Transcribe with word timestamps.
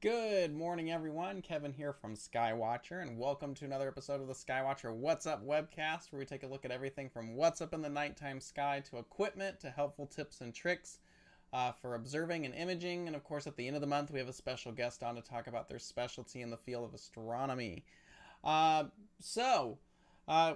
Good 0.00 0.54
morning, 0.54 0.92
everyone. 0.92 1.42
Kevin 1.42 1.72
here 1.72 1.92
from 1.92 2.14
Skywatcher, 2.14 3.02
and 3.02 3.18
welcome 3.18 3.52
to 3.56 3.64
another 3.64 3.88
episode 3.88 4.20
of 4.20 4.28
the 4.28 4.32
Skywatcher 4.32 4.94
What's 4.94 5.26
Up 5.26 5.44
webcast, 5.44 6.12
where 6.12 6.20
we 6.20 6.24
take 6.24 6.44
a 6.44 6.46
look 6.46 6.64
at 6.64 6.70
everything 6.70 7.08
from 7.08 7.34
what's 7.34 7.60
up 7.60 7.74
in 7.74 7.82
the 7.82 7.88
nighttime 7.88 8.38
sky 8.40 8.80
to 8.88 8.98
equipment 8.98 9.58
to 9.58 9.70
helpful 9.70 10.06
tips 10.06 10.40
and 10.40 10.54
tricks 10.54 11.00
uh, 11.52 11.72
for 11.72 11.96
observing 11.96 12.46
and 12.46 12.54
imaging. 12.54 13.08
And 13.08 13.16
of 13.16 13.24
course, 13.24 13.48
at 13.48 13.56
the 13.56 13.66
end 13.66 13.74
of 13.74 13.80
the 13.80 13.88
month, 13.88 14.12
we 14.12 14.20
have 14.20 14.28
a 14.28 14.32
special 14.32 14.70
guest 14.70 15.02
on 15.02 15.16
to 15.16 15.20
talk 15.20 15.48
about 15.48 15.68
their 15.68 15.80
specialty 15.80 16.42
in 16.42 16.50
the 16.50 16.56
field 16.56 16.84
of 16.84 16.94
astronomy. 16.94 17.84
Uh, 18.44 18.84
so, 19.18 19.78
uh, 20.28 20.54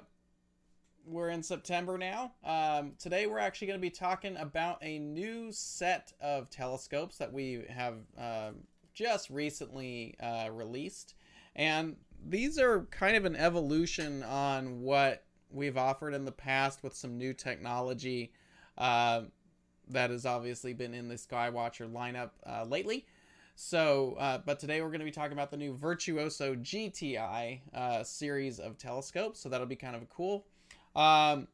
we're 1.05 1.31
in 1.31 1.43
September 1.43 1.99
now. 1.99 2.33
Um, 2.45 2.93
today, 2.97 3.27
we're 3.27 3.41
actually 3.41 3.67
going 3.67 3.81
to 3.81 3.83
be 3.83 3.91
talking 3.91 4.37
about 4.37 4.79
a 4.83 5.01
new 5.01 5.51
set 5.51 6.13
of 6.21 6.49
telescopes 6.49 7.19
that 7.19 7.33
we 7.33 7.65
have 7.69 7.97
uh, 8.17 8.53
just 8.95 9.31
recently 9.31 10.17
uh, 10.21 10.49
released. 10.51 11.15
And 11.55 11.97
these 12.27 12.59
are 12.59 12.87
kind 12.91 13.17
of 13.17 13.25
an 13.25 13.37
evolution 13.37 14.23
on 14.23 14.81
what 14.81 15.25
we've 15.51 15.77
offered 15.77 16.15
in 16.15 16.25
the 16.25 16.33
past 16.33 16.83
with 16.83 16.95
some 16.95 17.19
new 17.19 17.35
technology 17.35 18.33
uh, 18.79 19.23
that 19.89 20.11
has 20.11 20.25
obviously 20.25 20.73
been 20.73 20.95
in 20.95 21.09
the 21.09 21.17
Skywatcher 21.17 21.91
lineup 21.91 22.31
uh, 22.47 22.65
lately. 22.65 23.07
So, 23.55 24.17
uh, 24.19 24.39
but 24.39 24.59
today 24.59 24.81
we're 24.81 24.89
going 24.89 25.01
to 25.01 25.05
be 25.05 25.11
talking 25.11 25.35
about 25.35 25.51
the 25.51 25.57
new 25.57 25.77
Virtuoso 25.77 26.55
GTI 26.55 27.61
uh, 27.75 28.03
series 28.03 28.59
of 28.59 28.79
telescopes. 28.79 29.41
So 29.41 29.49
that'll 29.49 29.67
be 29.67 29.77
kind 29.77 29.95
of 29.95 30.09
cool. 30.09 30.47
Um, 30.97 31.49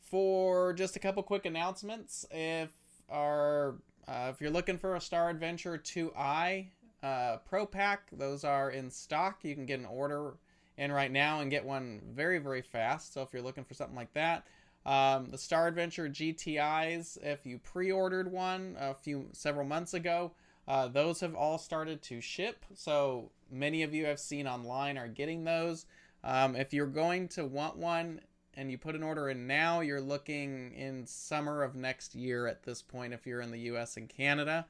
for 0.00 0.72
just 0.72 0.96
a 0.96 0.98
couple 0.98 1.22
quick 1.22 1.44
announcements, 1.44 2.24
if 2.30 2.70
our 3.10 3.76
uh, 4.08 4.30
if 4.30 4.40
you're 4.40 4.50
looking 4.50 4.78
for 4.78 4.96
a 4.96 5.00
Star 5.00 5.28
Adventure 5.28 5.76
2i 5.76 6.66
uh, 7.02 7.36
Pro 7.48 7.66
Pack, 7.66 8.08
those 8.12 8.42
are 8.42 8.70
in 8.70 8.90
stock. 8.90 9.40
You 9.42 9.54
can 9.54 9.66
get 9.66 9.78
an 9.78 9.86
order 9.86 10.34
in 10.78 10.90
right 10.90 11.12
now 11.12 11.40
and 11.40 11.50
get 11.50 11.64
one 11.64 12.00
very, 12.12 12.38
very 12.38 12.62
fast. 12.62 13.12
So 13.12 13.22
if 13.22 13.32
you're 13.32 13.42
looking 13.42 13.64
for 13.64 13.74
something 13.74 13.96
like 13.96 14.12
that, 14.14 14.46
um, 14.86 15.30
the 15.30 15.38
Star 15.38 15.68
Adventure 15.68 16.08
GTIs, 16.08 17.18
if 17.22 17.44
you 17.44 17.58
pre-ordered 17.58 18.32
one 18.32 18.76
a 18.80 18.94
few 18.94 19.26
several 19.32 19.66
months 19.66 19.92
ago, 19.92 20.32
uh, 20.66 20.88
those 20.88 21.20
have 21.20 21.34
all 21.34 21.58
started 21.58 22.00
to 22.02 22.20
ship. 22.20 22.64
So 22.74 23.30
many 23.50 23.82
of 23.82 23.92
you 23.92 24.08
I've 24.08 24.20
seen 24.20 24.46
online 24.46 24.96
are 24.96 25.08
getting 25.08 25.44
those. 25.44 25.84
Um, 26.24 26.56
if 26.56 26.72
you're 26.72 26.86
going 26.86 27.28
to 27.28 27.44
want 27.44 27.76
one 27.76 28.20
and 28.58 28.72
you 28.72 28.76
put 28.76 28.96
an 28.96 29.04
order 29.04 29.30
in 29.30 29.46
now, 29.46 29.80
you're 29.80 30.00
looking 30.00 30.72
in 30.74 31.06
summer 31.06 31.62
of 31.62 31.76
next 31.76 32.16
year 32.16 32.48
at 32.48 32.64
this 32.64 32.82
point 32.82 33.14
if 33.14 33.24
you're 33.24 33.40
in 33.40 33.52
the 33.52 33.60
US 33.70 33.96
and 33.96 34.08
Canada. 34.08 34.66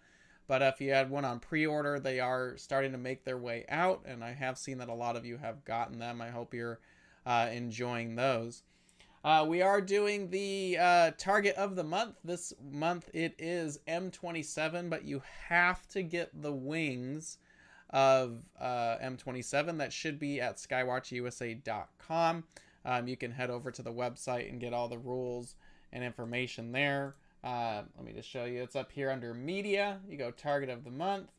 But 0.47 0.61
if 0.61 0.79
you 0.79 0.93
had 0.93 1.11
one 1.11 1.25
on 1.25 1.41
pre 1.41 1.67
order, 1.67 1.99
they 1.99 2.21
are 2.21 2.59
starting 2.59 2.93
to 2.93 2.99
make 2.99 3.25
their 3.25 3.39
way 3.39 3.65
out, 3.71 4.03
and 4.05 4.23
I 4.23 4.35
have 4.35 4.59
seen 4.59 4.77
that 4.79 4.91
a 4.91 4.95
lot 4.95 5.17
of 5.17 5.25
you 5.25 5.39
have 5.39 5.65
gotten 5.65 5.99
them. 5.99 6.21
I 6.21 6.29
hope 6.29 6.53
you're 6.53 6.81
uh, 7.25 7.49
enjoying 7.51 8.15
those. 8.15 8.63
Uh, 9.25 9.47
we 9.49 9.63
are 9.63 9.81
doing 9.81 10.31
the 10.31 10.77
uh, 10.79 11.11
target 11.17 11.57
of 11.57 11.75
the 11.75 11.85
month. 11.85 12.17
This 12.23 12.53
month 12.63 13.09
it 13.15 13.35
is 13.39 13.81
M27, 13.89 14.91
but 14.91 15.05
you 15.05 15.23
have 15.49 15.89
to 15.89 16.03
get 16.03 16.43
the 16.43 16.53
wings 16.53 17.39
of 17.89 18.43
uh, 18.61 18.97
M27. 19.03 19.79
That 19.79 19.95
should 19.95 20.19
be 20.19 20.43
at 20.43 20.57
skywatcherusa.com. 20.57 22.45
Um, 22.85 23.09
you 23.09 23.17
can 23.17 23.33
head 23.33 23.51
over 23.51 23.71
to 23.71 23.83
the 23.83 23.93
website 23.93 24.49
and 24.49 24.61
get 24.61 24.73
all 24.73 24.89
the 24.89 24.99
rules 24.99 25.55
and 25.93 26.05
information 26.05 26.73
there. 26.73 27.15
Uh, 27.43 27.83
let 27.97 28.05
me 28.05 28.13
just 28.13 28.29
show 28.29 28.45
you. 28.45 28.63
It's 28.63 28.77
up 28.77 28.93
here 28.93 29.11
under 29.11 29.35
media. 29.35 30.01
You 30.09 30.17
go 30.17 30.31
target 30.31 30.71
of 30.71 30.85
the 30.85 30.91
month. 30.91 31.31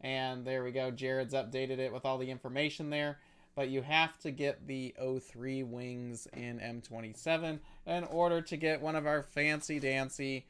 And 0.00 0.44
there 0.44 0.64
we 0.64 0.72
go. 0.72 0.90
Jared's 0.90 1.34
updated 1.34 1.78
it 1.78 1.92
with 1.92 2.04
all 2.04 2.18
the 2.18 2.30
information 2.30 2.90
there. 2.90 3.18
But 3.54 3.68
you 3.68 3.82
have 3.82 4.18
to 4.18 4.30
get 4.30 4.66
the 4.66 4.94
O3 5.00 5.66
wings 5.66 6.26
in 6.32 6.58
M27 6.58 7.60
in 7.86 8.04
order 8.04 8.40
to 8.40 8.56
get 8.56 8.80
one 8.80 8.96
of 8.96 9.06
our 9.06 9.22
fancy 9.22 9.78
dancy 9.78 10.46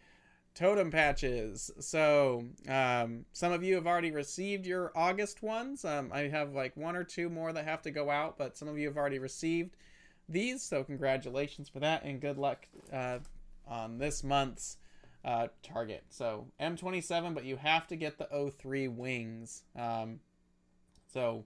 totem 0.55 0.91
patches. 0.91 1.71
So 1.81 2.45
um, 2.69 3.27
some 3.33 3.53
of 3.53 3.63
you 3.63 3.75
have 3.75 3.87
already 3.87 4.11
received 4.11 4.67
your 4.67 4.93
August 4.95 5.43
ones. 5.43 5.85
Um, 5.85 6.11
I 6.13 6.29
have 6.29 6.55
like 6.55 6.77
one 6.77 6.97
or 6.97 7.05
two 7.05 7.29
more 7.29 7.53
that 7.53 7.65
have 7.65 7.83
to 7.83 7.91
go 7.91 8.09
out, 8.09 8.39
but 8.39 8.57
some 8.57 8.69
of 8.69 8.79
you 8.79 8.87
have 8.87 8.97
already 8.97 9.19
received 9.19 9.77
these. 10.29 10.63
So 10.63 10.85
congratulations 10.85 11.69
for 11.69 11.81
that 11.81 12.05
and 12.05 12.21
good 12.21 12.39
luck 12.39 12.67
uh, 12.93 13.19
on 13.67 13.99
this 13.99 14.23
month's 14.25 14.79
uh, 15.25 15.49
target. 15.63 16.05
So 16.11 16.47
M27, 16.61 17.35
but 17.35 17.45
you 17.45 17.57
have 17.57 17.87
to 17.89 17.97
get 17.97 18.19
the 18.19 18.29
O3 18.35 18.95
wings. 18.95 19.63
Um, 19.77 20.21
so 21.13 21.45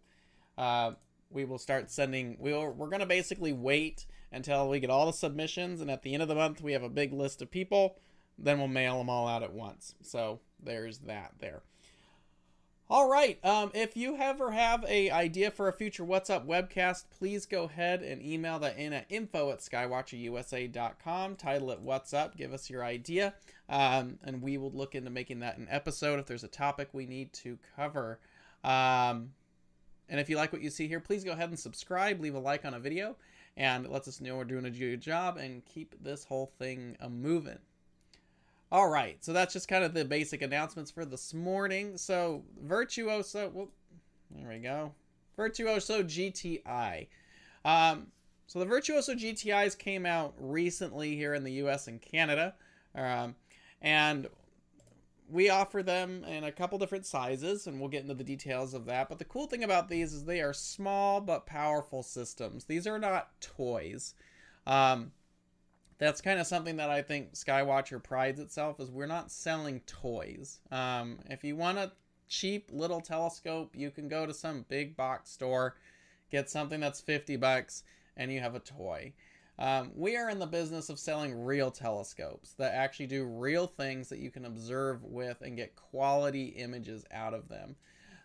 uh, 0.57 0.93
we 1.31 1.45
will 1.45 1.59
start 1.59 1.91
sending. 1.91 2.37
We'll, 2.41 2.71
we're 2.71 2.89
going 2.89 3.01
to 3.01 3.07
basically 3.07 3.53
wait 3.53 4.07
until 4.33 4.69
we 4.69 4.81
get 4.81 4.91
all 4.91 5.07
the 5.07 5.13
submissions, 5.13 5.81
and 5.81 5.91
at 5.91 6.03
the 6.03 6.13
end 6.13 6.23
of 6.23 6.29
the 6.29 6.35
month, 6.35 6.61
we 6.61 6.73
have 6.73 6.83
a 6.83 6.89
big 6.89 7.13
list 7.13 7.41
of 7.41 7.51
people. 7.51 7.97
Then 8.39 8.59
we'll 8.59 8.69
mail 8.69 8.99
them 8.99 9.11
all 9.11 9.27
out 9.27 9.43
at 9.43 9.53
once. 9.53 9.95
So 10.03 10.41
there's 10.63 10.99
that 11.01 11.33
there. 11.41 11.63
All 12.91 13.07
right. 13.07 13.39
Um, 13.45 13.71
if 13.75 13.99
you 13.99 14.17
ever 14.17 14.51
have 14.51 14.83
a 14.89 15.11
idea 15.11 15.51
for 15.51 15.69
a 15.69 15.75
future 15.75 16.05
What's 16.05 16.31
Up 16.31 16.49
webcast, 16.49 17.05
please 17.11 17.45
go 17.45 17.65
ahead 17.65 18.03
and 18.03 18.23
email 18.23 18.59
that 18.61 18.79
in 18.79 18.95
at 18.95 19.05
info 19.11 19.51
at 19.51 19.59
skywatcherusa.com. 19.59 21.37
Title 21.37 21.71
it 21.71 21.81
What's 21.81 22.15
Up. 22.15 22.35
Give 22.35 22.55
us 22.55 22.71
your 22.71 22.83
idea. 22.83 23.35
Um, 23.69 24.19
and 24.25 24.41
we 24.41 24.57
will 24.57 24.71
look 24.71 24.95
into 24.95 25.11
making 25.11 25.41
that 25.41 25.59
an 25.59 25.67
episode 25.71 26.19
if 26.19 26.25
there's 26.25 26.45
a 26.45 26.49
topic 26.49 26.89
we 26.93 27.05
need 27.05 27.35
to 27.35 27.59
cover. 27.77 28.21
Um, 28.65 29.33
and 30.09 30.19
if 30.19 30.31
you 30.31 30.37
like 30.37 30.55
what 30.55 30.63
you 30.63 30.71
see 30.71 30.89
here, 30.89 31.01
please 31.01 31.25
go 31.25 31.33
ahead 31.33 31.51
and 31.51 31.59
subscribe, 31.59 32.23
leave 32.23 32.37
a 32.37 32.39
like 32.39 32.65
on 32.65 32.73
a 32.73 32.81
video, 32.81 33.17
and 33.59 33.85
it 33.85 33.93
lets 33.93 34.09
us 34.09 34.23
know 34.23 34.39
we're 34.39 34.45
doing 34.45 34.65
a 34.65 34.71
good 34.71 35.03
job 35.03 35.37
and 35.37 35.63
keep 35.67 35.95
this 36.03 36.25
whole 36.25 36.51
thing 36.59 36.97
a 37.01 37.11
moving. 37.11 37.59
All 38.71 38.91
right, 38.91 39.17
so 39.25 39.33
that's 39.33 39.55
just 39.55 39.67
kind 39.67 39.83
of 39.83 39.95
the 39.95 40.05
basic 40.05 40.43
announcements 40.43 40.91
for 40.91 41.07
this 41.07 41.33
morning. 41.33 41.97
So 41.97 42.43
Virtuoso, 42.63 43.49
whoop, 43.49 43.73
there 44.31 44.51
we 44.51 44.59
go. 44.59 44.93
Virtuoso 45.37 46.03
GTI. 46.03 47.07
Um, 47.65 48.09
so 48.47 48.59
the 48.59 48.67
Virtuoso 48.67 49.15
GTIs 49.15 49.79
came 49.79 50.05
out 50.05 50.35
recently 50.39 51.17
here 51.17 51.33
in 51.33 51.45
the 51.45 51.53
U.S. 51.53 51.89
and 51.89 52.01
Canada, 52.03 52.55
um, 52.95 53.37
and 53.81 54.29
we 55.31 55.49
offer 55.49 55.83
them 55.83 56.25
in 56.25 56.45
a 56.45 56.53
couple 56.53 56.79
different 56.79 57.07
sizes, 57.07 57.67
and 57.67 57.81
we'll 57.81 57.89
get 57.89 58.03
into 58.03 58.15
the 58.15 58.25
details 58.25 58.75
of 58.75 58.85
that. 58.85 59.09
But 59.09 59.19
the 59.19 59.25
cool 59.25 59.47
thing 59.47 59.65
about 59.65 59.89
these 59.89 60.13
is 60.13 60.25
they 60.25 60.43
are 60.43 60.53
small 60.53 61.23
but 61.23 61.47
powerful 61.47 62.03
systems. 62.03 62.65
These 62.65 62.87
are 62.87 62.99
not 62.99 63.41
toys. 63.41 64.15
Um, 64.67 65.13
that's 65.99 66.21
kind 66.21 66.39
of 66.39 66.47
something 66.47 66.77
that 66.77 66.91
I 66.91 67.03
think 67.03 67.35
Skywatcher 67.35 68.03
prides 68.03 68.41
itself 68.41 68.79
is 68.81 68.91
we're 68.91 69.07
not 69.07 69.33
selling 69.33 69.81
toys. 69.81 70.61
Um, 70.71 71.19
if 71.29 71.43
you 71.43 71.57
want 71.57 71.79
a 71.79 71.93
cheap 72.29 72.71
little 72.73 73.01
telescope, 73.01 73.75
you 73.75 73.91
can 73.91 74.09
go 74.09 74.25
to 74.25 74.33
some 74.33 74.65
big 74.69 74.97
box 74.97 75.31
store, 75.31 75.77
get 76.31 76.49
something 76.49 76.81
that's 76.81 77.01
50 77.01 77.37
bucks, 77.37 77.83
and 78.17 78.33
you 78.33 78.41
have 78.41 78.55
a 78.55 78.61
toy. 78.61 79.13
Um, 79.59 79.91
we 79.97 80.17
are 80.17 80.31
in 80.31 80.39
the 80.39 80.47
business 80.47 80.89
of 80.89 81.01
selling 81.01 81.45
real 81.45 81.73
telescopes 81.73 82.53
that 82.59 82.75
actually 82.75 83.09
do 83.09 83.25
real 83.25 83.67
things 83.67 84.09
that 84.09 84.21
you 84.21 84.31
can 84.31 84.45
observe 84.45 85.03
with 85.03 85.41
and 85.41 85.57
get 85.57 85.75
quality 85.75 86.47
images 86.47 87.05
out 87.11 87.35
of 87.35 87.49
them. 87.49 87.75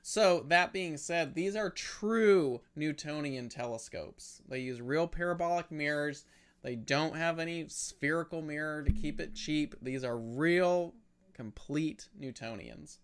So, 0.04 0.46
that 0.50 0.74
being 0.74 0.98
said, 0.98 1.34
these 1.34 1.56
are 1.56 1.70
true 1.70 2.62
Newtonian 2.76 3.48
telescopes. 3.48 4.42
They 4.48 4.60
use 4.60 4.82
real 4.82 5.08
parabolic 5.08 5.72
mirrors 5.72 6.26
they 6.64 6.76
don't 6.76 7.16
have 7.16 7.40
any 7.40 7.68
spherical 7.68 8.42
mirror 8.42 8.84
to 8.84 8.92
keep 8.92 9.20
it 9.20 9.36
cheap. 9.36 9.76
These 9.82 10.04
are 10.04 10.18
real, 10.18 10.96
complete 11.34 12.08
Newtonians. 12.20 12.98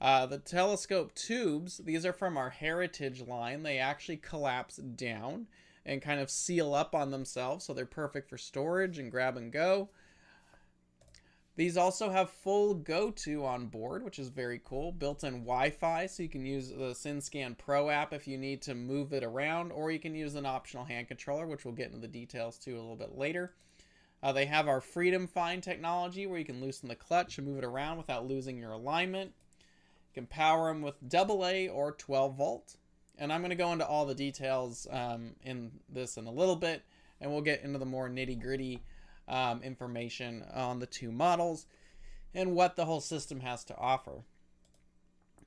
Uh, 0.00 0.26
the 0.26 0.38
telescope 0.38 1.14
tubes, 1.14 1.78
these 1.84 2.04
are 2.04 2.12
from 2.12 2.36
our 2.36 2.50
Heritage 2.50 3.20
line. 3.20 3.62
They 3.62 3.78
actually 3.78 4.16
collapse 4.16 4.76
down 4.76 5.46
and 5.86 6.02
kind 6.02 6.20
of 6.20 6.30
seal 6.30 6.74
up 6.74 6.94
on 6.94 7.10
themselves, 7.10 7.64
so 7.64 7.72
they're 7.72 7.86
perfect 7.86 8.28
for 8.28 8.38
storage 8.38 8.98
and 8.98 9.10
grab 9.10 9.36
and 9.36 9.52
go. 9.52 9.90
These 11.54 11.76
also 11.76 12.08
have 12.08 12.30
full 12.30 12.74
GoTo 12.74 13.44
on 13.44 13.66
board, 13.66 14.02
which 14.02 14.18
is 14.18 14.30
very 14.30 14.60
cool. 14.64 14.90
Built-in 14.90 15.44
Wi-Fi, 15.44 16.06
so 16.06 16.22
you 16.22 16.28
can 16.28 16.46
use 16.46 16.70
the 16.70 16.94
SynScan 16.94 17.58
Pro 17.58 17.90
app 17.90 18.14
if 18.14 18.26
you 18.26 18.38
need 18.38 18.62
to 18.62 18.74
move 18.74 19.12
it 19.12 19.22
around, 19.22 19.70
or 19.70 19.90
you 19.90 19.98
can 19.98 20.14
use 20.14 20.34
an 20.34 20.46
optional 20.46 20.86
hand 20.86 21.08
controller, 21.08 21.46
which 21.46 21.66
we'll 21.66 21.74
get 21.74 21.88
into 21.88 21.98
the 21.98 22.08
details 22.08 22.56
to 22.58 22.72
a 22.72 22.80
little 22.80 22.96
bit 22.96 23.18
later. 23.18 23.52
Uh, 24.22 24.32
they 24.32 24.46
have 24.46 24.66
our 24.66 24.80
Freedom 24.80 25.26
Find 25.26 25.62
technology, 25.62 26.26
where 26.26 26.38
you 26.38 26.44
can 26.44 26.60
loosen 26.60 26.88
the 26.88 26.94
clutch 26.94 27.36
and 27.36 27.46
move 27.46 27.58
it 27.58 27.64
around 27.64 27.98
without 27.98 28.26
losing 28.26 28.56
your 28.56 28.72
alignment. 28.72 29.32
You 29.60 30.22
can 30.22 30.26
power 30.26 30.68
them 30.68 30.80
with 30.80 30.94
AA 31.14 31.70
or 31.70 31.92
12 31.92 32.34
volt. 32.34 32.76
And 33.18 33.30
I'm 33.30 33.42
going 33.42 33.50
to 33.50 33.56
go 33.56 33.72
into 33.72 33.86
all 33.86 34.06
the 34.06 34.14
details 34.14 34.86
um, 34.90 35.32
in 35.44 35.70
this 35.90 36.16
in 36.16 36.26
a 36.26 36.32
little 36.32 36.56
bit, 36.56 36.82
and 37.20 37.30
we'll 37.30 37.42
get 37.42 37.62
into 37.62 37.78
the 37.78 37.84
more 37.84 38.08
nitty 38.08 38.40
gritty 38.40 38.80
um, 39.28 39.62
information 39.62 40.44
on 40.52 40.78
the 40.78 40.86
two 40.86 41.12
models 41.12 41.66
and 42.34 42.54
what 42.54 42.76
the 42.76 42.84
whole 42.84 43.00
system 43.00 43.40
has 43.40 43.64
to 43.64 43.76
offer. 43.76 44.22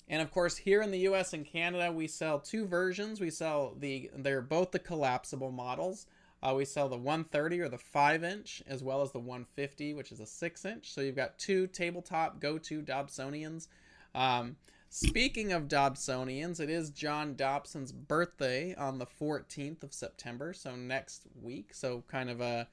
And 0.07 0.21
of 0.21 0.31
course, 0.31 0.57
here 0.57 0.81
in 0.81 0.91
the 0.91 0.99
US 0.99 1.33
and 1.33 1.45
Canada, 1.45 1.91
we 1.91 2.07
sell 2.07 2.39
two 2.39 2.67
versions. 2.67 3.19
We 3.19 3.31
sell 3.31 3.75
the, 3.77 4.11
they're 4.15 4.41
both 4.41 4.71
the 4.71 4.79
collapsible 4.79 5.51
models. 5.51 6.05
Uh, 6.43 6.53
we 6.53 6.65
sell 6.65 6.87
the 6.87 6.97
130 6.97 7.59
or 7.61 7.69
the 7.69 7.77
5 7.77 8.23
inch, 8.23 8.61
as 8.67 8.83
well 8.83 9.01
as 9.01 9.11
the 9.11 9.19
150, 9.19 9.95
which 9.95 10.11
is 10.11 10.19
a 10.19 10.27
6 10.27 10.65
inch. 10.65 10.91
So 10.91 11.01
you've 11.01 11.15
got 11.15 11.39
two 11.39 11.65
tabletop 11.67 12.39
go 12.39 12.59
to 12.59 12.83
Dobsonians. 12.83 13.67
Um, 14.13 14.57
speaking 14.89 15.51
of 15.51 15.67
Dobsonians, 15.67 16.59
it 16.59 16.69
is 16.69 16.91
John 16.91 17.35
Dobson's 17.35 17.91
birthday 17.91 18.75
on 18.75 18.99
the 18.99 19.07
14th 19.07 19.81
of 19.81 19.93
September, 19.93 20.53
so 20.53 20.75
next 20.75 21.23
week. 21.41 21.73
So 21.73 22.03
kind 22.07 22.29
of 22.29 22.41
a 22.41 22.67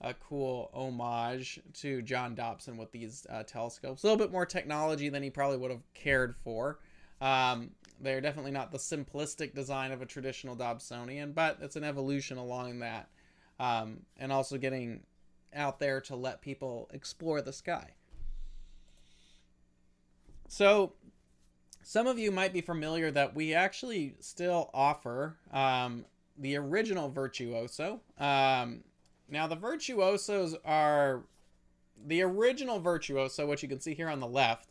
a 0.00 0.14
cool 0.14 0.70
homage 0.72 1.60
to 1.74 2.02
John 2.02 2.34
Dobson 2.34 2.76
with 2.76 2.92
these 2.92 3.26
uh, 3.30 3.42
telescopes. 3.42 4.02
A 4.02 4.06
little 4.06 4.18
bit 4.18 4.32
more 4.32 4.46
technology 4.46 5.08
than 5.08 5.22
he 5.22 5.30
probably 5.30 5.56
would 5.56 5.70
have 5.70 5.82
cared 5.94 6.36
for. 6.44 6.78
Um, 7.20 7.70
they're 8.00 8.20
definitely 8.20 8.52
not 8.52 8.70
the 8.70 8.78
simplistic 8.78 9.54
design 9.54 9.90
of 9.90 10.00
a 10.00 10.06
traditional 10.06 10.54
Dobsonian, 10.54 11.34
but 11.34 11.58
it's 11.60 11.74
an 11.74 11.82
evolution 11.82 12.38
along 12.38 12.78
that. 12.78 13.08
Um, 13.58 14.02
and 14.16 14.32
also 14.32 14.56
getting 14.56 15.00
out 15.52 15.80
there 15.80 16.00
to 16.02 16.14
let 16.14 16.40
people 16.40 16.88
explore 16.92 17.42
the 17.42 17.52
sky. 17.52 17.90
So, 20.46 20.92
some 21.82 22.06
of 22.06 22.18
you 22.18 22.30
might 22.30 22.52
be 22.52 22.60
familiar 22.60 23.10
that 23.10 23.34
we 23.34 23.52
actually 23.54 24.14
still 24.20 24.70
offer 24.72 25.36
um, 25.52 26.04
the 26.38 26.56
original 26.56 27.10
Virtuoso. 27.10 28.00
Um, 28.18 28.84
now, 29.28 29.46
the 29.46 29.56
Virtuosos 29.56 30.56
are 30.64 31.22
the 32.06 32.22
original 32.22 32.80
Virtuoso, 32.80 33.46
which 33.46 33.62
you 33.62 33.68
can 33.68 33.80
see 33.80 33.94
here 33.94 34.08
on 34.08 34.20
the 34.20 34.26
left, 34.26 34.68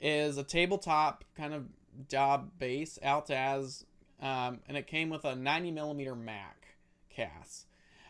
is 0.00 0.38
a 0.38 0.44
tabletop 0.44 1.24
kind 1.36 1.52
of 1.52 1.66
Dob 2.08 2.52
base, 2.58 2.98
Altaz, 3.04 3.84
um, 4.20 4.60
and 4.68 4.76
it 4.76 4.86
came 4.86 5.10
with 5.10 5.24
a 5.24 5.34
90 5.34 5.72
millimeter 5.72 6.14
Mac 6.14 6.76
CAS. 7.10 7.66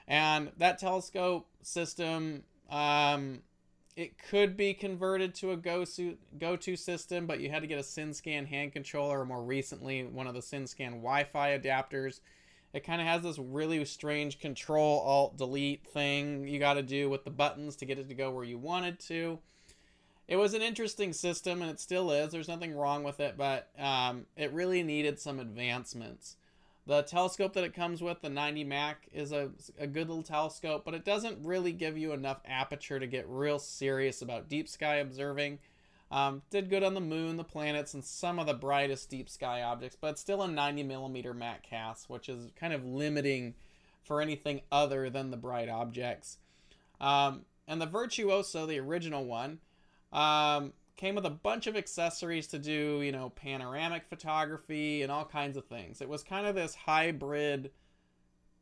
And 0.07 0.53
that 0.59 0.79
telescope 0.79 1.49
system, 1.63 2.43
um, 2.71 3.41
it 3.97 4.19
could 4.19 4.57
be 4.57 4.75
converted 4.75 5.35
to 5.37 5.53
a 5.53 5.57
go-to 5.57 6.19
go-to 6.39 6.77
system, 6.77 7.27
but 7.27 7.41
you 7.41 7.51
had 7.51 7.63
to 7.63 7.69
get 7.69 7.79
a 7.79 7.83
SynScan 7.83 8.47
hand 8.47 8.73
controller, 8.73 9.21
or 9.21 9.25
more 9.25 9.43
recently, 9.43 10.05
one 10.05 10.27
of 10.27 10.35
the 10.35 10.41
SynScan 10.41 10.91
Wi-Fi 10.91 11.59
adapters 11.59 12.21
it 12.73 12.85
kind 12.85 13.01
of 13.01 13.07
has 13.07 13.23
this 13.23 13.39
really 13.39 13.85
strange 13.85 14.39
control 14.39 15.01
alt 15.01 15.37
delete 15.37 15.87
thing 15.87 16.47
you 16.47 16.59
got 16.59 16.75
to 16.75 16.83
do 16.83 17.11
with 17.11 17.25
the 17.25 17.31
buttons 17.31 17.77
to 17.77 17.87
get 17.87 17.99
it 17.99 18.09
to 18.09 18.15
go 18.15 18.31
where 18.31 18.45
you 18.45 18.59
want 18.59 18.87
it 18.87 19.01
to. 19.01 19.39
It 20.29 20.37
was 20.37 20.55
an 20.55 20.63
interesting 20.63 21.13
system 21.13 21.61
and 21.61 21.71
it 21.71 21.81
still 21.81 22.13
is. 22.13 22.31
There's 22.31 22.47
nothing 22.47 22.77
wrong 22.77 23.03
with 23.03 23.19
it, 23.19 23.37
but 23.37 23.69
um, 23.77 24.27
it 24.37 24.53
really 24.53 24.85
needed 24.85 25.19
some 25.19 25.41
advancements. 25.41 26.37
The 26.87 27.03
telescope 27.03 27.53
that 27.55 27.65
it 27.65 27.75
comes 27.75 28.01
with, 28.01 28.21
the 28.21 28.31
90 28.31 28.65
Mak, 28.65 29.07
is 29.13 29.33
a, 29.33 29.51
a 29.79 29.87
good 29.87 30.09
little 30.09 30.23
telescope, 30.23 30.83
but 30.85 30.95
it 30.95 31.05
doesn't 31.05 31.45
really 31.45 31.73
give 31.73 31.99
you 31.99 32.13
enough 32.13 32.41
aperture 32.47 32.99
to 32.99 33.07
get 33.07 33.29
real 33.29 33.59
serious 33.59 34.23
about 34.23 34.49
deep 34.49 34.69
sky 34.69 34.97
observing. 34.97 35.59
Um, 36.11 36.43
did 36.51 36.71
good 36.71 36.83
on 36.83 36.95
the 36.95 37.01
moon, 37.01 37.37
the 37.37 37.45
planets, 37.45 37.95
and 37.95 38.05
some 38.05 38.39
of 38.39 38.47
the 38.47 38.55
brightest 38.55 39.09
deep 39.11 39.29
sky 39.29 39.63
objects, 39.63 39.97
but 40.01 40.19
still 40.19 40.43
a 40.43 40.49
90 40.49 40.83
millimeter 40.83 41.33
Mak-Cass, 41.33 42.09
which 42.09 42.29
is 42.29 42.51
kind 42.57 42.73
of 42.73 42.85
limiting 42.85 43.55
for 44.03 44.21
anything 44.21 44.63
other 44.73 45.09
than 45.09 45.31
the 45.31 45.37
bright 45.37 45.69
objects. 45.69 46.39
Um, 47.01 47.45
and 47.69 47.81
the 47.81 47.87
Virtuoso, 47.87 48.67
the 48.67 48.81
original 48.81 49.25
one, 49.25 49.61
um, 50.13 50.73
came 50.97 51.15
with 51.15 51.25
a 51.25 51.31
bunch 51.31 51.69
of 51.69 51.77
accessories 51.77 52.49
to 52.49 52.59
do, 52.59 53.01
you 53.03 53.13
know, 53.13 53.31
panoramic 53.31 54.05
photography 54.09 55.03
and 55.03 55.13
all 55.13 55.25
kinds 55.25 55.57
of 55.57 55.65
things. 55.65 56.01
It 56.01 56.09
was 56.09 56.25
kind 56.25 56.47
of 56.47 56.57
this 56.57 56.75
hybrid 56.75 57.71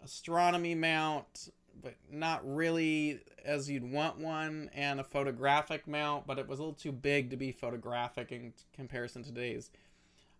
astronomy 0.05 0.75
mount 0.75 1.49
but 1.83 1.95
not 2.11 2.41
really 2.45 3.21
as 3.45 3.71
you'd 3.71 3.91
want 3.91 4.19
one, 4.19 4.71
and 4.75 5.01
a 5.01 5.05
photographic 5.05 5.87
mount, 5.87 6.27
but 6.27 6.39
it 6.39 6.47
was 6.47 6.59
a 6.59 6.63
little 6.63 6.75
too 6.75 6.93
big 6.93 7.31
to 7.31 7.37
be 7.37 7.51
photographic 7.53 8.31
in 8.31 8.53
comparison 8.75 9.23
to 9.23 9.33
today's 9.33 9.71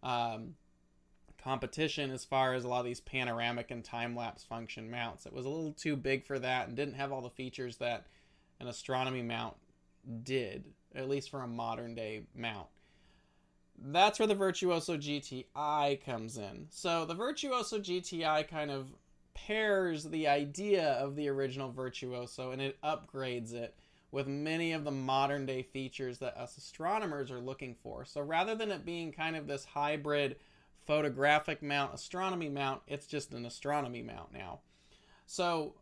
um, 0.03 0.55
competition 1.43 2.11
as 2.11 2.25
far 2.25 2.55
as 2.55 2.65
a 2.65 2.69
lot 2.69 2.81
of 2.81 2.85
these 2.85 3.01
panoramic 3.01 3.71
and 3.71 3.85
time 3.85 4.15
lapse 4.15 4.45
function 4.45 4.91
mounts. 4.91 5.27
It 5.27 5.33
was 5.33 5.47
a 5.47 5.49
little 5.49 5.73
too 5.73 5.97
big 5.97 6.27
for 6.27 6.39
that 6.39 6.69
and 6.69 6.77
didn't 6.77 6.95
have 6.95 7.13
all 7.13 7.23
the 7.23 7.31
features 7.31 7.77
that 7.79 8.07
an 8.61 8.67
astronomy 8.67 9.23
mount 9.23 9.57
did, 10.23 10.65
at 10.95 11.09
least 11.09 11.31
for 11.31 11.43
a 11.43 11.49
modern 11.49 11.95
day 11.95 12.23
mount. 12.35 12.67
That's 13.81 14.19
where 14.19 14.27
the 14.27 14.35
Virtuoso 14.35 14.97
GTI 14.97 16.05
comes 16.05 16.37
in. 16.37 16.67
So 16.71 17.05
the 17.05 17.15
Virtuoso 17.15 17.79
GTI 17.79 18.49
kind 18.49 18.71
of 18.73 18.89
pairs 19.47 20.05
the 20.05 20.29
idea 20.29 20.93
of 20.93 21.17
the 21.17 21.29
original 21.29 21.71
Virtuoso 21.71 22.51
and 22.51 22.61
it 22.61 22.81
upgrades 22.83 23.53
it 23.53 23.75
with 24.11 24.27
many 24.27 24.73
of 24.73 24.85
the 24.85 24.91
modern 24.91 25.47
day 25.47 25.63
features 25.63 26.19
that 26.19 26.37
us 26.37 26.57
astronomers 26.57 27.31
are 27.31 27.41
looking 27.41 27.75
for. 27.83 28.05
So 28.05 28.21
rather 28.21 28.55
than 28.55 28.71
it 28.71 28.85
being 28.85 29.13
kind 29.13 29.37
of 29.37 29.47
this 29.47 29.65
hybrid 29.65 30.37
photographic 30.87 31.63
mount, 31.63 31.95
astronomy 31.95 32.49
mount, 32.49 32.81
it's 32.87 33.07
just 33.07 33.33
an 33.33 33.45
astronomy 33.45 34.03
mount 34.03 34.33
now. 34.33 34.61
So 35.27 35.75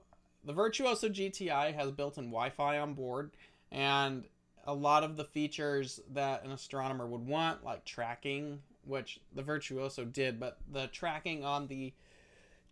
the 0.45 0.53
Virtuoso 0.53 1.09
GTI 1.09 1.75
has 1.75 1.93
built-in 1.93 2.27
Wi-Fi 2.27 2.79
on 2.79 2.95
board 2.95 3.31
and 3.71 4.25
a 4.65 4.75
lot 4.75 5.05
of 5.05 5.17
the 5.17 5.25
features 5.25 6.01
that 6.13 6.45
an 6.45 6.51
astronomer 6.51 7.07
would 7.07 7.25
want, 7.25 7.65
like 7.65 7.85
tracking, 7.85 8.61
which 8.85 9.21
the 9.33 9.43
Virtuoso 9.43 10.05
did, 10.05 10.41
but 10.41 10.59
the 10.73 10.89
tracking 10.89 11.45
on 11.45 11.69
the 11.69 11.93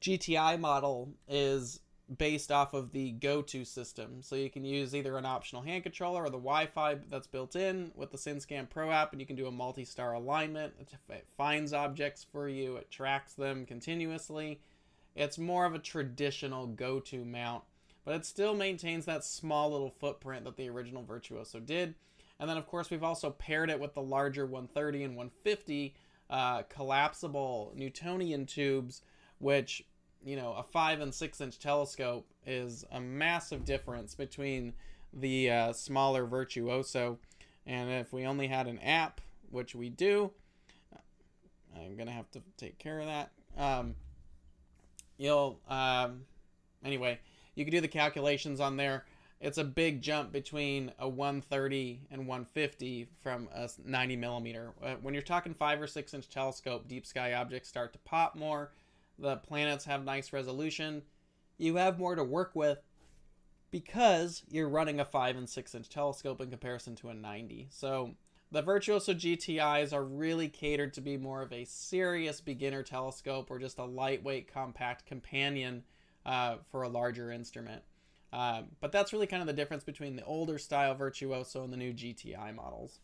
GTI 0.05 0.61
model 0.61 1.15
is 1.27 1.81
based 2.19 2.53
off 2.53 2.75
of 2.75 2.93
the 2.93 3.13
go-to 3.13 3.65
system. 3.65 4.21
So 4.21 4.37
you 4.37 4.51
can 4.51 4.63
use 4.63 4.95
either 4.95 5.17
an 5.17 5.25
optional 5.25 5.63
hand 5.63 5.83
controller 5.83 6.21
or 6.21 6.29
the 6.29 6.33
Wi-Fi 6.33 6.99
that's 7.09 7.27
built 7.27 7.57
in 7.57 7.91
with 7.97 8.11
the 8.11 8.19
SynScan 8.19 8.69
Pro 8.69 8.91
app, 8.91 9.13
and 9.13 9.21
you 9.23 9.27
can 9.27 9.35
do 9.35 9.47
a 9.47 9.51
multi-star 9.51 10.13
alignment. 10.13 10.75
It 11.09 11.27
finds 11.39 11.73
objects 11.73 12.23
for 12.31 12.51
you. 12.51 12.77
It 12.77 12.91
tracks 12.91 13.33
them 13.33 13.65
continuously. 13.65 14.61
It's 15.17 15.39
more 15.39 15.65
of 15.65 15.75
a 15.75 15.79
traditional 15.79 16.67
go-to 16.67 17.25
mount, 17.25 17.65
but 18.05 18.15
it 18.15 18.27
still 18.27 18.55
maintains 18.55 19.07
that 19.07 19.25
small 19.25 19.73
little 19.73 19.95
footprint 19.99 20.45
that 20.45 20.59
the 20.59 20.69
original 20.69 21.03
Virtuoso 21.03 21.61
did. 21.61 21.95
And 22.39 22.51
then, 22.51 22.59
of 22.59 22.67
course, 22.67 22.91
we've 22.91 23.03
also 23.03 23.31
paired 23.31 23.71
it 23.71 23.81
with 23.81 23.95
the 23.95 24.03
larger 24.03 24.45
130 24.45 25.05
and 25.05 25.17
150 25.17 25.95
uh, 26.29 26.63
collapsible 26.65 27.73
Newtonian 27.75 28.45
tubes, 28.45 29.01
which 29.39 29.83
you 30.25 30.37
know, 30.37 30.53
a 30.53 30.63
five 30.63 31.01
and 31.01 31.13
six 31.13 31.41
inch 31.41 31.59
telescope 31.59 32.27
is 32.47 32.85
a 32.91 33.01
massive 33.01 33.65
difference 33.65 34.15
between 34.15 34.73
the 35.13 35.51
uh, 35.51 35.73
smaller 35.73 36.25
Virtuoso. 36.25 37.19
And 37.67 37.91
if 37.91 38.13
we 38.13 38.27
only 38.27 38.49
had 38.49 38.67
an 38.67 38.79
app, 38.81 39.21
which 39.51 39.75
we 39.75 39.91
do, 39.91 40.31
I'm 41.77 41.97
going 41.97 42.07
to 42.07 42.13
have 42.13 42.31
to 42.33 42.43
take 42.57 42.79
care 42.79 43.01
of 43.01 43.07
that. 43.07 43.31
Um, 43.57 43.95
you'll, 45.19 45.61
um, 45.69 46.23
anyway, 46.85 47.19
you 47.55 47.65
can 47.65 47.73
do 47.73 47.81
the 47.81 47.89
calculations 47.89 48.61
on 48.61 48.77
there. 48.77 49.05
It's 49.41 49.59
a 49.59 49.65
big 49.65 50.01
jump 50.01 50.33
between 50.33 50.93
a 50.99 51.09
130 51.09 52.01
and 52.11 52.27
150 52.27 53.09
from 53.23 53.49
a 53.55 53.69
90 53.85 54.17
millimeter. 54.17 54.73
Uh, 54.83 54.95
when 55.03 55.13
you're 55.13 55.23
talking 55.23 55.53
five 55.53 55.83
or 55.83 55.87
six 55.87 56.15
inch 56.15 56.31
telescope, 56.31 56.89
deep 56.89 57.05
sky 57.05 57.35
objects 57.35 57.69
start 57.69 57.93
to 57.93 57.99
pop 58.01 58.37
more 58.37 58.71
the 59.19 59.37
planets 59.37 59.85
have 59.85 60.05
nice 60.05 60.33
resolution, 60.33 61.03
you 61.59 61.77
have 61.77 61.99
more 61.99 62.15
to 62.15 62.25
work 62.25 62.53
with 62.55 62.79
because 63.71 64.43
you're 64.49 64.69
running 64.69 65.01
a 65.01 65.05
5 65.05 65.37
and 65.37 65.49
6 65.49 65.75
inch 65.75 65.89
telescope 65.89 66.41
in 66.41 66.51
comparison 66.51 66.95
to 66.97 67.09
a 67.09 67.15
90. 67.15 67.69
So 67.71 68.15
the 68.53 68.63
Virtuoso 68.63 69.15
GTIs 69.15 69.93
are 69.93 70.05
really 70.05 70.49
catered 70.49 70.95
to 70.95 71.01
be 71.01 71.17
more 71.17 71.43
of 71.43 71.53
a 71.53 71.65
serious 71.65 72.41
beginner 72.41 72.83
telescope 72.83 73.51
or 73.51 73.59
just 73.59 73.79
a 73.79 73.85
lightweight, 73.85 74.53
compact 74.53 75.07
companion 75.07 75.83
uh, 76.25 76.59
for 76.71 76.83
a 76.83 76.89
larger 76.89 77.33
instrument. 77.33 77.83
Uh, 78.33 78.63
but 78.81 78.93
that's 78.93 79.13
really 79.13 79.27
kind 79.27 79.41
of 79.41 79.47
the 79.47 79.53
difference 79.53 79.85
between 79.85 80.17
the 80.17 80.25
older 80.25 80.59
style 80.59 80.95
Virtuoso 80.95 81.65
and 81.65 81.73
the 81.73 81.77
new 81.77 81.93
GTI 81.93 82.55
models. 82.55 83.01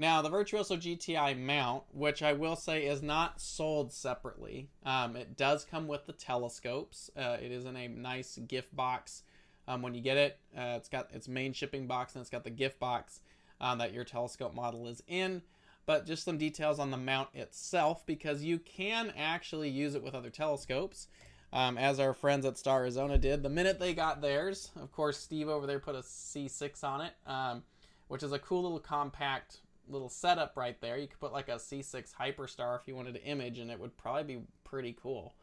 Now, 0.00 0.22
the 0.22 0.30
Virtuoso 0.30 0.78
GTI 0.78 1.38
mount, 1.38 1.82
which 1.92 2.22
I 2.22 2.32
will 2.32 2.56
say 2.56 2.86
is 2.86 3.02
not 3.02 3.38
sold 3.38 3.92
separately, 3.92 4.70
um, 4.82 5.14
it 5.14 5.36
does 5.36 5.66
come 5.70 5.88
with 5.88 6.06
the 6.06 6.14
telescopes. 6.14 7.10
Uh, 7.14 7.36
it 7.38 7.52
is 7.52 7.66
in 7.66 7.76
a 7.76 7.86
nice 7.86 8.38
gift 8.48 8.74
box. 8.74 9.24
Um, 9.68 9.82
when 9.82 9.92
you 9.92 10.00
get 10.00 10.16
it, 10.16 10.38
uh, 10.56 10.76
it's 10.78 10.88
got 10.88 11.12
its 11.12 11.28
main 11.28 11.52
shipping 11.52 11.86
box 11.86 12.14
and 12.14 12.22
it's 12.22 12.30
got 12.30 12.44
the 12.44 12.50
gift 12.50 12.80
box 12.80 13.20
um, 13.60 13.76
that 13.76 13.92
your 13.92 14.04
telescope 14.04 14.54
model 14.54 14.88
is 14.88 15.02
in. 15.06 15.42
But 15.84 16.06
just 16.06 16.24
some 16.24 16.38
details 16.38 16.78
on 16.78 16.90
the 16.90 16.96
mount 16.96 17.28
itself 17.34 18.06
because 18.06 18.42
you 18.42 18.58
can 18.58 19.12
actually 19.18 19.68
use 19.68 19.94
it 19.94 20.02
with 20.02 20.14
other 20.14 20.30
telescopes. 20.30 21.08
Um, 21.52 21.76
as 21.76 22.00
our 22.00 22.14
friends 22.14 22.46
at 22.46 22.54
Starizona 22.54 23.20
did. 23.20 23.42
The 23.42 23.48
minute 23.50 23.78
they 23.80 23.92
got 23.92 24.22
theirs, 24.22 24.70
of 24.80 24.92
course, 24.92 25.18
Steve 25.18 25.48
over 25.48 25.66
there 25.66 25.80
put 25.80 25.96
a 25.96 25.98
C6 25.98 26.84
on 26.84 27.00
it, 27.02 27.12
um, 27.26 27.64
which 28.08 28.22
is 28.22 28.32
a 28.32 28.38
cool 28.38 28.62
little 28.62 28.78
compact 28.78 29.58
little 29.90 30.08
setup 30.08 30.56
right 30.56 30.80
there. 30.80 30.96
You 30.96 31.06
could 31.06 31.20
put 31.20 31.32
like 31.32 31.48
a 31.48 31.56
C6 31.56 32.12
Hyperstar 32.14 32.78
if 32.80 32.86
you 32.86 32.94
wanted 32.94 33.14
to 33.14 33.24
image, 33.24 33.58
and 33.58 33.70
it 33.70 33.78
would 33.78 33.96
probably 33.96 34.36
be 34.36 34.42
pretty 34.64 34.96
cool. 35.00 35.34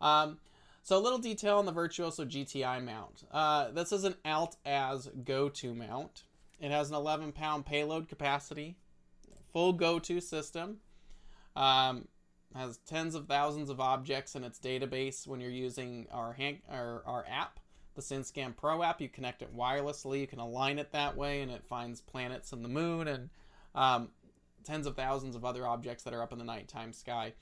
Um, 0.00 0.38
so 0.82 0.96
a 0.96 1.00
little 1.00 1.18
detail 1.18 1.58
on 1.58 1.66
the 1.66 1.72
Virtuoso 1.72 2.24
GTI 2.24 2.82
mount. 2.84 3.24
Uh, 3.30 3.70
this 3.70 3.92
is 3.92 4.04
an 4.04 4.14
alt-az 4.24 5.10
go-to 5.24 5.74
mount. 5.74 6.24
It 6.60 6.70
has 6.70 6.90
an 6.90 6.96
11 6.96 7.32
pound 7.32 7.66
payload 7.66 8.08
capacity, 8.08 8.76
full 9.52 9.72
go-to 9.72 10.20
system, 10.20 10.78
um, 11.56 12.08
has 12.54 12.78
tens 12.78 13.14
of 13.14 13.26
thousands 13.26 13.70
of 13.70 13.80
objects 13.80 14.34
in 14.34 14.44
its 14.44 14.58
database 14.58 15.26
when 15.26 15.40
you're 15.40 15.50
using 15.50 16.06
our, 16.10 16.36
our, 16.68 17.02
our 17.06 17.24
app, 17.30 17.60
the 17.94 18.02
SynScan 18.02 18.56
Pro 18.56 18.82
app. 18.82 19.00
You 19.00 19.08
connect 19.08 19.42
it 19.42 19.56
wirelessly, 19.56 20.20
you 20.20 20.26
can 20.26 20.38
align 20.38 20.78
it 20.78 20.92
that 20.92 21.16
way, 21.16 21.42
and 21.42 21.50
it 21.50 21.64
finds 21.64 22.00
planets 22.00 22.52
and 22.52 22.64
the 22.64 22.68
moon 22.68 23.08
and 23.08 23.30
um, 23.74 24.08
tens 24.64 24.86
of 24.86 24.96
thousands 24.96 25.36
of 25.36 25.44
other 25.44 25.66
objects 25.66 26.02
that 26.04 26.14
are 26.14 26.22
up 26.22 26.32
in 26.32 26.38
the 26.38 26.44
nighttime 26.44 26.92
sky. 26.92 27.32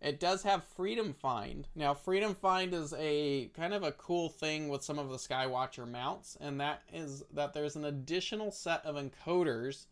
It 0.00 0.20
does 0.20 0.42
have 0.42 0.64
Freedom 0.64 1.14
Find. 1.14 1.66
Now, 1.74 1.94
Freedom 1.94 2.34
Find 2.34 2.74
is 2.74 2.92
a 2.98 3.46
kind 3.56 3.72
of 3.72 3.82
a 3.82 3.92
cool 3.92 4.28
thing 4.28 4.68
with 4.68 4.82
some 4.82 4.98
of 4.98 5.08
the 5.08 5.16
Skywatcher 5.16 5.90
mounts, 5.90 6.36
and 6.40 6.60
that 6.60 6.82
is 6.92 7.24
that 7.32 7.54
there's 7.54 7.76
an 7.76 7.86
additional 7.86 8.50
set 8.50 8.84
of 8.84 8.96
encoders 8.96 9.86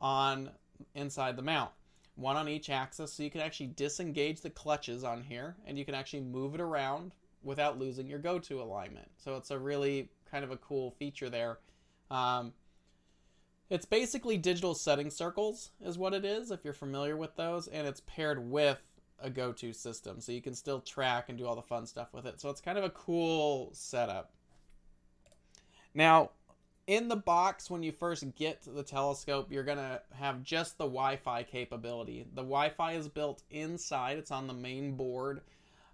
on 0.00 0.50
inside 0.94 1.36
the 1.36 1.42
mount. 1.42 1.70
One 2.16 2.34
on 2.34 2.48
each 2.48 2.68
axis, 2.68 3.12
so 3.12 3.22
you 3.22 3.30
can 3.30 3.40
actually 3.40 3.68
disengage 3.68 4.40
the 4.40 4.50
clutches 4.50 5.04
on 5.04 5.22
here, 5.22 5.54
and 5.66 5.78
you 5.78 5.84
can 5.84 5.94
actually 5.94 6.22
move 6.22 6.56
it 6.56 6.60
around 6.60 7.12
without 7.44 7.78
losing 7.78 8.08
your 8.08 8.18
go-to 8.18 8.60
alignment. 8.60 9.08
So 9.18 9.36
it's 9.36 9.52
a 9.52 9.58
really 9.58 10.08
kind 10.28 10.42
of 10.42 10.50
a 10.50 10.56
cool 10.56 10.90
feature 10.90 11.30
there. 11.30 11.58
Um, 12.10 12.52
it's 13.70 13.86
basically 13.86 14.36
digital 14.36 14.74
setting 14.74 15.10
circles 15.10 15.70
is 15.84 15.98
what 15.98 16.14
it 16.14 16.24
is, 16.24 16.50
if 16.50 16.64
you're 16.64 16.72
familiar 16.72 17.16
with 17.16 17.36
those, 17.36 17.68
and 17.68 17.86
it's 17.86 18.02
paired 18.06 18.50
with 18.50 18.78
a 19.20 19.28
go-to 19.28 19.72
system 19.72 20.20
so 20.20 20.32
you 20.32 20.40
can 20.40 20.54
still 20.54 20.80
track 20.80 21.28
and 21.28 21.36
do 21.36 21.46
all 21.46 21.56
the 21.56 21.62
fun 21.62 21.86
stuff 21.86 22.08
with 22.12 22.26
it. 22.26 22.40
So 22.40 22.50
it's 22.50 22.60
kind 22.60 22.78
of 22.78 22.84
a 22.84 22.90
cool 22.90 23.70
setup. 23.72 24.30
Now 25.94 26.30
in 26.86 27.08
the 27.08 27.16
box 27.16 27.68
when 27.68 27.82
you 27.82 27.92
first 27.92 28.24
get 28.34 28.62
the 28.62 28.82
telescope 28.82 29.48
you're 29.50 29.64
going 29.64 29.78
to 29.78 30.00
have 30.14 30.42
just 30.42 30.78
the 30.78 30.84
wi-fi 30.84 31.42
capability. 31.42 32.26
The 32.34 32.42
wi-fi 32.42 32.92
is 32.92 33.08
built 33.08 33.42
inside 33.50 34.18
it's 34.18 34.30
on 34.30 34.46
the 34.46 34.54
main 34.54 34.94
board 34.94 35.42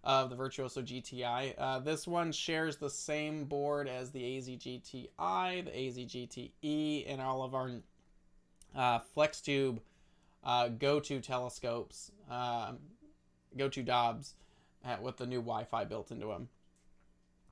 of 0.05 0.31
the 0.31 0.37
virtuoso 0.37 0.83
gti 0.83 1.55
uh, 1.59 1.79
this 1.81 2.07
one 2.07 2.31
shares 2.31 2.77
the 2.77 2.91
same 2.91 3.45
board 3.45 3.89
as 3.89 4.11
the 4.11 4.21
azgti 4.21 4.83
the 4.85 5.11
azgte 5.19 7.05
and 7.09 7.21
all 7.21 7.43
of 7.43 7.55
our 7.55 7.71
uh, 8.77 9.01
flextube 9.17 9.79
uh, 10.45 10.69
go-to 10.69 11.21
telescopes 11.21 12.13
um, 12.31 12.79
go 13.57 13.69
to 13.69 13.83
Dobs 13.83 14.35
at, 14.85 15.03
with 15.03 15.17
the 15.17 15.27
new 15.27 15.41
Wi-Fi 15.41 15.85
built 15.85 16.11
into 16.11 16.27
them. 16.27 16.49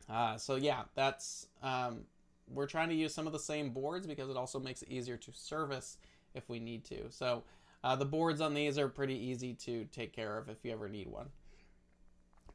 Uh, 0.09 0.37
so 0.37 0.56
yeah, 0.56 0.82
that's 0.94 1.47
um, 1.62 2.00
we're 2.52 2.66
trying 2.66 2.88
to 2.88 2.94
use 2.94 3.14
some 3.14 3.26
of 3.26 3.32
the 3.32 3.38
same 3.38 3.71
boards 3.71 4.06
because 4.06 4.28
it 4.28 4.37
also 4.37 4.59
makes 4.59 4.82
it 4.82 4.90
easier 4.90 5.16
to 5.16 5.32
service 5.32 5.97
if 6.35 6.49
we 6.49 6.59
need 6.59 6.85
to. 6.85 7.11
So 7.11 7.44
uh, 7.82 7.97
the 7.97 8.04
boards 8.04 8.40
on 8.40 8.52
these 8.52 8.78
are 8.78 8.88
pretty 8.88 9.16
easy 9.16 9.54
to 9.54 9.85
take 9.87 10.12
care 10.12 10.37
of 10.37 10.49
if 10.49 10.59
you 10.62 10.73
ever 10.73 10.88
need 10.88 11.09
one. 11.09 11.26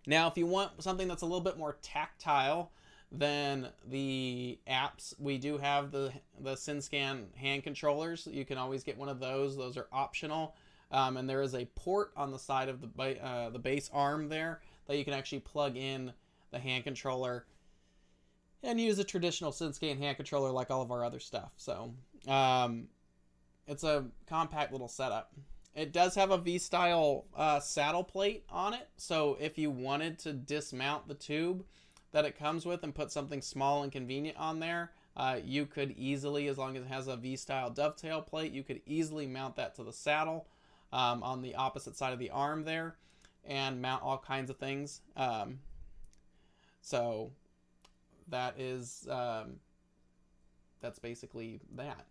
Now, 0.08 0.28
if 0.28 0.38
you 0.38 0.48
want 0.48 0.82
something 0.82 1.08
that's 1.08 1.22
a 1.22 1.26
little 1.26 1.42
bit 1.42 1.58
more 1.58 1.78
tactile 1.84 2.72
than 3.12 3.68
the 3.90 4.58
apps, 4.68 5.14
we 5.20 5.38
do 5.38 5.58
have 5.58 5.92
the 5.92 6.14
the 6.40 6.54
SynScan 6.54 7.36
hand 7.36 7.64
controllers. 7.64 8.28
You 8.32 8.46
can 8.46 8.58
always 8.58 8.84
get 8.84 8.98
one 8.98 9.10
of 9.10 9.20
those. 9.20 9.58
Those 9.58 9.78
are 9.78 9.88
optional. 9.92 10.56
Um, 10.92 11.18
and 11.18 11.30
there 11.30 11.42
is 11.42 11.54
a 11.54 11.66
port 11.76 12.14
on 12.16 12.32
the 12.32 12.40
side 12.40 12.70
of 12.70 12.80
the, 12.82 13.22
uh, 13.22 13.50
the 13.50 13.60
base 13.60 13.90
arm 13.94 14.30
there 14.30 14.62
that 14.88 14.98
you 14.98 15.04
can 15.04 15.14
actually 15.14 15.42
plug 15.42 15.76
in 15.76 16.14
the 16.52 16.60
hand 16.60 16.86
controller 16.86 17.46
and 18.64 18.80
use 18.80 18.98
a 18.98 19.04
traditional 19.04 19.52
SynScan 19.52 19.98
hand 19.98 20.16
controller 20.16 20.50
like 20.50 20.72
all 20.72 20.82
of 20.82 20.90
our 20.90 21.04
other 21.04 21.20
stuff. 21.20 21.52
So 21.58 21.94
um, 22.26 22.88
it's 23.68 23.84
a 23.84 24.06
compact 24.28 24.72
little 24.72 24.88
setup. 24.88 25.34
It 25.78 25.94
does 25.94 26.16
have 26.16 26.32
a 26.32 26.40
V-style 26.40 27.26
uh, 27.36 27.60
saddle 27.60 28.04
plate 28.04 28.44
on 28.50 28.74
it, 28.74 28.90
so 28.98 29.38
if 29.40 29.60
you 29.60 29.70
wanted 29.70 30.18
to 30.20 30.34
dismount 30.34 31.08
the 31.08 31.14
tube 31.14 31.64
that 32.12 32.26
it 32.26 32.36
comes 32.36 32.66
with 32.66 32.84
and 32.84 32.96
put 32.96 33.12
something 33.12 33.44
small 33.44 33.84
and 33.84 33.92
convenient 33.92 34.40
on 34.40 34.60
there, 34.60 34.92
uh, 35.16 35.38
you 35.46 35.68
could 35.68 35.92
easily, 35.92 36.48
as 36.48 36.58
long 36.58 36.76
as 36.76 36.82
it 36.82 36.88
has 36.88 37.08
a 37.08 37.16
V-style 37.16 37.70
dovetail 37.70 38.24
plate, 38.24 38.54
you 38.54 38.64
could 38.64 38.82
easily 38.88 39.28
mount 39.28 39.56
that 39.58 39.76
to 39.76 39.84
the 39.84 39.94
saddle 39.94 40.48
um, 40.92 41.22
on 41.22 41.44
the 41.44 41.54
opposite 41.54 41.96
side 41.96 42.12
of 42.12 42.18
the 42.18 42.32
arm 42.32 42.64
there 42.64 42.96
and 43.46 43.80
mount 43.80 44.02
all 44.02 44.18
kinds 44.18 44.50
of 44.50 44.58
things. 44.58 45.02
Um, 45.16 45.60
so 46.82 47.30
that 48.30 48.60
is 48.60 49.08
um, 49.12 49.60
that's 50.82 50.98
basically 50.98 51.60
that. 51.76 52.06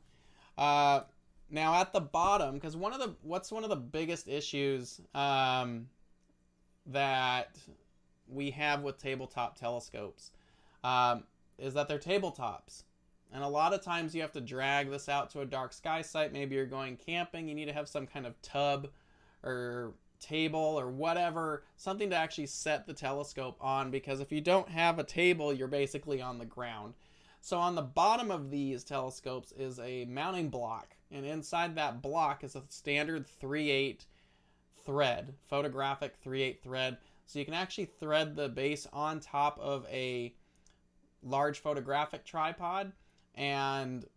Uh, 0.57 1.01
now 1.51 1.75
at 1.75 1.93
the 1.93 2.01
bottom, 2.01 2.55
because 2.55 2.77
one 2.77 2.93
of 2.93 3.01
the 3.01 3.15
what's 3.23 3.53
one 3.53 3.65
of 3.65 3.71
the 3.71 3.77
biggest 3.77 4.29
issues 4.29 5.01
um, 5.15 5.89
that 6.87 7.57
we 8.29 8.51
have 8.51 8.83
with 8.83 8.99
tabletop 8.99 9.59
telescopes 9.59 10.33
um, 10.85 11.25
is 11.59 11.75
that 11.75 11.89
they're 11.89 11.99
tabletops. 11.99 12.83
And 13.33 13.43
a 13.43 13.49
lot 13.49 13.75
of 13.75 13.83
times 13.83 14.15
you 14.15 14.23
have 14.23 14.33
to 14.33 14.41
drag 14.41 14.91
this 14.91 15.09
out 15.09 15.31
to 15.31 15.41
a 15.41 15.47
dark 15.47 15.73
sky 15.73 16.03
site. 16.03 16.33
Maybe 16.33 16.55
you're 16.55 16.65
going 16.67 16.97
camping. 16.97 17.49
You 17.49 17.55
need 17.55 17.67
to 17.67 17.73
have 17.73 17.89
some 17.89 18.07
kind 18.07 18.27
of 18.27 18.41
tub 18.41 18.89
or 19.43 19.95
table 20.21 20.61
or 20.79 20.89
whatever, 20.89 21.65
something 21.77 22.11
to 22.11 22.17
actually 22.17 22.47
set 22.47 22.87
the 22.87 22.93
telescope 22.93 23.57
on 23.61 23.91
because 23.91 24.21
if 24.21 24.33
you 24.33 24.41
don't 24.41 24.69
have 24.69 24.99
a 24.99 25.05
table, 25.05 25.53
you're 25.53 25.69
basically 25.69 26.21
on 26.21 26.39
the 26.39 26.45
ground. 26.45 26.95
So 27.47 27.61
on 27.61 27.77
the 27.77 27.83
bottom 27.83 28.33
of 28.33 28.51
these 28.51 28.83
telescopes 28.83 29.53
is 29.53 29.79
a 29.79 30.05
mounting 30.07 30.49
block, 30.49 30.97
and 31.13 31.25
inside 31.25 31.77
that 31.77 32.03
block 32.03 32.43
is 32.43 32.57
a 32.57 32.65
standard 32.69 33.25
3/8 33.25 34.05
thread, 34.85 35.33
photographic 35.47 36.17
3/8 36.17 36.61
thread. 36.61 36.99
So 37.27 37.39
you 37.39 37.45
can 37.45 37.55
actually 37.55 37.85
thread 37.85 38.35
the 38.35 38.49
base 38.49 38.89
on 38.93 39.21
top 39.21 39.61
of 39.61 39.87
a 39.87 40.35
large 41.23 41.61
photographic 41.61 42.25
tripod 42.25 42.93
and 43.37 44.09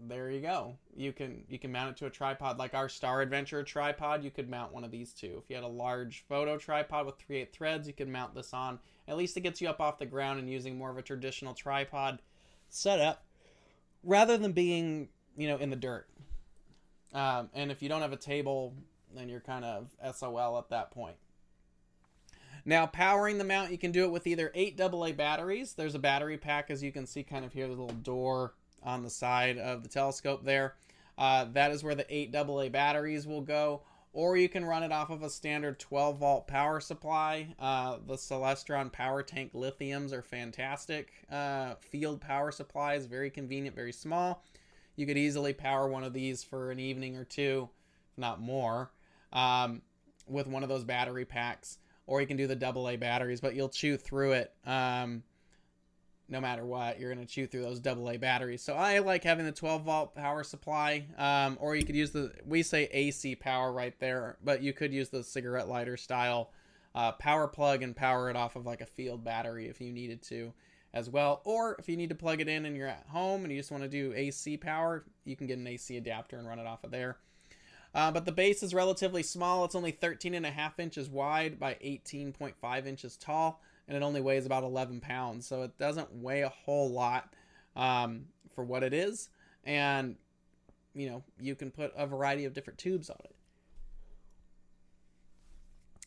there 0.00 0.30
you 0.30 0.40
go. 0.40 0.78
You 0.96 1.12
can 1.12 1.44
you 1.50 1.58
can 1.58 1.70
mount 1.70 1.90
it 1.90 1.96
to 1.98 2.06
a 2.06 2.10
tripod 2.10 2.56
like 2.56 2.72
our 2.72 2.88
Star 2.88 3.20
Adventure 3.20 3.62
tripod. 3.62 4.24
You 4.24 4.30
could 4.30 4.48
mount 4.48 4.72
one 4.72 4.84
of 4.84 4.90
these 4.90 5.12
too. 5.12 5.42
If 5.44 5.50
you 5.50 5.56
had 5.56 5.64
a 5.66 5.68
large 5.68 6.22
photo 6.22 6.56
tripod 6.56 7.04
with 7.04 7.18
3/8 7.18 7.52
threads, 7.52 7.86
you 7.86 7.92
could 7.92 8.08
mount 8.08 8.34
this 8.34 8.54
on. 8.54 8.80
At 9.06 9.16
least 9.16 9.36
it 9.36 9.40
gets 9.40 9.60
you 9.60 9.68
up 9.68 9.80
off 9.80 9.98
the 9.98 10.06
ground 10.06 10.38
and 10.38 10.48
using 10.48 10.78
more 10.78 10.90
of 10.90 10.96
a 10.96 11.02
traditional 11.02 11.54
tripod 11.54 12.20
setup 12.68 13.24
rather 14.02 14.36
than 14.36 14.52
being 14.52 15.08
you 15.36 15.48
know 15.48 15.56
in 15.56 15.70
the 15.70 15.76
dirt. 15.76 16.08
Um, 17.12 17.50
and 17.54 17.70
if 17.70 17.82
you 17.82 17.88
don't 17.88 18.02
have 18.02 18.12
a 18.12 18.16
table, 18.16 18.74
then 19.14 19.28
you're 19.28 19.40
kind 19.40 19.64
of 19.64 19.90
SOL 20.14 20.58
at 20.58 20.70
that 20.70 20.90
point. 20.90 21.16
Now, 22.64 22.86
powering 22.86 23.38
the 23.38 23.44
mount, 23.44 23.70
you 23.70 23.78
can 23.78 23.92
do 23.92 24.04
it 24.04 24.10
with 24.10 24.26
either 24.26 24.50
8 24.54 24.80
AA 24.80 25.12
batteries. 25.12 25.74
There's 25.74 25.94
a 25.94 25.98
battery 25.98 26.38
pack, 26.38 26.70
as 26.70 26.82
you 26.82 26.92
can 26.92 27.06
see 27.06 27.22
kind 27.22 27.44
of 27.44 27.52
here, 27.52 27.66
the 27.66 27.74
little 27.74 27.94
door 27.96 28.54
on 28.82 29.02
the 29.02 29.10
side 29.10 29.58
of 29.58 29.82
the 29.82 29.88
telescope 29.88 30.44
there. 30.44 30.74
Uh, 31.16 31.44
that 31.52 31.70
is 31.70 31.84
where 31.84 31.94
the 31.94 32.06
8 32.12 32.34
AA 32.34 32.68
batteries 32.68 33.26
will 33.26 33.42
go. 33.42 33.82
Or 34.14 34.36
you 34.36 34.48
can 34.48 34.64
run 34.64 34.82
it 34.82 34.92
off 34.92 35.10
of 35.10 35.22
a 35.22 35.28
standard 35.28 35.78
12 35.78 36.18
volt 36.18 36.46
power 36.46 36.80
supply. 36.80 37.54
Uh, 37.58 37.98
the 38.06 38.14
Celestron 38.14 38.90
Power 38.90 39.22
Tank 39.22 39.52
lithiums 39.52 40.12
are 40.12 40.22
fantastic. 40.22 41.12
Uh, 41.30 41.74
field 41.80 42.20
power 42.20 42.50
supplies, 42.50 43.04
very 43.04 43.28
convenient, 43.28 43.76
very 43.76 43.92
small. 43.92 44.42
You 44.96 45.06
could 45.06 45.18
easily 45.18 45.52
power 45.52 45.88
one 45.88 46.04
of 46.04 46.12
these 46.12 46.42
for 46.42 46.70
an 46.70 46.78
evening 46.78 47.16
or 47.16 47.24
two, 47.24 47.68
if 48.12 48.18
not 48.18 48.40
more, 48.40 48.92
um, 49.32 49.82
with 50.28 50.46
one 50.46 50.62
of 50.62 50.68
those 50.68 50.84
battery 50.84 51.24
packs 51.24 51.78
or 52.06 52.20
you 52.20 52.26
can 52.26 52.36
do 52.36 52.46
the 52.46 52.56
double 52.56 52.88
A 52.88 52.96
batteries, 52.96 53.40
but 53.40 53.54
you'll 53.54 53.68
chew 53.68 53.96
through 53.96 54.32
it. 54.32 54.52
Um, 54.66 55.22
no 56.28 56.40
matter 56.40 56.64
what, 56.64 56.98
you're 56.98 57.12
going 57.12 57.24
to 57.24 57.32
chew 57.32 57.46
through 57.46 57.62
those 57.62 57.80
double 57.80 58.08
A 58.10 58.16
batteries. 58.16 58.62
So 58.62 58.74
I 58.74 58.98
like 59.00 59.24
having 59.24 59.44
the 59.44 59.52
12 59.52 59.82
volt 59.82 60.14
power 60.14 60.42
supply, 60.42 61.06
um, 61.18 61.58
or 61.60 61.76
you 61.76 61.84
could 61.84 61.96
use 61.96 62.10
the, 62.10 62.32
we 62.46 62.62
say 62.62 62.88
AC 62.92 63.36
power 63.36 63.72
right 63.72 63.98
there, 63.98 64.38
but 64.42 64.62
you 64.62 64.72
could 64.72 64.92
use 64.92 65.10
the 65.10 65.22
cigarette 65.22 65.68
lighter 65.68 65.96
style 65.96 66.50
uh, 66.94 67.12
power 67.12 67.46
plug 67.48 67.82
and 67.82 67.94
power 67.94 68.30
it 68.30 68.36
off 68.36 68.56
of 68.56 68.66
like 68.66 68.80
a 68.80 68.86
field 68.86 69.24
battery 69.24 69.68
if 69.68 69.80
you 69.80 69.92
needed 69.92 70.22
to 70.22 70.52
as 70.94 71.10
well. 71.10 71.42
Or 71.44 71.76
if 71.78 71.88
you 71.88 71.96
need 71.96 72.08
to 72.10 72.14
plug 72.14 72.40
it 72.40 72.48
in 72.48 72.64
and 72.64 72.76
you're 72.76 72.88
at 72.88 73.06
home 73.08 73.42
and 73.42 73.52
you 73.52 73.58
just 73.58 73.72
want 73.72 73.82
to 73.82 73.88
do 73.88 74.12
AC 74.14 74.56
power, 74.56 75.04
you 75.24 75.36
can 75.36 75.46
get 75.46 75.58
an 75.58 75.66
AC 75.66 75.96
adapter 75.96 76.38
and 76.38 76.46
run 76.46 76.58
it 76.58 76.66
off 76.66 76.84
of 76.84 76.90
there. 76.90 77.18
Uh, 77.94 78.10
but 78.10 78.24
the 78.24 78.32
base 78.32 78.62
is 78.62 78.74
relatively 78.74 79.22
small. 79.22 79.64
It's 79.64 79.74
only 79.74 79.92
13 79.92 80.34
and 80.34 80.46
a 80.46 80.50
half 80.50 80.80
inches 80.80 81.08
wide 81.08 81.60
by 81.60 81.74
18.5 81.84 82.86
inches 82.86 83.16
tall, 83.16 83.60
and 83.88 83.96
it 83.96 84.02
only 84.02 84.20
weighs 84.20 84.46
about 84.46 84.62
11 84.62 85.00
pounds. 85.00 85.46
So 85.46 85.62
it 85.62 85.78
doesn't 85.78 86.12
weigh 86.14 86.42
a 86.42 86.48
whole 86.48 86.90
lot 86.90 87.34
um, 87.76 88.26
for 88.54 88.64
what 88.64 88.82
it 88.82 88.92
is. 88.92 89.28
And 89.64 90.16
you 90.94 91.08
know, 91.08 91.24
you 91.40 91.54
can 91.54 91.70
put 91.70 91.92
a 91.96 92.06
variety 92.06 92.44
of 92.44 92.54
different 92.54 92.78
tubes 92.78 93.10
on 93.10 93.18
it. 93.24 93.34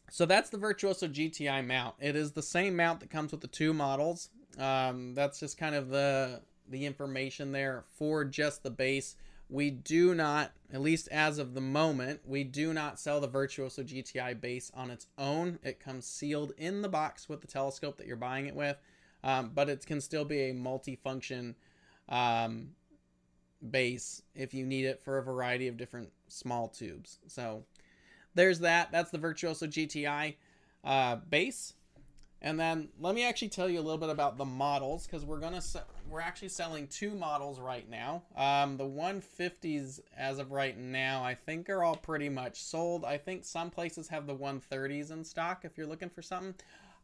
So 0.10 0.26
that's 0.26 0.50
the 0.50 0.58
Virtuoso 0.58 1.08
GTI 1.08 1.66
mount. 1.66 1.96
It 2.00 2.16
is 2.16 2.32
the 2.32 2.42
same 2.42 2.76
mount 2.76 3.02
that 3.02 3.10
comes 3.10 3.32
with 3.32 3.42
the 3.42 3.48
two 3.48 3.74
models. 3.74 4.30
Um, 4.58 5.14
that's 5.14 5.40
just 5.40 5.58
kind 5.58 5.76
of 5.76 5.90
the 5.90 6.42
the 6.70 6.86
information 6.86 7.52
there 7.52 7.86
for 7.98 8.26
just 8.26 8.64
the 8.64 8.70
base. 8.70 9.16
We 9.50 9.70
do 9.72 10.14
not, 10.14 10.52
at 10.74 10.82
least 10.82 11.08
as 11.10 11.38
of 11.38 11.54
the 11.54 11.62
moment, 11.62 12.22
we 12.26 12.44
do 12.44 12.74
not 12.74 13.00
sell 13.00 13.22
the 13.22 13.28
Virtuoso 13.28 13.82
GTI 13.82 14.40
base 14.40 14.72
on 14.74 14.92
its 14.92 15.08
own. 15.18 15.60
It 15.64 15.80
comes 15.80 16.06
sealed 16.06 16.52
in 16.58 16.82
the 16.82 16.90
box 16.90 17.30
with 17.30 17.42
the 17.42 17.48
telescope 17.48 17.98
that 17.98 18.08
you're 18.08 18.18
buying 18.18 18.48
it 18.48 18.56
with, 18.56 18.78
um, 19.24 19.52
but 19.56 19.70
it 19.70 19.86
can 19.86 20.02
still 20.02 20.26
be 20.26 20.50
a 20.50 20.54
multi-function 20.54 21.56
um, 22.10 22.70
base 23.72 24.22
if 24.36 24.54
you 24.54 24.66
need 24.66 24.86
it 24.86 25.02
for 25.02 25.18
a 25.18 25.24
variety 25.24 25.68
of 25.70 25.78
different 25.78 26.12
small 26.28 26.68
tubes. 26.68 27.20
So 27.28 27.64
there's 28.36 28.60
that. 28.60 28.92
That's 28.92 29.12
the 29.12 29.18
Virtuoso 29.18 29.68
GTI 29.68 30.36
uh, 30.84 31.16
base. 31.30 31.74
And 32.42 32.60
then 32.60 32.90
let 33.00 33.16
me 33.16 33.26
actually 33.26 33.50
tell 33.50 33.68
you 33.68 33.80
a 33.80 33.82
little 33.82 33.98
bit 33.98 34.10
about 34.10 34.38
the 34.38 34.46
models 34.46 35.08
because 35.08 35.26
we're 35.26 35.40
gonna 35.40 35.62
we're 36.08 36.22
actually 36.22 36.50
selling 36.50 36.88
two 36.88 37.16
models 37.16 37.60
right 37.60 37.90
now. 37.90 38.24
Um, 38.36 38.78
the 38.78 38.86
150s 38.86 40.00
as 40.16 40.38
of 40.38 40.52
right 40.52 40.78
now, 40.78 41.24
I 41.24 41.34
think 41.34 41.70
are 41.70 41.84
all 41.84 41.96
pretty 41.96 42.30
much 42.30 42.62
sold. 42.62 43.04
I 43.04 43.18
think 43.18 43.44
some 43.44 43.72
places 43.72 44.08
have 44.10 44.28
the 44.28 44.36
130s 44.36 45.12
in 45.12 45.24
stock 45.24 45.62
if 45.64 45.78
you're 45.78 45.88
looking 45.88 46.10
for 46.10 46.22
something. 46.22 46.54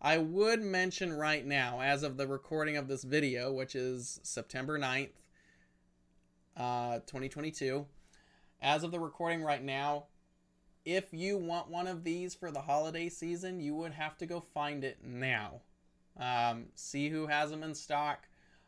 I 0.02 0.18
would 0.18 0.62
mention 0.62 1.13
right 1.13 1.46
now, 1.46 1.82
as 1.82 2.04
of 2.04 2.18
the 2.18 2.28
recording 2.28 2.78
of 2.78 2.88
this 2.88 3.04
video, 3.04 3.52
which 3.52 3.74
is 3.74 4.20
September 4.22 4.78
9th, 4.78 5.10
uh, 6.58 6.96
2022, 7.08 7.86
as 8.62 8.84
of 8.84 8.92
the 8.92 9.00
recording 9.00 9.42
right 9.42 9.63
now, 9.63 10.06
if 10.86 11.13
you 11.13 11.38
want 11.38 11.70
one 11.70 11.88
of 11.88 12.04
these 12.04 12.36
for 12.36 12.52
the 12.52 12.62
holiday 12.62 13.10
season, 13.10 13.60
you 13.60 13.75
would 13.75 13.94
have 13.94 14.18
to 14.18 14.25
go 14.25 14.42
find 14.54 14.84
it 14.84 14.98
now. 15.04 15.62
Um, 16.20 16.66
see 16.75 17.10
who 17.10 17.28
has 17.28 17.50
them 17.50 17.63
in 17.63 17.74
stock. 17.74 18.28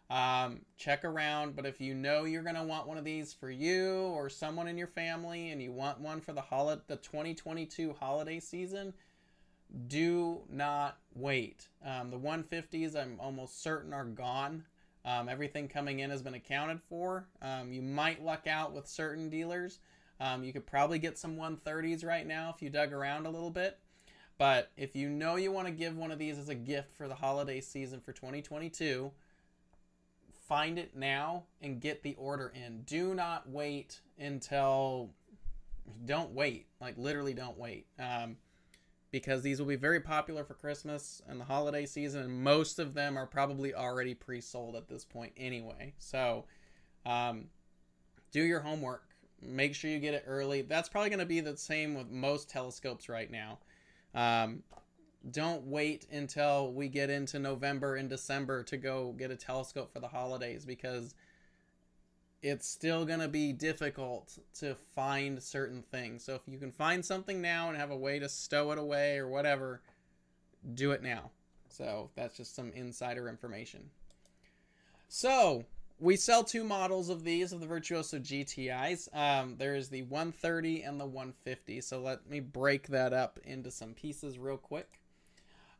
Um, 0.09 0.61
check 0.77 1.03
around, 1.03 1.55
but 1.55 1.65
if 1.65 1.81
you 1.81 1.95
know 1.95 2.25
you're 2.25 2.43
going 2.43 2.55
to 2.55 2.63
want 2.63 2.87
one 2.87 2.97
of 2.97 3.03
these 3.03 3.33
for 3.33 3.49
you 3.49 3.91
or 3.91 4.29
someone 4.29 4.67
in 4.67 4.77
your 4.77 4.87
family 4.87 5.49
and 5.49 5.61
you 5.61 5.71
want 5.71 5.99
one 5.99 6.21
for 6.21 6.31
the 6.31 6.41
holiday 6.41 6.81
the 6.87 6.97
2022 6.97 7.95
holiday 7.99 8.39
season, 8.39 8.93
do 9.87 10.41
not 10.49 10.99
wait. 11.15 11.67
Um, 11.83 12.11
the 12.11 12.19
150s 12.19 12.95
I'm 12.95 13.19
almost 13.19 13.63
certain 13.63 13.93
are 13.93 14.05
gone. 14.05 14.63
Um, 15.05 15.27
everything 15.27 15.67
coming 15.67 15.99
in 15.99 16.09
has 16.11 16.21
been 16.21 16.33
accounted 16.35 16.81
for. 16.87 17.27
Um, 17.41 17.71
you 17.71 17.81
might 17.81 18.23
luck 18.23 18.47
out 18.47 18.73
with 18.73 18.87
certain 18.87 19.29
dealers. 19.29 19.79
Um, 20.19 20.43
you 20.43 20.53
could 20.53 20.65
probably 20.65 20.99
get 20.99 21.17
some 21.17 21.35
130s 21.35 22.05
right 22.05 22.25
now 22.25 22.53
if 22.55 22.61
you 22.61 22.69
dug 22.69 22.93
around 22.93 23.25
a 23.25 23.29
little 23.29 23.49
bit. 23.49 23.79
But 24.37 24.71
if 24.75 24.95
you 24.95 25.09
know 25.09 25.35
you 25.35 25.51
want 25.51 25.67
to 25.67 25.73
give 25.73 25.95
one 25.95 26.11
of 26.11 26.19
these 26.19 26.37
as 26.37 26.49
a 26.49 26.55
gift 26.55 26.93
for 26.95 27.07
the 27.07 27.15
holiday 27.15 27.61
season 27.61 28.01
for 28.01 28.11
2022, 28.11 29.11
find 30.47 30.77
it 30.77 30.95
now 30.95 31.43
and 31.61 31.79
get 31.79 32.03
the 32.03 32.15
order 32.15 32.51
in. 32.53 32.81
Do 32.83 33.13
not 33.13 33.49
wait 33.49 34.01
until. 34.19 35.11
Don't 36.05 36.31
wait. 36.31 36.67
Like, 36.81 36.97
literally, 36.97 37.33
don't 37.33 37.57
wait. 37.57 37.85
Um, 37.99 38.37
because 39.11 39.41
these 39.41 39.59
will 39.59 39.67
be 39.67 39.75
very 39.75 40.01
popular 40.01 40.43
for 40.43 40.55
Christmas 40.55 41.21
and 41.29 41.39
the 41.39 41.45
holiday 41.45 41.85
season, 41.85 42.23
and 42.23 42.43
most 42.43 42.79
of 42.79 42.93
them 42.93 43.17
are 43.17 43.25
probably 43.25 43.73
already 43.73 44.13
pre 44.13 44.41
sold 44.41 44.75
at 44.75 44.89
this 44.89 45.05
point 45.05 45.31
anyway. 45.37 45.93
So, 45.97 46.45
um, 47.05 47.45
do 48.31 48.43
your 48.43 48.59
homework 48.59 49.14
make 49.41 49.75
sure 49.75 49.89
you 49.89 49.99
get 49.99 50.13
it 50.13 50.23
early. 50.27 50.61
That's 50.61 50.89
probably 50.89 51.09
going 51.09 51.19
to 51.19 51.25
be 51.25 51.39
the 51.39 51.57
same 51.57 51.95
with 51.95 52.09
most 52.09 52.49
telescopes 52.49 53.09
right 53.09 53.29
now. 53.29 53.59
Um, 54.13 54.63
don't 55.31 55.63
wait 55.63 56.05
until 56.11 56.71
we 56.71 56.87
get 56.87 57.09
into 57.09 57.39
November 57.39 57.95
and 57.95 58.09
December 58.09 58.63
to 58.63 58.77
go 58.77 59.13
get 59.17 59.31
a 59.31 59.35
telescope 59.35 59.91
for 59.91 59.99
the 59.99 60.07
holidays 60.07 60.65
because 60.65 61.15
it's 62.41 62.67
still 62.67 63.05
going 63.05 63.19
to 63.19 63.27
be 63.27 63.51
difficult 63.51 64.37
to 64.59 64.75
find 64.75 65.41
certain 65.41 65.81
things. 65.81 66.23
So 66.23 66.35
if 66.35 66.41
you 66.45 66.59
can 66.59 66.71
find 66.71 67.03
something 67.03 67.41
now 67.41 67.69
and 67.69 67.77
have 67.77 67.89
a 67.89 67.97
way 67.97 68.19
to 68.19 68.29
stow 68.29 68.71
it 68.71 68.77
away 68.77 69.17
or 69.17 69.27
whatever, 69.27 69.81
do 70.75 70.91
it 70.91 71.01
now. 71.01 71.31
So 71.69 72.11
that's 72.15 72.37
just 72.37 72.55
some 72.55 72.71
insider 72.73 73.27
information. 73.27 73.89
So 75.07 75.65
we 75.99 76.15
sell 76.15 76.43
two 76.43 76.63
models 76.63 77.09
of 77.09 77.23
these 77.23 77.53
of 77.53 77.61
the 77.61 77.67
Virtuoso 77.67 78.19
GTIs. 78.19 79.07
Um, 79.15 79.55
there 79.57 79.75
is 79.75 79.89
the 79.89 80.03
130 80.03 80.81
and 80.83 80.99
the 80.99 81.05
150. 81.05 81.81
So 81.81 81.99
let 81.99 82.29
me 82.29 82.39
break 82.39 82.87
that 82.87 83.13
up 83.13 83.39
into 83.43 83.71
some 83.71 83.93
pieces 83.93 84.37
real 84.37 84.57
quick. 84.57 84.99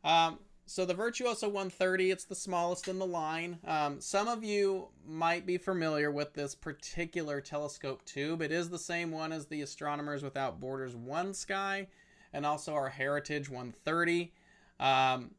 Um, 0.04 0.38
so 0.64 0.84
the 0.84 0.94
Virtuoso 0.94 1.46
130, 1.46 2.10
it's 2.10 2.24
the 2.24 2.34
smallest 2.34 2.88
in 2.88 2.98
the 2.98 3.06
line. 3.06 3.58
Um, 3.64 4.00
some 4.00 4.26
of 4.26 4.42
you 4.42 4.88
might 5.06 5.46
be 5.46 5.58
familiar 5.58 6.10
with 6.10 6.32
this 6.32 6.54
particular 6.56 7.40
telescope 7.40 8.04
tube. 8.04 8.42
It 8.42 8.50
is 8.50 8.68
the 8.68 8.78
same 8.78 9.12
one 9.12 9.32
as 9.32 9.46
the 9.46 9.62
Astronomers 9.62 10.24
Without 10.24 10.58
Borders 10.58 10.96
OneSky 10.96 11.86
and 12.32 12.44
also 12.44 12.74
our 12.74 12.88
Heritage 12.88 13.48
130. 13.48 14.32
Um, 14.80 15.30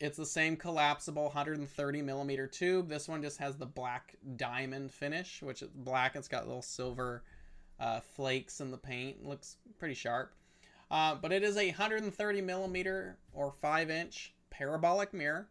it's 0.00 0.16
the 0.16 0.26
same 0.26 0.56
collapsible 0.56 1.24
130 1.24 2.02
millimeter 2.02 2.46
tube. 2.46 2.88
This 2.88 3.08
one 3.08 3.22
just 3.22 3.38
has 3.38 3.56
the 3.56 3.66
black 3.66 4.16
diamond 4.36 4.92
finish, 4.92 5.42
which 5.42 5.62
is 5.62 5.68
black. 5.74 6.16
It's 6.16 6.28
got 6.28 6.46
little 6.46 6.62
silver 6.62 7.22
uh, 7.78 8.00
flakes 8.00 8.60
in 8.60 8.70
the 8.70 8.76
paint. 8.76 9.18
It 9.22 9.26
looks 9.26 9.56
pretty 9.78 9.94
sharp. 9.94 10.32
Uh, 10.90 11.14
but 11.14 11.32
it 11.32 11.42
is 11.42 11.56
a 11.56 11.68
130 11.68 12.40
millimeter 12.40 13.18
or 13.32 13.52
5 13.52 13.90
inch 13.90 14.34
parabolic 14.50 15.12
mirror. 15.14 15.48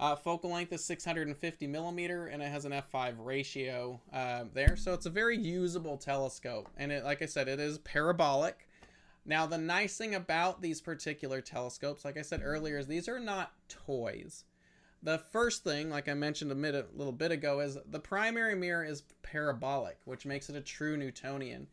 Uh, 0.00 0.16
focal 0.16 0.50
length 0.50 0.72
is 0.72 0.84
650 0.84 1.66
millimeter 1.68 2.26
and 2.26 2.42
it 2.42 2.48
has 2.48 2.64
an 2.64 2.72
f5 2.72 3.14
ratio 3.18 4.00
uh, 4.12 4.44
there. 4.52 4.76
So 4.76 4.92
it's 4.92 5.06
a 5.06 5.10
very 5.10 5.36
usable 5.38 5.96
telescope. 5.96 6.68
And 6.76 6.90
it, 6.90 7.04
like 7.04 7.22
I 7.22 7.26
said, 7.26 7.46
it 7.48 7.60
is 7.60 7.78
parabolic. 7.78 8.66
Now, 9.26 9.46
the 9.46 9.58
nice 9.58 9.96
thing 9.96 10.14
about 10.14 10.60
these 10.60 10.80
particular 10.80 11.40
telescopes, 11.40 12.04
like 12.04 12.18
I 12.18 12.22
said 12.22 12.42
earlier, 12.44 12.78
is 12.78 12.86
these 12.86 13.08
are 13.08 13.18
not 13.18 13.52
toys. 13.68 14.44
The 15.02 15.18
first 15.18 15.64
thing, 15.64 15.90
like 15.90 16.08
I 16.08 16.14
mentioned 16.14 16.52
a, 16.52 16.54
minute, 16.54 16.90
a 16.94 16.96
little 16.96 17.12
bit 17.12 17.30
ago, 17.30 17.60
is 17.60 17.78
the 17.90 18.00
primary 18.00 18.54
mirror 18.54 18.84
is 18.84 19.02
parabolic, 19.22 19.98
which 20.04 20.26
makes 20.26 20.48
it 20.48 20.56
a 20.56 20.60
true 20.60 20.96
Newtonian. 20.96 21.68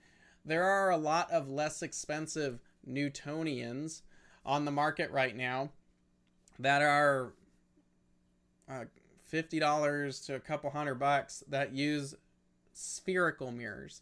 There 0.46 0.64
are 0.64 0.90
a 0.90 0.98
lot 0.98 1.30
of 1.32 1.50
less 1.50 1.82
expensive 1.82 2.60
Newtonians 2.90 4.02
on 4.46 4.66
the 4.66 4.72
market 4.72 5.12
right 5.12 5.36
now 5.36 5.72
that 6.60 6.82
are 6.82 7.34
uh, 8.70 8.86
$50 9.32 10.26
to 10.26 10.36
a 10.36 10.40
couple 10.40 10.70
hundred 10.70 10.96
bucks 10.96 11.44
that 11.48 11.74
use 11.74 12.16
spherical 12.74 13.52
mirrors. 13.52 14.02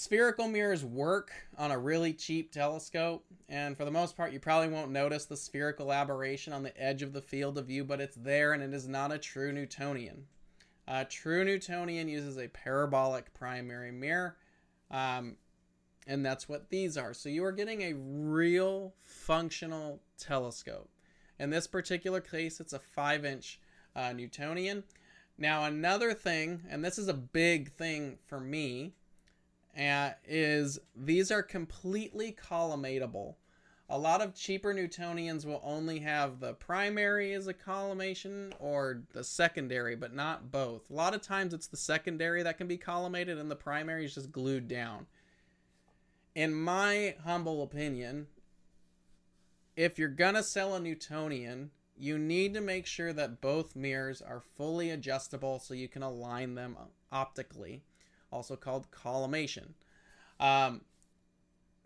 Spherical 0.00 0.46
mirrors 0.46 0.84
work 0.84 1.32
on 1.56 1.72
a 1.72 1.78
really 1.78 2.12
cheap 2.12 2.52
telescope, 2.52 3.24
and 3.48 3.76
for 3.76 3.84
the 3.84 3.90
most 3.90 4.16
part, 4.16 4.32
you 4.32 4.38
probably 4.38 4.68
won't 4.68 4.92
notice 4.92 5.24
the 5.24 5.36
spherical 5.36 5.92
aberration 5.92 6.52
on 6.52 6.62
the 6.62 6.80
edge 6.80 7.02
of 7.02 7.12
the 7.12 7.20
field 7.20 7.58
of 7.58 7.66
view, 7.66 7.82
but 7.82 8.00
it's 8.00 8.14
there 8.14 8.52
and 8.52 8.62
it 8.62 8.72
is 8.72 8.86
not 8.86 9.10
a 9.10 9.18
true 9.18 9.50
Newtonian. 9.50 10.26
A 10.86 11.04
true 11.04 11.44
Newtonian 11.44 12.06
uses 12.06 12.38
a 12.38 12.46
parabolic 12.46 13.34
primary 13.34 13.90
mirror, 13.90 14.36
um, 14.92 15.34
and 16.06 16.24
that's 16.24 16.48
what 16.48 16.70
these 16.70 16.96
are. 16.96 17.12
So 17.12 17.28
you 17.28 17.44
are 17.44 17.50
getting 17.50 17.82
a 17.82 17.94
real 17.94 18.94
functional 19.02 20.00
telescope. 20.16 20.88
In 21.40 21.50
this 21.50 21.66
particular 21.66 22.20
case, 22.20 22.60
it's 22.60 22.72
a 22.72 22.78
5 22.78 23.24
inch 23.24 23.58
uh, 23.96 24.12
Newtonian. 24.12 24.84
Now, 25.36 25.64
another 25.64 26.14
thing, 26.14 26.62
and 26.70 26.84
this 26.84 26.98
is 26.98 27.08
a 27.08 27.14
big 27.14 27.72
thing 27.72 28.18
for 28.28 28.38
me, 28.38 28.92
uh, 29.78 30.10
is 30.26 30.78
these 30.96 31.30
are 31.30 31.42
completely 31.42 32.36
collimatable. 32.50 33.34
A 33.90 33.98
lot 33.98 34.20
of 34.20 34.34
cheaper 34.34 34.74
Newtonians 34.74 35.46
will 35.46 35.62
only 35.64 36.00
have 36.00 36.40
the 36.40 36.52
primary 36.54 37.32
as 37.32 37.46
a 37.46 37.54
collimation 37.54 38.52
or 38.58 39.02
the 39.14 39.24
secondary, 39.24 39.96
but 39.96 40.14
not 40.14 40.50
both. 40.50 40.90
A 40.90 40.94
lot 40.94 41.14
of 41.14 41.22
times 41.22 41.54
it's 41.54 41.68
the 41.68 41.76
secondary 41.76 42.42
that 42.42 42.58
can 42.58 42.66
be 42.66 42.76
collimated 42.76 43.40
and 43.40 43.50
the 43.50 43.56
primary 43.56 44.04
is 44.04 44.14
just 44.14 44.30
glued 44.30 44.68
down. 44.68 45.06
In 46.34 46.54
my 46.54 47.16
humble 47.24 47.62
opinion, 47.62 48.26
if 49.74 49.98
you're 49.98 50.08
gonna 50.08 50.42
sell 50.42 50.74
a 50.74 50.80
Newtonian, 50.80 51.70
you 51.96 52.18
need 52.18 52.52
to 52.54 52.60
make 52.60 52.84
sure 52.84 53.12
that 53.12 53.40
both 53.40 53.74
mirrors 53.74 54.20
are 54.20 54.42
fully 54.56 54.90
adjustable 54.90 55.58
so 55.58 55.72
you 55.72 55.88
can 55.88 56.02
align 56.02 56.56
them 56.56 56.76
optically 57.10 57.82
also 58.32 58.56
called 58.56 58.90
collimation. 58.90 59.74
Um, 60.40 60.82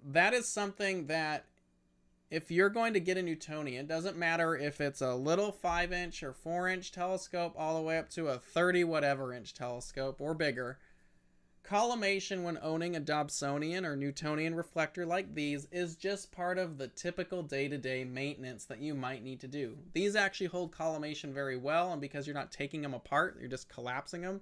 that 0.05 0.35
is 0.35 0.49
something 0.49 1.07
that 1.07 1.45
if 2.31 2.51
you're 2.51 2.71
going 2.71 2.95
to 2.95 3.01
get 3.01 3.19
a 3.19 3.23
Newtonian, 3.23 3.87
doesn't 3.87 4.17
matter 4.17 4.57
if 4.57 4.81
it's 4.81 5.03
a 5.03 5.15
little 5.15 5.53
5 5.53 5.93
inch 5.93 6.23
or 6.23 6.33
4 6.33 6.69
inch 6.69 6.91
telescope 6.91 7.55
all 7.59 7.77
the 7.77 7.83
way 7.83 7.99
up 7.99 8.09
to 8.11 8.29
a 8.29 8.39
30 8.39 8.85
whatever 8.85 9.35
inch 9.35 9.53
telescope 9.53 10.17
or 10.19 10.33
bigger, 10.33 10.79
collimation 11.63 12.43
when 12.43 12.59
owning 12.63 12.97
a 12.97 13.01
Dobsonian 13.01 13.85
or 13.85 13.97
Newtonian 13.97 14.55
reflector 14.55 15.07
like 15.07 15.35
these 15.35 15.69
is 15.71 15.95
just 15.95 16.33
part 16.33 16.59
of 16.59 16.79
the 16.79 16.89
typical 16.89 17.43
day 17.43 17.69
to 17.69 17.79
day 17.79 18.03
maintenance 18.03 18.65
that 18.65 18.81
you 18.81 18.95
might 18.95 19.23
need 19.23 19.41
to 19.41 19.49
do. 19.49 19.77
These 19.93 20.17
actually 20.17 20.47
hold 20.47 20.73
collimation 20.73 21.33
very 21.33 21.57
well, 21.57 21.93
and 21.93 22.01
because 22.01 22.27
you're 22.27 22.35
not 22.35 22.51
taking 22.51 22.83
them 22.83 22.95
apart, 22.95 23.37
you're 23.39 23.49
just 23.49 23.69
collapsing 23.69 24.23
them 24.23 24.41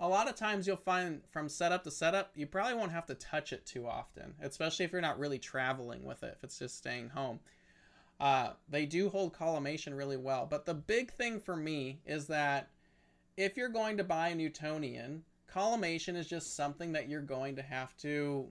a 0.00 0.08
lot 0.08 0.28
of 0.28 0.34
times 0.34 0.66
you'll 0.66 0.76
find 0.76 1.22
from 1.30 1.48
setup 1.48 1.84
to 1.84 1.90
setup, 1.90 2.32
you 2.34 2.46
probably 2.46 2.74
won't 2.74 2.92
have 2.92 3.06
to 3.06 3.14
touch 3.14 3.52
it 3.52 3.64
too 3.64 3.86
often, 3.86 4.34
especially 4.42 4.84
if 4.84 4.92
you're 4.92 5.00
not 5.00 5.18
really 5.18 5.38
traveling 5.38 6.04
with 6.04 6.22
it, 6.22 6.34
if 6.36 6.44
it's 6.44 6.58
just 6.58 6.76
staying 6.76 7.10
home. 7.10 7.40
Uh, 8.20 8.50
they 8.68 8.86
do 8.86 9.08
hold 9.08 9.32
collimation 9.32 9.94
really 9.94 10.16
well. 10.16 10.46
But 10.48 10.66
the 10.66 10.74
big 10.74 11.12
thing 11.12 11.40
for 11.40 11.56
me 11.56 12.00
is 12.06 12.26
that 12.28 12.68
if 13.36 13.56
you're 13.56 13.68
going 13.68 13.96
to 13.96 14.04
buy 14.04 14.28
a 14.28 14.34
Newtonian, 14.34 15.24
collimation 15.46 16.16
is 16.16 16.28
just 16.28 16.56
something 16.56 16.92
that 16.92 17.08
you're 17.08 17.20
going 17.20 17.56
to 17.56 17.62
have 17.62 17.96
to 17.98 18.46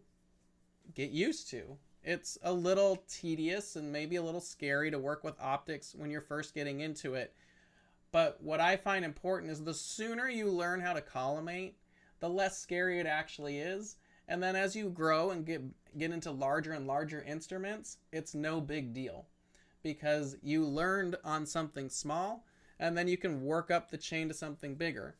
get 0.93 1.11
used 1.11 1.49
to. 1.51 1.77
It's 2.03 2.37
a 2.43 2.51
little 2.51 3.03
tedious 3.07 3.75
and 3.75 3.91
maybe 3.91 4.15
a 4.15 4.23
little 4.23 4.41
scary 4.41 4.89
to 4.91 4.99
work 4.99 5.23
with 5.23 5.39
optics 5.39 5.93
when 5.95 6.09
you're 6.09 6.21
first 6.21 6.55
getting 6.55 6.79
into 6.81 7.13
it 7.13 7.33
but 8.11 8.41
what 8.41 8.59
I 8.59 8.77
find 8.77 9.05
important 9.05 9.51
is 9.51 9.63
the 9.63 9.73
sooner 9.73 10.29
you 10.29 10.47
learn 10.47 10.81
how 10.81 10.93
to 10.93 11.01
collimate, 11.01 11.77
the 12.19 12.29
less 12.29 12.59
scary 12.59 12.99
it 12.99 13.05
actually 13.05 13.59
is. 13.59 13.97
And 14.27 14.41
then 14.41 14.55
as 14.55 14.75
you 14.75 14.89
grow 14.89 15.31
and 15.31 15.45
get 15.45 15.61
get 15.97 16.11
into 16.11 16.31
larger 16.31 16.71
and 16.71 16.87
larger 16.87 17.21
instruments, 17.21 17.97
it's 18.11 18.33
no 18.33 18.61
big 18.61 18.93
deal 18.93 19.27
because 19.83 20.37
you 20.41 20.63
learned 20.63 21.17
on 21.23 21.45
something 21.45 21.89
small 21.89 22.45
and 22.79 22.97
then 22.97 23.07
you 23.07 23.17
can 23.17 23.43
work 23.43 23.69
up 23.69 23.89
the 23.89 23.97
chain 23.97 24.27
to 24.27 24.33
something 24.33 24.75
bigger. 24.75 25.15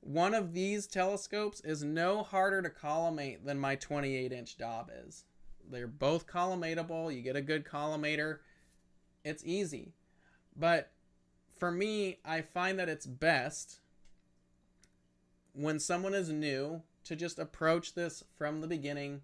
One 0.00 0.34
of 0.34 0.52
these 0.52 0.86
telescopes 0.86 1.60
is 1.62 1.82
no 1.82 2.22
harder 2.22 2.62
to 2.62 2.70
collimate 2.70 3.44
than 3.44 3.58
my 3.58 3.74
28 3.74 4.32
inch 4.32 4.56
Dob 4.56 4.90
is. 5.06 5.24
They're 5.70 5.86
both 5.86 6.26
collimatable. 6.26 7.14
You 7.14 7.22
get 7.22 7.36
a 7.36 7.42
good 7.42 7.64
collimator. 7.64 8.38
It's 9.24 9.44
easy. 9.44 9.94
But 10.54 10.90
for 11.56 11.70
me, 11.70 12.18
I 12.24 12.42
find 12.42 12.78
that 12.78 12.88
it's 12.88 13.06
best 13.06 13.80
when 15.52 15.78
someone 15.78 16.14
is 16.14 16.30
new 16.30 16.82
to 17.04 17.16
just 17.16 17.38
approach 17.38 17.94
this 17.94 18.24
from 18.36 18.60
the 18.60 18.66
beginning 18.66 19.22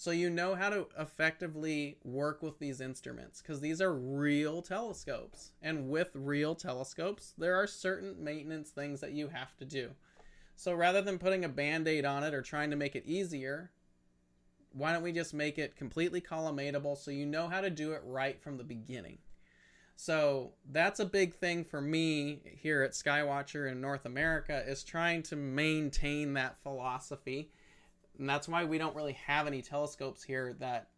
so 0.00 0.12
you 0.12 0.30
know 0.30 0.54
how 0.54 0.70
to 0.70 0.86
effectively 0.98 1.98
work 2.04 2.42
with 2.42 2.58
these 2.58 2.80
instruments 2.80 3.42
because 3.42 3.60
these 3.60 3.82
are 3.82 3.92
real 3.92 4.62
telescopes. 4.62 5.52
And 5.60 5.90
with 5.90 6.08
real 6.14 6.54
telescopes, 6.54 7.34
there 7.36 7.54
are 7.54 7.66
certain 7.66 8.16
maintenance 8.24 8.70
things 8.70 9.00
that 9.00 9.12
you 9.12 9.28
have 9.28 9.54
to 9.58 9.66
do. 9.66 9.90
So 10.56 10.72
rather 10.72 11.02
than 11.02 11.18
putting 11.18 11.44
a 11.44 11.50
band 11.50 11.86
aid 11.86 12.06
on 12.06 12.24
it 12.24 12.32
or 12.32 12.40
trying 12.40 12.70
to 12.70 12.76
make 12.76 12.96
it 12.96 13.04
easier, 13.04 13.72
why 14.72 14.94
don't 14.94 15.02
we 15.02 15.12
just 15.12 15.34
make 15.34 15.58
it 15.58 15.76
completely 15.76 16.22
collimatable 16.22 16.96
so 16.96 17.10
you 17.10 17.26
know 17.26 17.48
how 17.48 17.60
to 17.60 17.68
do 17.68 17.92
it 17.92 18.00
right 18.06 18.40
from 18.40 18.56
the 18.56 18.64
beginning? 18.64 19.18
So 20.00 20.52
that's 20.72 20.98
a 20.98 21.04
big 21.04 21.34
thing 21.34 21.62
for 21.62 21.78
me 21.78 22.40
here 22.62 22.82
at 22.82 22.92
Skywatcher 22.92 23.70
in 23.70 23.82
North 23.82 24.06
America 24.06 24.64
is 24.66 24.82
trying 24.82 25.22
to 25.24 25.36
maintain 25.36 26.32
that 26.32 26.56
philosophy. 26.62 27.50
And 28.18 28.26
that's 28.26 28.48
why 28.48 28.64
we 28.64 28.78
don't 28.78 28.96
really 28.96 29.18
have 29.26 29.46
any 29.46 29.60
telescopes 29.60 30.22
here 30.22 30.56
that 30.58 30.88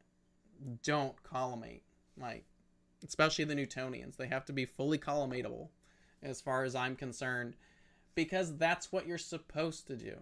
don't 0.84 1.20
collimate. 1.24 1.82
Like 2.16 2.44
especially 3.04 3.44
the 3.44 3.56
Newtonians. 3.56 4.16
They 4.16 4.28
have 4.28 4.44
to 4.44 4.52
be 4.52 4.66
fully 4.66 4.98
collimatable 4.98 5.70
as 6.22 6.40
far 6.40 6.62
as 6.62 6.76
I'm 6.76 6.94
concerned 6.94 7.56
because 8.14 8.56
that's 8.56 8.92
what 8.92 9.08
you're 9.08 9.18
supposed 9.18 9.88
to 9.88 9.96
do. 9.96 10.16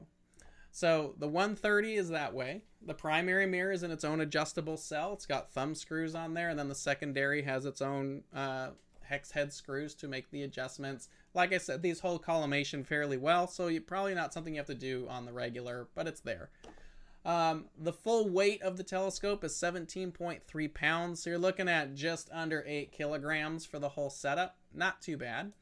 So 0.70 1.14
the 1.18 1.28
130 1.28 1.94
is 1.94 2.08
that 2.10 2.32
way. 2.34 2.62
The 2.86 2.94
primary 2.94 3.46
mirror 3.46 3.72
is 3.72 3.82
in 3.82 3.90
its 3.90 4.04
own 4.04 4.20
adjustable 4.20 4.76
cell. 4.76 5.12
It's 5.12 5.26
got 5.26 5.52
thumb 5.52 5.74
screws 5.74 6.14
on 6.14 6.34
there, 6.34 6.48
and 6.48 6.58
then 6.58 6.68
the 6.68 6.74
secondary 6.74 7.42
has 7.42 7.66
its 7.66 7.82
own 7.82 8.22
uh, 8.34 8.70
hex 9.02 9.32
head 9.32 9.52
screws 9.52 9.94
to 9.96 10.08
make 10.08 10.30
the 10.30 10.42
adjustments. 10.44 11.08
Like 11.34 11.52
I 11.52 11.58
said, 11.58 11.82
these 11.82 12.00
hold 12.00 12.22
collimation 12.22 12.84
fairly 12.84 13.16
well, 13.16 13.46
so 13.46 13.66
you 13.66 13.80
probably 13.80 14.14
not 14.14 14.32
something 14.32 14.54
you 14.54 14.60
have 14.60 14.66
to 14.68 14.74
do 14.74 15.06
on 15.10 15.26
the 15.26 15.32
regular, 15.32 15.88
but 15.94 16.06
it's 16.06 16.20
there. 16.20 16.50
Um, 17.24 17.66
the 17.78 17.92
full 17.92 18.30
weight 18.30 18.62
of 18.62 18.78
the 18.78 18.82
telescope 18.82 19.44
is 19.44 19.52
17.3 19.54 20.74
pounds, 20.74 21.22
so 21.22 21.30
you're 21.30 21.38
looking 21.38 21.68
at 21.68 21.94
just 21.94 22.30
under 22.32 22.64
8 22.66 22.92
kilograms 22.92 23.66
for 23.66 23.78
the 23.78 23.90
whole 23.90 24.10
setup. 24.10 24.56
Not 24.72 25.02
too 25.02 25.18
bad. 25.18 25.52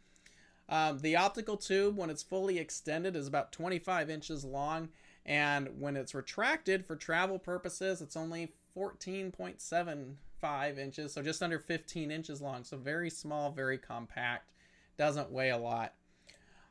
Um, 0.69 0.99
the 0.99 1.17
optical 1.17 1.57
tube, 1.57 1.97
when 1.97 2.11
it's 2.11 2.23
fully 2.23 2.59
extended, 2.59 3.17
is 3.17 3.27
about 3.27 3.53
25 3.53 4.11
inches 4.11 4.45
long, 4.45 4.91
and 5.25 5.81
when 5.81 5.97
it's 5.97 6.15
retracted 6.15 6.85
for 6.85 6.95
travel 6.95 7.39
purposes, 7.39 8.03
it's 8.03 8.17
only 8.17 8.53
14.75 8.77 10.79
inches, 10.79 11.13
so 11.13 11.23
just 11.23 11.43
under 11.43 11.59
15 11.59 12.11
inches 12.11 12.43
long. 12.43 12.65
So 12.65 12.77
very 12.77 13.11
small, 13.11 13.51
very 13.51 13.79
compact, 13.79 14.53
doesn't 14.97 15.31
weigh 15.31 15.51
a 15.51 15.59
lot. 15.59 15.95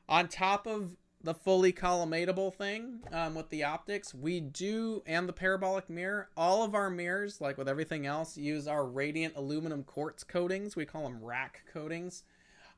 On 0.07 0.27
top 0.27 0.67
of 0.67 0.95
the 1.21 1.33
fully 1.33 1.73
collimatable 1.73 2.53
thing 2.53 2.99
um, 3.11 3.35
with 3.35 3.49
the 3.49 3.63
optics, 3.63 4.13
we 4.13 4.39
do, 4.39 5.01
and 5.05 5.27
the 5.27 5.33
parabolic 5.33 5.89
mirror, 5.89 6.29
all 6.37 6.63
of 6.63 6.75
our 6.75 6.89
mirrors, 6.89 7.41
like 7.41 7.57
with 7.57 7.67
everything 7.67 8.05
else, 8.05 8.37
use 8.37 8.67
our 8.67 8.85
radiant 8.85 9.35
aluminum 9.35 9.83
quartz 9.83 10.23
coatings. 10.23 10.75
We 10.75 10.85
call 10.85 11.03
them 11.03 11.23
rack 11.23 11.63
coatings. 11.73 12.23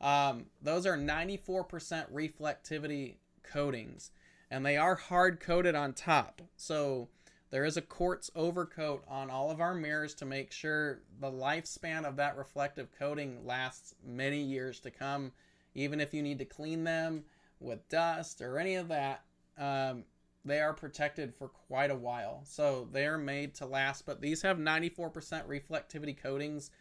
Um, 0.01 0.45
those 0.61 0.85
are 0.85 0.97
94% 0.97 2.11
reflectivity 2.11 3.15
coatings, 3.43 4.11
and 4.49 4.65
they 4.65 4.77
are 4.77 4.95
hard 4.95 5.39
coated 5.39 5.75
on 5.75 5.93
top. 5.93 6.41
So 6.55 7.09
there 7.51 7.65
is 7.65 7.77
a 7.77 7.81
quartz 7.81 8.29
overcoat 8.35 9.03
on 9.07 9.29
all 9.29 9.49
of 9.51 9.59
our 9.59 9.73
mirrors 9.73 10.13
to 10.15 10.25
make 10.25 10.51
sure 10.51 11.01
the 11.19 11.31
lifespan 11.31 12.05
of 12.05 12.15
that 12.17 12.37
reflective 12.37 12.89
coating 12.97 13.45
lasts 13.45 13.95
many 14.05 14.41
years 14.41 14.79
to 14.81 14.91
come. 14.91 15.31
Even 15.75 15.99
if 15.99 16.13
you 16.13 16.21
need 16.21 16.39
to 16.39 16.45
clean 16.45 16.83
them 16.83 17.23
with 17.59 17.87
dust 17.89 18.41
or 18.41 18.59
any 18.59 18.75
of 18.75 18.87
that, 18.87 19.23
um, 19.57 20.03
they 20.45 20.61
are 20.61 20.73
protected 20.73 21.33
for 21.35 21.49
quite 21.49 21.91
a 21.91 21.95
while. 21.95 22.41
So 22.45 22.87
they 22.91 23.05
are 23.05 23.17
made 23.17 23.55
to 23.55 23.65
last, 23.65 24.05
but 24.05 24.21
these 24.21 24.41
have 24.43 24.57
94% 24.57 25.11
reflectivity 25.47 26.17
coatings 26.17 26.71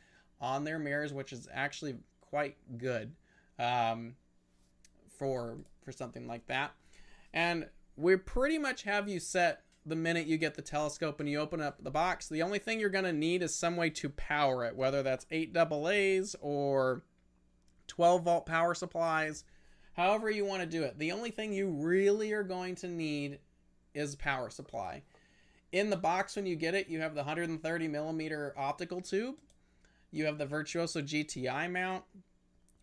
on 0.40 0.64
their 0.64 0.78
mirrors, 0.78 1.12
which 1.12 1.32
is 1.32 1.48
actually 1.52 1.96
quite 2.30 2.56
good 2.76 3.12
um, 3.58 4.14
for 5.18 5.58
for 5.84 5.92
something 5.92 6.26
like 6.26 6.46
that. 6.46 6.72
And 7.32 7.66
we 7.96 8.16
pretty 8.16 8.58
much 8.58 8.82
have 8.82 9.08
you 9.08 9.20
set 9.20 9.62
the 9.84 9.96
minute 9.96 10.26
you 10.26 10.36
get 10.36 10.54
the 10.54 10.62
telescope 10.62 11.20
and 11.20 11.28
you 11.28 11.38
open 11.38 11.60
up 11.60 11.82
the 11.82 11.90
box. 11.90 12.28
The 12.28 12.42
only 12.42 12.58
thing 12.58 12.78
you're 12.78 12.90
going 12.90 13.04
to 13.04 13.12
need 13.12 13.42
is 13.42 13.54
some 13.54 13.76
way 13.76 13.90
to 13.90 14.10
power 14.10 14.64
it, 14.64 14.76
whether 14.76 15.02
that's 15.02 15.26
8 15.30 15.56
AA's 15.56 16.36
or 16.40 17.02
12 17.86 18.22
volt 18.22 18.46
power 18.46 18.74
supplies, 18.74 19.44
however 19.94 20.30
you 20.30 20.44
want 20.44 20.60
to 20.60 20.66
do 20.66 20.82
it. 20.82 20.98
The 20.98 21.12
only 21.12 21.30
thing 21.30 21.52
you 21.52 21.68
really 21.68 22.32
are 22.32 22.42
going 22.42 22.74
to 22.76 22.88
need 22.88 23.38
is 23.94 24.14
power 24.14 24.50
supply. 24.50 25.02
In 25.72 25.90
the 25.90 25.96
box 25.96 26.36
when 26.36 26.46
you 26.46 26.56
get 26.56 26.74
it, 26.74 26.88
you 26.88 27.00
have 27.00 27.14
the 27.14 27.22
130 27.22 27.88
millimeter 27.88 28.54
optical 28.56 29.00
tube. 29.00 29.36
You 30.10 30.24
have 30.26 30.38
the 30.38 30.46
Virtuoso 30.46 31.02
GTI 31.02 31.70
mount. 31.70 32.04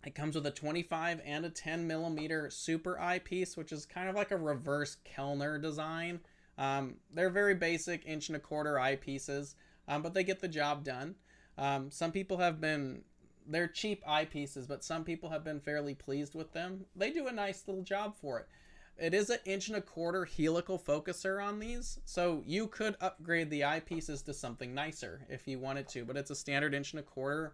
It 0.05 0.13
comes 0.13 0.35
with 0.35 0.45
a 0.45 0.51
25 0.51 1.21
and 1.25 1.45
a 1.45 1.49
10 1.49 1.87
millimeter 1.87 2.49
super 2.51 2.99
eyepiece, 2.99 3.57
which 3.57 3.71
is 3.71 3.85
kind 3.85 4.07
of 4.07 4.15
like 4.15 4.31
a 4.31 4.37
reverse 4.37 4.97
Kellner 5.03 5.57
design. 5.57 6.19
Um, 6.57 6.95
they're 7.11 7.31
very 7.31 7.55
basic 7.55 8.05
inch 8.05 8.29
and 8.29 8.35
a 8.35 8.39
quarter 8.39 8.75
eyepieces, 8.75 9.55
um, 9.87 10.03
but 10.03 10.13
they 10.13 10.23
get 10.23 10.39
the 10.39 10.47
job 10.47 10.83
done. 10.83 11.15
Um, 11.57 11.89
some 11.89 12.11
people 12.11 12.37
have 12.37 12.61
been, 12.61 13.01
they're 13.47 13.67
cheap 13.67 14.05
eyepieces, 14.05 14.67
but 14.67 14.83
some 14.83 15.03
people 15.03 15.29
have 15.29 15.43
been 15.43 15.59
fairly 15.59 15.95
pleased 15.95 16.35
with 16.35 16.53
them. 16.53 16.85
They 16.95 17.11
do 17.11 17.27
a 17.27 17.31
nice 17.31 17.63
little 17.67 17.83
job 17.83 18.15
for 18.15 18.39
it. 18.39 18.47
It 18.97 19.13
is 19.13 19.29
an 19.29 19.39
inch 19.43 19.67
and 19.67 19.77
a 19.77 19.81
quarter 19.81 20.23
helical 20.23 20.79
focuser 20.79 21.43
on 21.43 21.59
these, 21.59 21.99
so 22.05 22.43
you 22.45 22.67
could 22.67 22.95
upgrade 23.01 23.49
the 23.49 23.61
eyepieces 23.61 24.23
to 24.25 24.33
something 24.33 24.73
nicer 24.73 25.25
if 25.29 25.47
you 25.47 25.59
wanted 25.59 25.89
to, 25.89 26.05
but 26.05 26.15
it's 26.15 26.31
a 26.31 26.35
standard 26.35 26.73
inch 26.73 26.93
and 26.93 27.01
a 27.01 27.03
quarter 27.03 27.53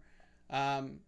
um, 0.52 1.00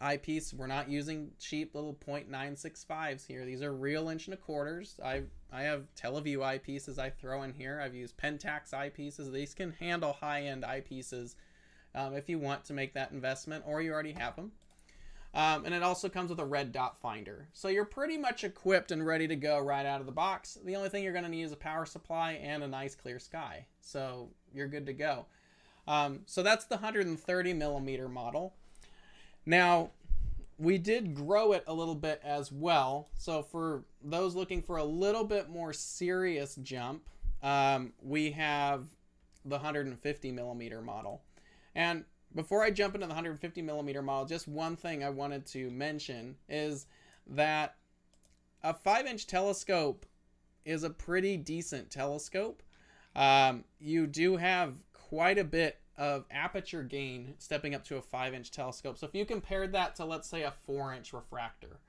eyepiece. 0.00 0.52
We're 0.52 0.66
not 0.66 0.88
using 0.88 1.30
cheap 1.38 1.74
little 1.74 1.94
.965s 1.94 3.26
here. 3.26 3.44
These 3.44 3.62
are 3.62 3.72
real 3.72 4.08
inch 4.08 4.26
and 4.26 4.34
a 4.34 4.36
quarters. 4.36 4.98
I 5.04 5.22
I 5.52 5.62
have 5.62 5.86
Tele 5.94 6.20
Vue 6.20 6.40
eyepieces 6.40 6.98
I 6.98 7.10
throw 7.10 7.42
in 7.42 7.52
here. 7.52 7.80
I've 7.82 7.94
used 7.94 8.16
Pentax 8.18 8.72
eyepieces. 8.72 9.32
These 9.32 9.54
can 9.54 9.72
handle 9.72 10.12
high-end 10.12 10.62
eyepieces 10.64 11.36
um, 11.94 12.14
if 12.14 12.28
you 12.28 12.38
want 12.38 12.64
to 12.66 12.74
make 12.74 12.92
that 12.94 13.12
investment 13.12 13.64
or 13.66 13.80
you 13.80 13.92
already 13.92 14.12
have 14.12 14.36
them. 14.36 14.52
Um, 15.34 15.66
and 15.66 15.74
it 15.74 15.82
also 15.82 16.08
comes 16.08 16.30
with 16.30 16.40
a 16.40 16.44
red 16.44 16.72
dot 16.72 17.00
finder. 17.00 17.48
So 17.52 17.68
you're 17.68 17.84
pretty 17.84 18.16
much 18.16 18.44
equipped 18.44 18.90
and 18.90 19.06
ready 19.06 19.28
to 19.28 19.36
go 19.36 19.58
right 19.58 19.84
out 19.84 20.00
of 20.00 20.06
the 20.06 20.12
box. 20.12 20.58
The 20.64 20.74
only 20.74 20.88
thing 20.88 21.04
you're 21.04 21.12
going 21.12 21.24
to 21.24 21.30
need 21.30 21.42
is 21.42 21.52
a 21.52 21.56
power 21.56 21.84
supply 21.84 22.32
and 22.32 22.62
a 22.62 22.68
nice 22.68 22.94
clear 22.94 23.18
sky. 23.18 23.66
So 23.80 24.30
you're 24.54 24.68
good 24.68 24.86
to 24.86 24.92
go. 24.92 25.26
Um, 25.86 26.20
so 26.26 26.42
that's 26.42 26.64
the 26.64 26.76
130 26.76 27.52
millimeter 27.52 28.08
model. 28.08 28.54
Now, 29.44 29.90
we 30.58 30.76
did 30.76 31.14
grow 31.14 31.52
it 31.52 31.64
a 31.66 31.72
little 31.72 31.94
bit 31.94 32.20
as 32.24 32.50
well. 32.50 33.08
So 33.16 33.42
for 33.42 33.84
those 34.02 34.34
looking 34.34 34.60
for 34.60 34.76
a 34.76 34.84
little 34.84 35.24
bit 35.24 35.48
more 35.48 35.72
serious 35.72 36.56
jump, 36.56 37.08
um, 37.42 37.92
we 38.02 38.32
have 38.32 38.86
the 39.44 39.56
150 39.56 40.32
millimeter 40.32 40.82
model. 40.82 41.22
And 41.74 42.04
before 42.34 42.62
I 42.62 42.70
jump 42.70 42.94
into 42.94 43.06
the 43.06 43.12
150 43.12 43.62
millimeter 43.62 44.02
model, 44.02 44.26
just 44.26 44.48
one 44.48 44.76
thing 44.76 45.02
I 45.02 45.10
wanted 45.10 45.46
to 45.46 45.70
mention 45.70 46.36
is 46.48 46.86
that 47.26 47.76
a 48.62 48.74
5 48.74 49.06
inch 49.06 49.26
telescope 49.26 50.06
is 50.64 50.82
a 50.82 50.90
pretty 50.90 51.36
decent 51.36 51.90
telescope. 51.90 52.62
Um, 53.16 53.64
you 53.80 54.06
do 54.06 54.36
have 54.36 54.74
quite 54.92 55.38
a 55.38 55.44
bit 55.44 55.78
of 55.96 56.24
aperture 56.30 56.82
gain 56.82 57.34
stepping 57.38 57.74
up 57.74 57.84
to 57.84 57.96
a 57.96 58.02
5 58.02 58.34
inch 58.34 58.50
telescope. 58.50 58.98
So 58.98 59.06
if 59.06 59.14
you 59.14 59.24
compared 59.24 59.72
that 59.72 59.96
to, 59.96 60.04
let's 60.04 60.28
say, 60.28 60.42
a 60.42 60.52
4 60.66 60.94
inch 60.94 61.12
refractor, 61.12 61.80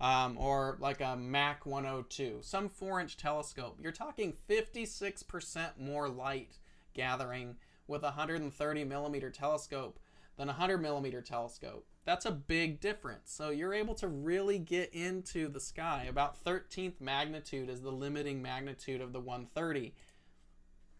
um, 0.00 0.36
or 0.38 0.76
like 0.80 1.00
a 1.00 1.16
Mak 1.16 1.66
102, 1.66 2.38
some 2.40 2.68
4 2.68 3.00
inch 3.00 3.16
telescope, 3.16 3.78
you're 3.80 3.92
talking 3.92 4.34
56% 4.48 5.78
more 5.78 6.08
light 6.08 6.58
gathering 6.94 7.56
with 7.86 8.02
a 8.02 8.14
130 8.16 8.84
millimeter 8.84 9.30
telescope 9.30 9.98
than 10.36 10.48
a 10.48 10.52
100 10.52 10.78
millimeter 10.78 11.20
telescope. 11.20 11.86
That's 12.04 12.26
a 12.26 12.32
big 12.32 12.80
difference. 12.80 13.32
So 13.32 13.50
you're 13.50 13.72
able 13.72 13.94
to 13.94 14.08
really 14.08 14.58
get 14.58 14.92
into 14.92 15.48
the 15.48 15.60
sky. 15.60 16.06
About 16.08 16.44
13th 16.44 17.00
magnitude 17.00 17.70
is 17.70 17.80
the 17.80 17.92
limiting 17.92 18.42
magnitude 18.42 19.00
of 19.00 19.12
the 19.12 19.20
130. 19.20 19.94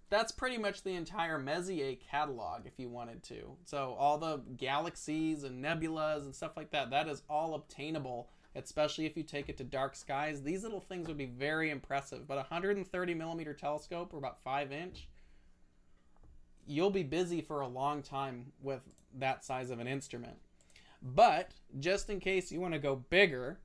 That's 0.09 0.33
pretty 0.33 0.59
much 0.59 0.83
the 0.83 0.95
entire 0.95 1.39
Messier 1.39 1.97
catalog 1.97 2.67
if 2.67 2.79
you 2.79 2.89
wanted 2.89 3.23
to. 3.25 3.57
So 3.65 3.97
all 3.99 4.19
the 4.19 4.43
galaxies 4.57 5.43
and 5.43 5.65
nebulas 5.65 6.25
and 6.25 6.35
stuff 6.35 6.57
like 6.57 6.71
that, 6.71 6.91
that 6.91 7.09
is 7.09 7.23
all 7.29 7.55
obtainable, 7.55 8.31
especially 8.55 9.07
if 9.07 9.17
you 9.17 9.25
take 9.25 9.49
it 9.49 9.57
to 9.59 9.65
dark 9.65 9.97
skies. 9.97 10.43
These 10.43 10.63
little 10.63 10.81
things 10.81 11.09
would 11.09 11.19
be 11.19 11.27
very 11.27 11.71
impressive. 11.71 12.29
But 12.29 12.35
a 12.35 12.47
130 12.49 13.15
millimeter 13.15 13.53
telescope, 13.53 14.15
or 14.15 14.19
about 14.19 14.43
5 14.43 14.73
inch, 14.73 15.09
you'll 16.67 16.91
be 16.91 17.03
busy 17.03 17.41
for 17.41 17.61
a 17.61 17.69
long 17.69 18.03
time 18.03 18.53
with 18.63 18.83
that 19.19 19.45
size 19.45 19.71
of 19.71 19.79
an 19.81 19.87
instrument. 19.87 20.37
But 21.03 21.53
just 21.79 22.09
in 22.09 22.21
case 22.21 22.51
you 22.51 22.61
want 22.61 22.75
to 22.75 22.81
go 22.81 22.97
bigger, 22.97 23.59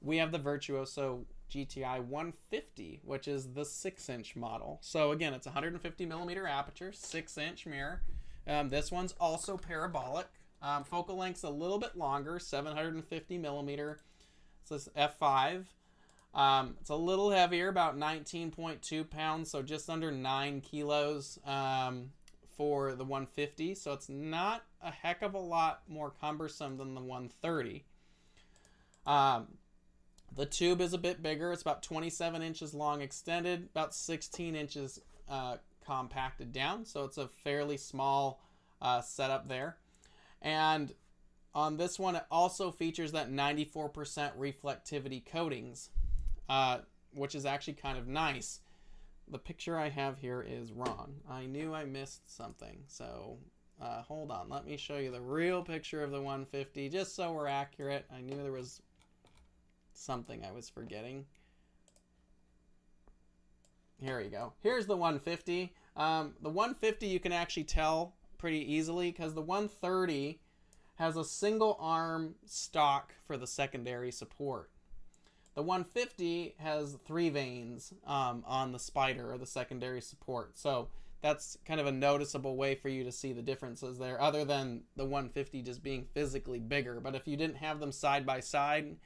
we 0.00 0.16
have 0.16 0.32
the 0.32 0.38
Virtuoso 0.38 1.24
GTI 1.50 2.04
150, 2.04 3.00
which 3.04 3.28
is 3.28 3.52
the 3.52 3.64
6 3.64 4.08
inch 4.08 4.34
model. 4.34 4.78
So 4.80 5.12
again, 5.12 5.34
it's 5.34 5.46
150 5.46 6.06
millimeter 6.06 6.46
aperture, 6.46 6.92
6 6.92 7.38
inch 7.38 7.66
mirror. 7.66 8.02
Um, 8.46 8.70
this 8.70 8.90
one's 8.90 9.14
also 9.20 9.56
parabolic. 9.56 10.26
Um, 10.60 10.84
focal 10.84 11.16
length's 11.16 11.42
a 11.42 11.50
little 11.50 11.78
bit 11.78 11.96
longer, 11.96 12.38
750 12.38 13.38
millimeter. 13.38 14.00
So 14.64 14.76
it's 14.76 14.88
f5. 14.96 15.64
Um, 16.34 16.76
it's 16.80 16.90
a 16.90 16.96
little 16.96 17.30
heavier, 17.30 17.68
about 17.68 17.98
19.2 17.98 19.10
pounds, 19.10 19.50
so 19.50 19.62
just 19.62 19.90
under 19.90 20.10
9 20.10 20.60
kilos. 20.62 21.38
Um, 21.44 22.10
for 22.62 22.94
the 22.94 23.02
150, 23.02 23.74
so 23.74 23.92
it's 23.92 24.08
not 24.08 24.62
a 24.80 24.92
heck 24.92 25.20
of 25.20 25.34
a 25.34 25.38
lot 25.38 25.82
more 25.88 26.12
cumbersome 26.20 26.76
than 26.76 26.94
the 26.94 27.00
130. 27.00 27.82
Um, 29.04 29.48
the 30.36 30.46
tube 30.46 30.80
is 30.80 30.92
a 30.92 30.98
bit 30.98 31.24
bigger. 31.24 31.50
It's 31.50 31.62
about 31.62 31.82
27 31.82 32.40
inches 32.40 32.72
long 32.72 33.00
extended, 33.00 33.68
about 33.72 33.96
16 33.96 34.54
inches 34.54 35.00
uh, 35.28 35.56
compacted 35.84 36.52
down, 36.52 36.84
so 36.84 37.04
it's 37.04 37.18
a 37.18 37.26
fairly 37.26 37.76
small 37.76 38.40
uh, 38.80 39.00
setup 39.00 39.48
there. 39.48 39.78
And 40.40 40.94
on 41.56 41.78
this 41.78 41.98
one, 41.98 42.14
it 42.14 42.26
also 42.30 42.70
features 42.70 43.10
that 43.10 43.28
94% 43.28 44.36
reflectivity 44.38 45.26
coatings, 45.26 45.90
uh, 46.48 46.78
which 47.12 47.34
is 47.34 47.44
actually 47.44 47.74
kind 47.74 47.98
of 47.98 48.06
nice 48.06 48.60
the 49.28 49.38
picture 49.38 49.78
I 49.78 49.88
have 49.88 50.18
here 50.18 50.44
is 50.46 50.72
wrong. 50.72 51.14
I 51.28 51.46
knew 51.46 51.74
I 51.74 51.84
missed 51.84 52.34
something. 52.34 52.78
So 52.86 53.38
uh, 53.80 54.02
hold 54.02 54.30
on. 54.30 54.48
Let 54.48 54.66
me 54.66 54.76
show 54.76 54.98
you 54.98 55.10
the 55.10 55.20
real 55.20 55.62
picture 55.62 56.02
of 56.04 56.10
the 56.10 56.20
150 56.20 56.88
just 56.88 57.14
so 57.14 57.32
we're 57.32 57.46
accurate. 57.46 58.06
I 58.14 58.20
knew 58.20 58.42
there 58.42 58.52
was 58.52 58.82
something 59.94 60.44
I 60.44 60.52
was 60.52 60.68
forgetting. 60.68 61.24
Here 64.00 64.18
we 64.18 64.28
go. 64.28 64.52
Here's 64.62 64.86
the 64.86 64.96
150. 64.96 65.72
Um, 65.96 66.34
the 66.42 66.48
150 66.48 67.06
you 67.06 67.20
can 67.20 67.32
actually 67.32 67.64
tell 67.64 68.14
pretty 68.36 68.72
easily 68.72 69.12
because 69.12 69.34
the 69.34 69.42
130 69.42 70.40
has 70.96 71.16
a 71.16 71.24
single 71.24 71.76
arm 71.80 72.34
stock 72.44 73.14
for 73.26 73.36
the 73.36 73.46
secondary 73.46 74.10
support. 74.10 74.71
The 75.54 75.62
150 75.62 76.54
has 76.58 76.96
three 77.04 77.28
vanes 77.28 77.92
um, 78.06 78.42
on 78.46 78.72
the 78.72 78.78
spider 78.78 79.32
or 79.32 79.38
the 79.38 79.46
secondary 79.46 80.00
support. 80.00 80.56
So 80.56 80.88
that's 81.20 81.58
kind 81.66 81.78
of 81.78 81.86
a 81.86 81.92
noticeable 81.92 82.56
way 82.56 82.74
for 82.74 82.88
you 82.88 83.04
to 83.04 83.12
see 83.12 83.32
the 83.32 83.42
differences 83.42 83.98
there, 83.98 84.20
other 84.20 84.44
than 84.44 84.82
the 84.96 85.04
150 85.04 85.62
just 85.62 85.82
being 85.82 86.06
physically 86.14 86.58
bigger. 86.58 87.00
But 87.00 87.14
if 87.14 87.28
you 87.28 87.36
didn't 87.36 87.56
have 87.56 87.80
them 87.80 87.92
side 87.92 88.24
by 88.24 88.40
side, 88.40 88.96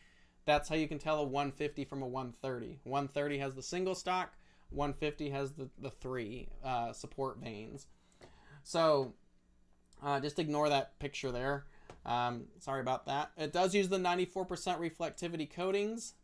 that's 0.44 0.68
how 0.68 0.76
you 0.76 0.86
can 0.86 0.98
tell 0.98 1.18
a 1.18 1.24
150 1.24 1.84
from 1.84 2.02
a 2.02 2.06
130. 2.06 2.78
130 2.84 3.38
has 3.38 3.54
the 3.54 3.62
single 3.62 3.94
stock, 3.94 4.32
150 4.70 5.30
has 5.30 5.52
the, 5.52 5.68
the 5.80 5.90
three 5.90 6.48
uh, 6.64 6.92
support 6.92 7.38
vanes. 7.38 7.86
So 8.62 9.14
uh, 10.02 10.20
just 10.20 10.38
ignore 10.38 10.68
that 10.68 10.98
picture 11.00 11.32
there. 11.32 11.66
Um, 12.06 12.44
sorry 12.60 12.80
about 12.80 13.06
that. 13.06 13.32
It 13.36 13.52
does 13.52 13.74
use 13.74 13.88
the 13.88 13.98
94% 13.98 14.46
reflectivity 14.46 15.50
coatings 15.50 16.14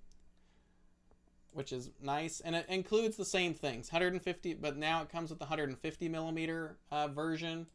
which 1.52 1.72
is 1.72 1.90
nice. 2.02 2.40
And 2.40 2.54
it 2.54 2.66
includes 2.68 3.16
the 3.16 3.24
same 3.24 3.54
things 3.54 3.90
150, 3.90 4.54
but 4.54 4.76
now 4.76 5.02
it 5.02 5.10
comes 5.10 5.30
with 5.30 5.38
the 5.38 5.44
150 5.44 6.08
millimeter 6.08 6.76
uh, 6.90 7.08
version, 7.08 7.66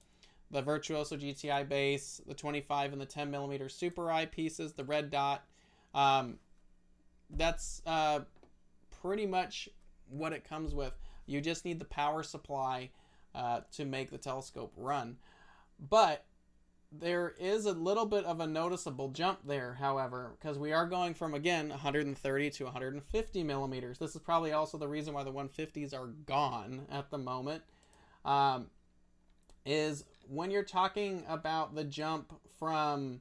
the 0.52 0.62
Virtuoso 0.62 1.16
GTI 1.16 1.68
base, 1.68 2.22
the 2.28 2.34
25 2.34 2.94
and 2.94 3.02
the 3.02 3.06
10 3.06 3.30
millimeter 3.32 3.70
super 3.70 4.12
Eye 4.12 4.26
pieces, 4.26 4.74
the 4.74 4.84
red 4.84 5.10
dot. 5.10 5.44
Um, 5.94 6.38
that's 7.30 7.82
uh, 7.86 8.22
pretty 9.02 9.26
much 9.26 9.70
what 10.10 10.34
it 10.34 10.48
comes 10.48 10.74
with. 10.74 10.94
You 11.26 11.42
just 11.42 11.66
need 11.66 11.80
the 11.80 11.86
power 11.86 12.24
supply 12.24 12.90
uh, 13.36 13.62
to 13.74 13.86
make 13.86 14.10
the 14.10 14.18
telescope 14.18 14.74
run. 14.78 15.18
But 15.90 16.26
there 16.92 17.34
is 17.40 17.66
a 17.66 17.74
little 17.74 18.06
bit 18.06 18.24
of 18.26 18.40
a 18.40 18.48
noticeable 18.48 19.10
jump 19.10 19.40
there, 19.46 19.74
however, 19.74 20.36
because 20.40 20.58
we 20.58 20.72
are 20.72 20.88
going 20.88 21.14
from 21.14 21.34
again 21.34 21.70
130 21.70 22.50
to 22.52 22.64
150 22.64 23.44
millimeters. 23.44 23.98
This 23.98 24.16
is 24.16 24.22
probably 24.22 24.54
also 24.54 24.78
the 24.78 24.88
reason 24.88 25.14
why 25.14 25.24
the 25.24 25.34
150s 25.34 25.94
are 25.94 26.08
gone 26.08 26.86
at 26.90 27.10
the 27.10 27.18
moment. 27.18 27.64
Um, 28.24 28.68
is 29.66 30.06
when 30.28 30.50
you're 30.50 30.64
talking 30.64 31.24
about 31.28 31.76
the 31.76 31.84
jump 31.84 32.34
from 32.58 33.20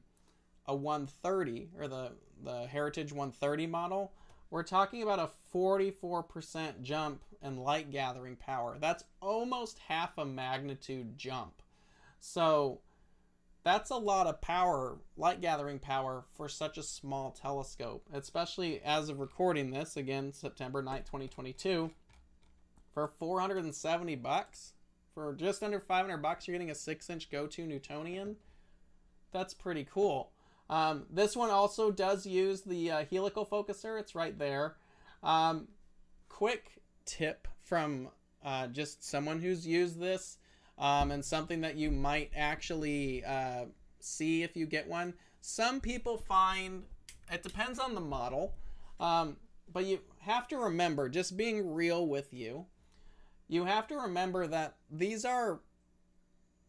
a 0.65 0.75
130 0.75 1.69
or 1.77 1.87
the 1.87 2.11
the 2.43 2.67
Heritage 2.67 3.11
130 3.11 3.67
model, 3.67 4.13
we're 4.49 4.63
talking 4.63 5.01
about 5.01 5.19
a 5.19 5.29
44% 5.53 6.81
jump 6.83 7.23
in 7.41 7.57
light 7.57 7.91
gathering 7.91 8.35
power. 8.35 8.77
That's 8.79 9.03
almost 9.21 9.79
half 9.87 10.17
a 10.17 10.25
magnitude 10.25 11.17
jump. 11.17 11.61
So 12.19 12.81
that's 13.67 13.89
a 13.89 13.95
lot 13.97 14.27
of 14.27 14.39
power, 14.39 14.97
light 15.17 15.41
gathering 15.41 15.77
power 15.77 16.23
for 16.35 16.47
such 16.47 16.77
a 16.77 16.83
small 16.83 17.31
telescope, 17.31 18.07
especially 18.13 18.81
as 18.81 19.09
of 19.09 19.19
recording 19.19 19.71
this, 19.71 19.97
again, 19.97 20.31
September 20.31 20.81
9th, 20.81 21.05
2022. 21.05 21.91
For 22.93 23.11
470 23.19 24.15
bucks, 24.15 24.71
for 25.13 25.33
just 25.33 25.61
under 25.61 25.81
500 25.81 26.17
bucks, 26.17 26.47
you're 26.47 26.53
getting 26.53 26.71
a 26.71 26.75
6 26.75 27.09
inch 27.09 27.29
go 27.29 27.45
to 27.45 27.67
Newtonian. 27.67 28.37
That's 29.33 29.53
pretty 29.53 29.85
cool. 29.91 30.31
Um, 30.69 31.05
this 31.09 31.35
one 31.35 31.49
also 31.49 31.91
does 31.91 32.25
use 32.25 32.61
the 32.61 32.91
uh, 32.91 33.05
helical 33.11 33.45
focuser, 33.45 33.99
it's 33.99 34.15
right 34.15 34.37
there. 34.39 34.77
Um, 35.21 35.67
quick 36.29 36.81
tip 37.05 37.49
from 37.63 38.09
uh, 38.45 38.67
just 38.67 39.03
someone 39.03 39.41
who's 39.41 39.67
used 39.67 39.99
this 39.99 40.37
um, 40.77 41.11
and 41.11 41.23
something 41.23 41.61
that 41.61 41.75
you 41.75 41.91
might 41.91 42.31
actually 42.35 43.23
uh, 43.25 43.65
see 43.99 44.43
if 44.43 44.55
you 44.55 44.65
get 44.65 44.87
one. 44.87 45.13
Some 45.41 45.79
people 45.79 46.17
find 46.17 46.83
it 47.31 47.43
depends 47.43 47.79
on 47.79 47.95
the 47.95 48.01
model, 48.01 48.53
um, 48.99 49.37
but 49.71 49.85
you 49.85 49.99
have 50.19 50.47
to 50.49 50.57
remember, 50.57 51.09
just 51.09 51.35
being 51.37 51.73
real 51.73 52.07
with 52.07 52.33
you, 52.33 52.65
you 53.47 53.65
have 53.65 53.87
to 53.87 53.97
remember 53.97 54.47
that 54.47 54.75
these 54.91 55.25
are 55.25 55.59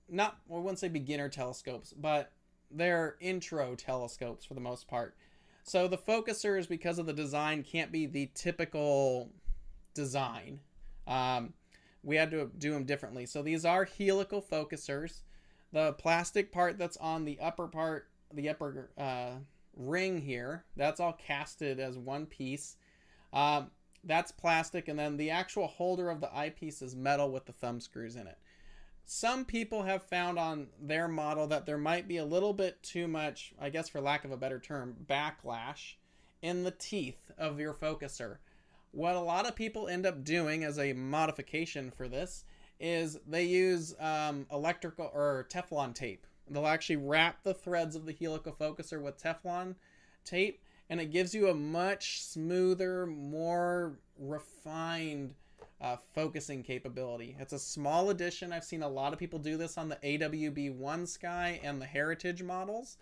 not, 0.08 0.38
I 0.50 0.58
wouldn't 0.58 0.78
say 0.78 0.88
beginner 0.88 1.28
telescopes, 1.28 1.92
but 1.92 2.32
they're 2.70 3.16
intro 3.20 3.74
telescopes 3.74 4.44
for 4.44 4.54
the 4.54 4.60
most 4.60 4.88
part. 4.88 5.14
So 5.62 5.86
the 5.86 5.98
focusers, 5.98 6.68
because 6.68 6.98
of 6.98 7.06
the 7.06 7.12
design, 7.12 7.62
can't 7.62 7.92
be 7.92 8.06
the 8.06 8.30
typical 8.34 9.30
design. 9.94 10.60
Um, 11.06 11.52
we 12.02 12.16
had 12.16 12.30
to 12.30 12.50
do 12.58 12.72
them 12.72 12.84
differently. 12.84 13.26
So 13.26 13.42
these 13.42 13.64
are 13.64 13.84
helical 13.84 14.42
focusers. 14.42 15.22
The 15.72 15.92
plastic 15.94 16.52
part 16.52 16.78
that's 16.78 16.96
on 16.96 17.24
the 17.24 17.38
upper 17.40 17.68
part, 17.68 18.08
the 18.32 18.48
upper 18.48 18.90
uh, 18.96 19.32
ring 19.76 20.20
here, 20.20 20.64
that's 20.76 21.00
all 21.00 21.12
casted 21.12 21.80
as 21.80 21.98
one 21.98 22.26
piece. 22.26 22.76
Um, 23.32 23.70
that's 24.04 24.32
plastic, 24.32 24.88
and 24.88 24.98
then 24.98 25.16
the 25.16 25.30
actual 25.30 25.66
holder 25.66 26.08
of 26.08 26.20
the 26.20 26.34
eyepiece 26.34 26.82
is 26.82 26.94
metal 26.96 27.30
with 27.30 27.46
the 27.46 27.52
thumb 27.52 27.80
screws 27.80 28.16
in 28.16 28.26
it. 28.26 28.38
Some 29.04 29.44
people 29.44 29.82
have 29.82 30.02
found 30.02 30.38
on 30.38 30.68
their 30.80 31.08
model 31.08 31.46
that 31.48 31.66
there 31.66 31.78
might 31.78 32.06
be 32.06 32.18
a 32.18 32.24
little 32.24 32.52
bit 32.52 32.82
too 32.82 33.08
much, 33.08 33.52
I 33.58 33.70
guess 33.70 33.88
for 33.88 34.00
lack 34.00 34.24
of 34.24 34.30
a 34.30 34.36
better 34.36 34.60
term, 34.60 34.96
backlash 35.08 35.94
in 36.42 36.62
the 36.62 36.70
teeth 36.70 37.30
of 37.36 37.58
your 37.58 37.74
focuser. 37.74 38.36
What 38.92 39.14
a 39.14 39.20
lot 39.20 39.46
of 39.46 39.54
people 39.54 39.88
end 39.88 40.06
up 40.06 40.24
doing 40.24 40.64
as 40.64 40.78
a 40.78 40.92
modification 40.92 41.90
for 41.90 42.08
this 42.08 42.44
is 42.80 43.18
they 43.26 43.44
use 43.44 43.94
um, 44.00 44.46
electrical 44.52 45.10
or 45.12 45.46
Teflon 45.50 45.94
tape. 45.94 46.26
They'll 46.48 46.66
actually 46.66 46.96
wrap 46.96 47.42
the 47.42 47.54
threads 47.54 47.96
of 47.96 48.06
the 48.06 48.16
helical 48.18 48.52
focuser 48.52 49.02
with 49.02 49.22
Teflon 49.22 49.74
tape 50.24 50.62
and 50.90 51.00
it 51.00 51.12
gives 51.12 51.34
you 51.34 51.48
a 51.48 51.54
much 51.54 52.22
smoother, 52.22 53.06
more 53.06 53.98
refined 54.18 55.34
uh, 55.80 55.96
focusing 56.14 56.62
capability. 56.62 57.36
It's 57.38 57.52
a 57.52 57.58
small 57.58 58.10
addition. 58.10 58.52
I've 58.52 58.64
seen 58.64 58.82
a 58.82 58.88
lot 58.88 59.12
of 59.12 59.18
people 59.18 59.38
do 59.38 59.56
this 59.56 59.78
on 59.78 59.88
the 59.88 59.96
AWB 59.96 60.78
OneSky 60.78 61.60
and 61.62 61.80
the 61.80 61.86
Heritage 61.86 62.42
models. 62.42 62.96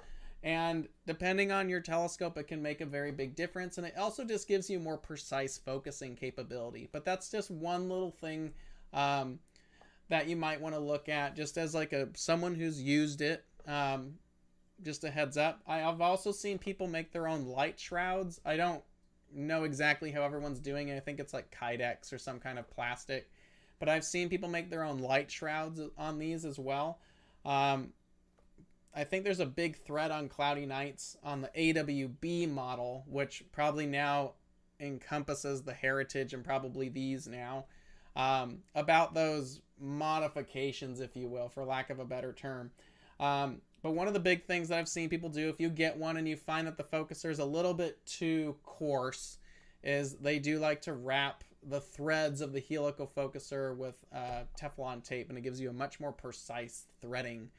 And 0.46 0.86
depending 1.08 1.50
on 1.50 1.68
your 1.68 1.80
telescope, 1.80 2.38
it 2.38 2.46
can 2.46 2.62
make 2.62 2.80
a 2.80 2.86
very 2.86 3.10
big 3.10 3.34
difference. 3.34 3.78
And 3.78 3.86
it 3.86 3.98
also 3.98 4.24
just 4.24 4.46
gives 4.46 4.70
you 4.70 4.78
more 4.78 4.96
precise 4.96 5.58
focusing 5.58 6.14
capability. 6.14 6.88
But 6.92 7.04
that's 7.04 7.28
just 7.32 7.50
one 7.50 7.88
little 7.88 8.12
thing 8.12 8.52
um, 8.94 9.40
that 10.08 10.28
you 10.28 10.36
might 10.36 10.60
want 10.60 10.76
to 10.76 10.80
look 10.80 11.08
at 11.08 11.34
just 11.34 11.58
as 11.58 11.74
like 11.74 11.92
a 11.92 12.10
someone 12.14 12.54
who's 12.54 12.80
used 12.80 13.22
it. 13.22 13.44
Um, 13.66 14.14
just 14.84 15.02
a 15.02 15.10
heads 15.10 15.36
up. 15.36 15.62
I, 15.66 15.78
have 15.78 16.00
also 16.00 16.30
seen 16.30 16.58
people 16.58 16.86
make 16.86 17.10
their 17.10 17.26
own 17.26 17.46
light 17.46 17.80
shrouds. 17.80 18.40
I 18.44 18.56
don't 18.56 18.84
know 19.34 19.64
exactly 19.64 20.12
how 20.12 20.22
everyone's 20.22 20.60
doing 20.60 20.90
it. 20.90 20.96
I 20.96 21.00
think 21.00 21.18
it's 21.18 21.34
like 21.34 21.52
Kydex 21.60 22.12
or 22.12 22.18
some 22.18 22.38
kind 22.38 22.60
of 22.60 22.70
plastic. 22.70 23.32
But 23.80 23.88
I've 23.88 24.04
seen 24.04 24.28
people 24.28 24.48
make 24.48 24.70
their 24.70 24.84
own 24.84 24.98
light 24.98 25.28
shrouds 25.28 25.80
on 25.98 26.20
these 26.20 26.44
as 26.44 26.56
well. 26.56 27.00
Um, 27.44 27.94
I 28.96 29.04
think 29.04 29.24
there's 29.24 29.40
a 29.40 29.46
big 29.46 29.76
thread 29.76 30.10
on 30.10 30.30
cloudy 30.30 30.64
nights 30.64 31.18
on 31.22 31.42
the 31.42 31.50
AWB 31.54 32.50
model, 32.50 33.04
which 33.06 33.44
probably 33.52 33.84
now 33.84 34.32
encompasses 34.80 35.62
the 35.62 35.74
heritage 35.74 36.32
and 36.32 36.42
probably 36.42 36.88
these 36.88 37.28
now, 37.28 37.66
um, 38.16 38.60
about 38.74 39.12
those 39.12 39.60
modifications, 39.78 41.00
if 41.00 41.14
you 41.14 41.28
will, 41.28 41.50
for 41.50 41.62
lack 41.66 41.90
of 41.90 41.98
a 41.98 42.06
better 42.06 42.32
term. 42.32 42.70
Um, 43.20 43.60
but 43.82 43.90
one 43.90 44.08
of 44.08 44.14
the 44.14 44.20
big 44.20 44.46
things 44.46 44.68
that 44.68 44.78
I've 44.78 44.88
seen 44.88 45.10
people 45.10 45.28
do, 45.28 45.50
if 45.50 45.60
you 45.60 45.68
get 45.68 45.98
one 45.98 46.16
and 46.16 46.26
you 46.26 46.36
find 46.36 46.66
that 46.66 46.78
the 46.78 46.82
focuser 46.82 47.30
is 47.30 47.38
a 47.38 47.44
little 47.44 47.74
bit 47.74 48.04
too 48.06 48.56
coarse, 48.64 49.36
is 49.84 50.14
they 50.14 50.38
do 50.38 50.58
like 50.58 50.80
to 50.82 50.94
wrap 50.94 51.44
the 51.62 51.80
threads 51.80 52.40
of 52.40 52.54
the 52.54 52.60
helical 52.60 53.06
focuser 53.06 53.76
with 53.76 54.06
uh, 54.14 54.44
Teflon 54.58 55.04
tape, 55.04 55.28
and 55.28 55.36
it 55.36 55.42
gives 55.42 55.60
you 55.60 55.68
a 55.68 55.74
much 55.74 56.00
more 56.00 56.12
precise 56.12 56.86
threading 57.02 57.50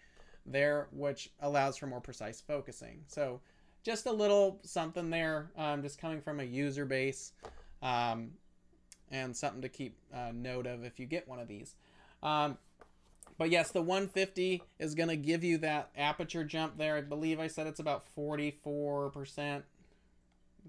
there, 0.48 0.88
which 0.92 1.30
allows 1.42 1.78
for 1.78 1.88
more 1.88 2.02
precise 2.02 2.42
focusing. 2.42 3.04
So 3.08 3.42
just 3.84 4.06
a 4.06 4.12
little 4.12 4.60
something 4.64 5.10
there, 5.10 5.52
um, 5.58 5.82
just 5.82 6.00
coming 6.00 6.22
from 6.22 6.40
a 6.40 6.44
user 6.44 6.86
base, 6.86 7.34
um, 7.82 8.32
and 9.12 9.36
something 9.36 9.62
to 9.62 9.70
keep 9.70 9.98
uh, 10.14 10.32
note 10.34 10.66
of 10.66 10.84
if 10.84 11.00
you 11.00 11.06
get 11.06 11.28
one 11.28 11.40
of 11.40 11.48
these. 11.48 11.76
Um, 12.24 12.58
but 13.38 13.50
yes, 13.52 13.72
the 13.72 13.82
150 13.82 14.64
is 14.80 14.96
going 14.96 15.10
to 15.10 15.16
give 15.16 15.44
you 15.44 15.60
that 15.60 15.92
aperture 15.96 16.44
jump 16.44 16.78
there. 16.78 16.96
I 16.96 17.02
believe 17.02 17.40
I 17.40 17.48
said 17.48 17.68
it's 17.68 17.80
about 17.80 18.06
44% 18.18 19.62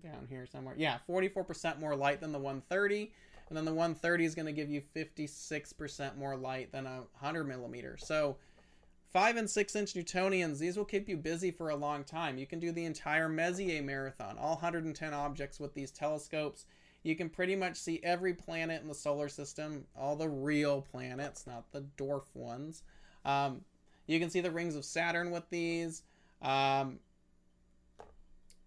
down 0.02 0.26
here 0.28 0.46
somewhere. 0.46 0.74
Yeah, 0.76 0.98
44% 1.08 1.80
more 1.80 1.96
light 1.96 2.20
than 2.20 2.32
the 2.32 2.38
130. 2.38 3.10
And 3.48 3.56
then 3.56 3.64
the 3.64 3.72
130 3.72 4.24
is 4.24 4.34
going 4.34 4.46
to 4.46 4.52
give 4.52 4.70
you 4.70 4.82
56% 4.94 6.18
more 6.18 6.36
light 6.36 6.70
than 6.70 6.86
a 6.86 7.04
100 7.18 7.44
millimeter. 7.44 7.96
So 7.98 8.36
5 9.10 9.36
and 9.36 9.48
6 9.48 9.76
inch 9.76 9.94
Newtonians, 9.94 10.58
these 10.58 10.76
will 10.76 10.84
keep 10.84 11.08
you 11.08 11.16
busy 11.16 11.50
for 11.50 11.70
a 11.70 11.76
long 11.76 12.04
time. 12.04 12.36
You 12.36 12.46
can 12.46 12.60
do 12.60 12.72
the 12.72 12.84
entire 12.84 13.28
Messier 13.28 13.82
marathon, 13.82 14.36
all 14.38 14.56
110 14.56 15.14
objects 15.14 15.58
with 15.58 15.74
these 15.74 15.90
telescopes. 15.90 16.66
You 17.02 17.16
can 17.16 17.30
pretty 17.30 17.56
much 17.56 17.76
see 17.76 18.00
every 18.02 18.34
planet 18.34 18.82
in 18.82 18.88
the 18.88 18.94
solar 18.94 19.28
system, 19.28 19.86
all 19.96 20.16
the 20.16 20.28
real 20.28 20.82
planets, 20.82 21.46
not 21.46 21.70
the 21.72 21.84
dwarf 21.96 22.24
ones. 22.34 22.82
Um, 23.24 23.62
you 24.06 24.18
can 24.18 24.30
see 24.30 24.40
the 24.40 24.50
rings 24.50 24.76
of 24.76 24.84
Saturn 24.84 25.30
with 25.30 25.48
these. 25.48 26.02
Um, 26.42 26.98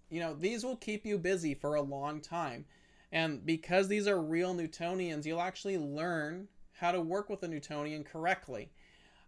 you 0.09 0.19
know, 0.19 0.33
these 0.33 0.63
will 0.63 0.75
keep 0.75 1.05
you 1.05 1.19
busy 1.19 1.53
for 1.53 1.75
a 1.75 1.81
long 1.81 2.19
time. 2.19 2.65
And 3.11 3.45
because 3.45 3.87
these 3.87 4.07
are 4.07 4.19
real 4.19 4.55
Newtonians, 4.55 5.25
you'll 5.25 5.41
actually 5.41 5.77
learn 5.77 6.47
how 6.73 6.91
to 6.91 7.01
work 7.01 7.29
with 7.29 7.43
a 7.43 7.47
Newtonian 7.47 8.03
correctly 8.03 8.71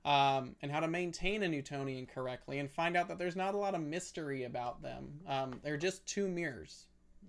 um, 0.05 0.55
and 0.61 0.71
how 0.71 0.79
to 0.79 0.87
maintain 0.87 1.43
a 1.43 1.47
Newtonian 1.47 2.05
correctly 2.05 2.59
and 2.59 2.69
find 2.69 2.97
out 2.97 3.07
that 3.07 3.17
there's 3.17 3.35
not 3.35 3.53
a 3.53 3.57
lot 3.57 3.75
of 3.75 3.81
mystery 3.81 4.43
about 4.43 4.81
them. 4.81 5.19
Um, 5.27 5.59
they're 5.63 5.77
just 5.77 6.05
two 6.05 6.27
mirrors. 6.27 6.85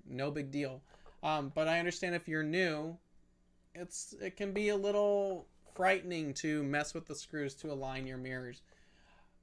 No 0.08 0.30
big 0.30 0.50
deal. 0.50 0.82
Um, 1.22 1.52
but 1.54 1.68
I 1.68 1.78
understand 1.78 2.14
if 2.14 2.28
you're 2.28 2.42
new, 2.42 2.96
it's 3.74 4.14
it 4.20 4.36
can 4.36 4.52
be 4.52 4.68
a 4.68 4.76
little 4.76 5.46
frightening 5.74 6.34
to 6.34 6.62
mess 6.62 6.94
with 6.94 7.06
the 7.06 7.14
screws 7.14 7.54
to 7.54 7.72
align 7.72 8.06
your 8.06 8.18
mirrors. 8.18 8.62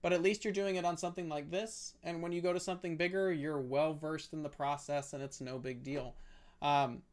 But 0.01 0.13
at 0.13 0.21
least 0.21 0.43
you're 0.43 0.53
doing 0.53 0.77
it 0.77 0.85
on 0.85 0.97
something 0.97 1.29
like 1.29 1.51
this, 1.51 1.93
and 2.03 2.23
when 2.23 2.31
you 2.31 2.41
go 2.41 2.53
to 2.53 2.59
something 2.59 2.97
bigger, 2.97 3.31
you're 3.31 3.59
well 3.59 3.93
versed 3.93 4.33
in 4.33 4.41
the 4.41 4.49
process, 4.49 5.13
and 5.13 5.21
it's 5.21 5.41
no 5.41 5.59
big 5.59 5.83
deal. 5.83 6.15
Um, 6.61 7.03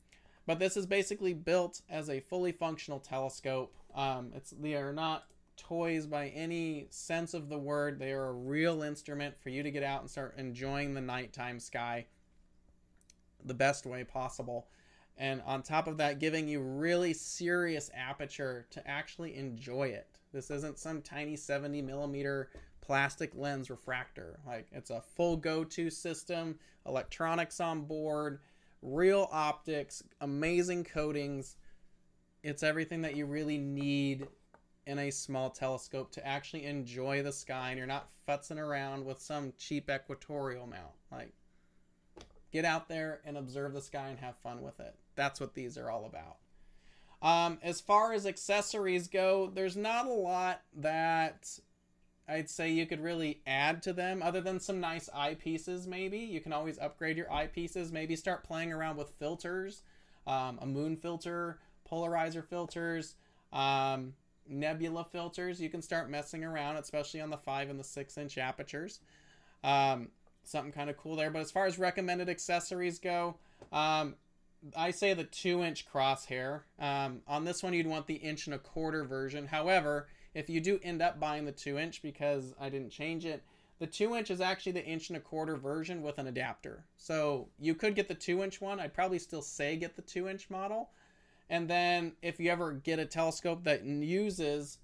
but 0.47 0.59
this 0.59 0.77
is 0.77 0.87
basically 0.87 1.35
built 1.35 1.83
as 1.91 2.09
a 2.09 2.21
fully 2.21 2.53
functional 2.53 2.99
telescope. 2.99 3.75
Um, 3.95 4.33
it's 4.35 4.51
they 4.51 4.75
are 4.75 4.93
not 4.93 5.27
toys 5.59 6.07
by 6.07 6.29
any 6.29 6.87
sense 6.91 7.35
of 7.35 7.49
the 7.49 7.59
word. 7.59 7.99
They 7.99 8.13
are 8.13 8.29
a 8.29 8.33
real 8.33 8.83
instrument 8.83 9.35
for 9.39 9.51
you 9.51 9.63
to 9.63 9.71
get 9.71 9.83
out 9.83 10.01
and 10.01 10.11
start 10.11 10.35
enjoying 10.39 10.95
the 10.95 11.01
nighttime 11.01 11.61
sky 11.61 12.07
the 13.45 13.55
best 13.55 13.85
way 13.85 14.05
possible. 14.05 14.69
And 15.17 15.43
on 15.45 15.63
top 15.63 15.89
of 15.89 15.97
that, 15.99 16.21
giving 16.21 16.49
you 16.49 16.61
really 16.61 17.13
serious 17.13 17.91
aperture 17.95 18.67
to 18.71 18.89
actually 18.89 19.37
enjoy 19.37 19.89
it. 19.89 20.07
This 20.33 20.51
isn't 20.51 20.79
some 20.79 21.03
tiny 21.03 21.37
70 21.37 21.83
millimeter 21.83 22.51
plastic 22.81 23.33
lens 23.35 23.69
refractor. 23.69 24.39
Like 24.47 24.69
it's 24.73 24.91
a 24.91 25.03
full 25.17 25.37
go-to 25.37 25.91
system, 25.91 26.59
electronics 26.87 27.61
on 27.61 27.83
board, 27.83 28.41
real 28.83 29.29
optics, 29.33 30.03
amazing 30.21 30.85
coatings. 30.85 31.57
It's 32.43 32.63
everything 32.63 33.03
that 33.03 33.17
you 33.17 33.27
really 33.27 33.59
need 33.59 34.29
in 34.89 34.99
a 34.99 35.11
small 35.11 35.51
telescope 35.51 36.11
to 36.13 36.27
actually 36.27 36.65
enjoy 36.65 37.23
the 37.23 37.33
sky 37.33 37.69
and 37.71 37.79
you're 37.79 37.87
not 37.87 38.09
futzing 38.27 38.59
around 38.59 39.05
with 39.05 39.21
some 39.21 39.53
cheap 39.59 39.89
equatorial 39.89 40.67
mount. 40.67 40.95
Like 41.13 41.33
Get 42.53 42.65
out 42.65 42.89
there 42.89 43.21
and 43.25 43.37
observe 43.37 43.75
the 43.75 43.81
sky 43.81 44.09
and 44.09 44.19
have 44.21 44.37
fun 44.39 44.63
with 44.63 44.81
it. 44.81 44.95
That's 45.17 45.41
what 45.41 45.55
these 45.55 45.77
are 45.77 45.91
all 45.91 46.07
about. 46.07 46.37
Um, 47.21 47.59
as 47.63 47.81
far 47.81 48.13
as 48.13 48.27
accessories 48.27 49.09
go, 49.09 49.51
there's 49.53 49.77
not 49.77 50.07
a 50.07 50.13
lot 50.13 50.63
that 50.77 51.59
I'd 52.27 52.49
say 52.49 52.71
you 52.71 52.87
could 52.87 53.03
really 53.03 53.41
add 53.47 53.83
to 53.83 53.93
them 53.93 54.23
other 54.23 54.41
than 54.41 54.61
some 54.61 54.81
nice 54.81 55.11
eyepieces, 55.15 55.87
maybe. 55.87 56.19
You 56.19 56.41
can 56.41 56.53
always 56.53 56.79
upgrade 56.79 57.17
your 57.17 57.27
eyepieces. 57.27 57.93
Maybe 57.93 58.17
start 58.17 58.45
playing 58.45 58.73
around 58.73 58.97
with 58.97 59.11
filters, 59.19 59.83
um, 60.27 60.59
a 60.63 60.67
moon 60.67 60.97
filter, 60.97 61.59
polarizer 61.91 62.45
filters, 62.45 63.17
um, 63.53 64.15
nebula 64.49 65.05
filters. 65.05 65.61
You 65.61 65.69
can 65.69 65.83
start 65.83 66.11
messing 66.11 66.45
around, 66.45 66.77
especially 66.77 67.21
on 67.21 67.31
the 67.31 67.37
5 67.37 67.71
and 67.71 67.79
the 67.79 67.85
6 67.85 68.19
inch 68.19 68.39
apertures. 68.39 69.01
Um, 69.63 70.09
something 70.45 70.73
kind 70.73 70.91
of 70.91 70.97
cool 70.97 71.17
there. 71.17 71.31
But 71.31 71.41
as 71.41 71.51
far 71.51 71.67
as 71.67 71.79
recommended 71.79 72.29
accessories 72.29 72.99
go, 72.99 73.37
um, 73.73 74.15
I 74.77 74.91
say 74.91 75.15
the 75.15 75.25
two 75.25 75.63
inch 75.63 75.87
crosshair. 75.87 76.63
Um, 76.79 77.21
on 77.27 77.45
this 77.45 77.63
one, 77.63 77.75
you'd 77.75 77.87
want 77.87 78.07
the 78.07 78.15
inch 78.15 78.47
and 78.47 78.55
a 78.55 78.59
quarter 78.59 79.05
version. 79.05 79.47
However, 79.47 80.09
if 80.35 80.51
you 80.51 80.61
do 80.61 80.81
end 80.83 81.03
up 81.03 81.21
buying 81.21 81.45
the 81.45 81.53
two 81.53 81.79
inch 81.79 82.03
because 82.03 82.55
I 82.61 82.69
didn't 82.69 82.91
change 82.91 83.25
it, 83.25 83.43
the 83.79 83.87
two 83.87 84.17
inch 84.17 84.31
is 84.31 84.41
actually 84.41 84.73
the 84.73 84.85
inch 84.85 85.09
and 85.09 85.17
a 85.17 85.21
quarter 85.21 85.57
version 85.57 86.03
with 86.03 86.19
an 86.19 86.27
adapter. 86.27 86.85
So 86.97 87.49
you 87.61 87.75
could 87.75 87.95
get 87.95 88.09
the 88.09 88.15
two 88.15 88.43
inch 88.43 88.61
one. 88.61 88.81
I'd 88.81 88.95
probably 88.95 89.21
still 89.21 89.43
say 89.43 89.77
get 89.77 89.95
the 89.95 90.03
two 90.03 90.29
inch 90.29 90.51
model. 90.51 90.91
And 91.51 91.69
then 91.69 92.13
if 92.23 92.39
you 92.39 92.51
ever 92.51 92.73
get 92.73 92.99
a 92.99 93.07
telescope 93.07 93.65
that 93.65 93.85
uses 93.85 94.79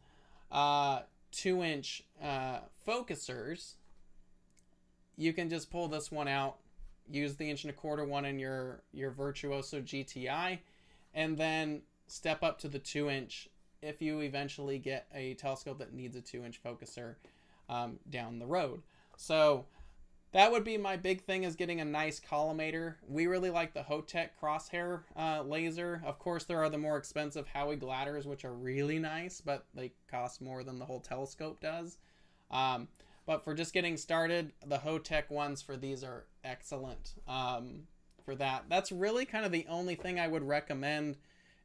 uh, 0.51 1.01
two 1.31 1.63
inch 1.63 2.05
uh, 2.23 2.61
focusers, 2.87 3.75
you 5.17 5.33
can 5.33 5.51
just 5.51 5.71
pull 5.71 5.89
this 5.89 6.11
one 6.11 6.29
out, 6.29 6.57
use 7.11 7.37
the 7.37 7.51
inch 7.51 7.65
and 7.65 7.71
a 7.71 7.75
quarter 7.75 8.05
one 8.05 8.25
in 8.25 8.39
your, 8.39 8.83
your 8.93 9.11
Virtuoso 9.11 9.81
GTI, 9.81 10.59
and 11.13 11.37
then 11.37 11.83
step 12.07 12.43
up 12.43 12.59
to 12.61 12.69
the 12.69 12.79
two 12.79 13.11
inch 13.11 13.49
if 13.83 14.01
you 14.01 14.21
eventually 14.21 14.79
get 14.79 15.07
a 15.15 15.35
telescope 15.35 15.79
that 15.79 15.93
needs 15.93 16.17
a 16.17 16.21
two 16.21 16.45
inch 16.45 16.61
focuser 16.63 17.17
um, 17.69 17.99
down 18.09 18.39
the 18.39 18.47
road. 18.47 18.83
So 19.17 19.67
that 20.35 20.51
would 20.51 20.65
be 20.65 20.77
my 20.77 20.97
big 20.97 21.23
thing 21.23 21.45
is 21.45 21.55
getting 21.55 21.81
a 21.81 21.85
nice 21.85 22.21
collimator. 22.21 22.97
We 23.07 23.29
really 23.29 23.51
like 23.51 23.73
the 23.73 23.85
Hotech 23.85 24.31
crosshair 24.43 25.03
uh, 25.17 25.43
laser. 25.43 26.03
Of 26.05 26.19
course, 26.19 26.43
there 26.43 26.59
are 26.59 26.69
the 26.69 26.77
more 26.77 26.97
expensive 26.97 27.47
Howie 27.47 27.77
Glatters, 27.77 28.27
which 28.27 28.45
are 28.45 28.53
really 28.53 28.99
nice, 28.99 29.41
but 29.41 29.67
they 29.75 29.93
cost 30.11 30.43
more 30.43 30.65
than 30.65 30.81
the 30.81 30.85
whole 30.85 30.99
telescope 30.99 31.61
does. 31.61 31.99
Um, 32.51 32.89
but 33.27 33.45
for 33.45 33.55
just 33.55 33.73
getting 33.73 33.97
started, 33.97 34.53
the 34.67 34.79
Hotech 34.79 35.31
ones 35.31 35.63
for 35.63 35.77
these 35.77 36.03
are 36.03 36.25
excellent 36.43 37.15
um, 37.29 37.85
for 38.25 38.35
that. 38.35 38.65
That's 38.69 38.91
really 38.91 39.27
kind 39.27 39.47
of 39.47 39.53
the 39.53 39.67
only 39.69 39.95
thing 39.95 40.19
I 40.19 40.27
would 40.27 40.43
recommend 40.43 41.17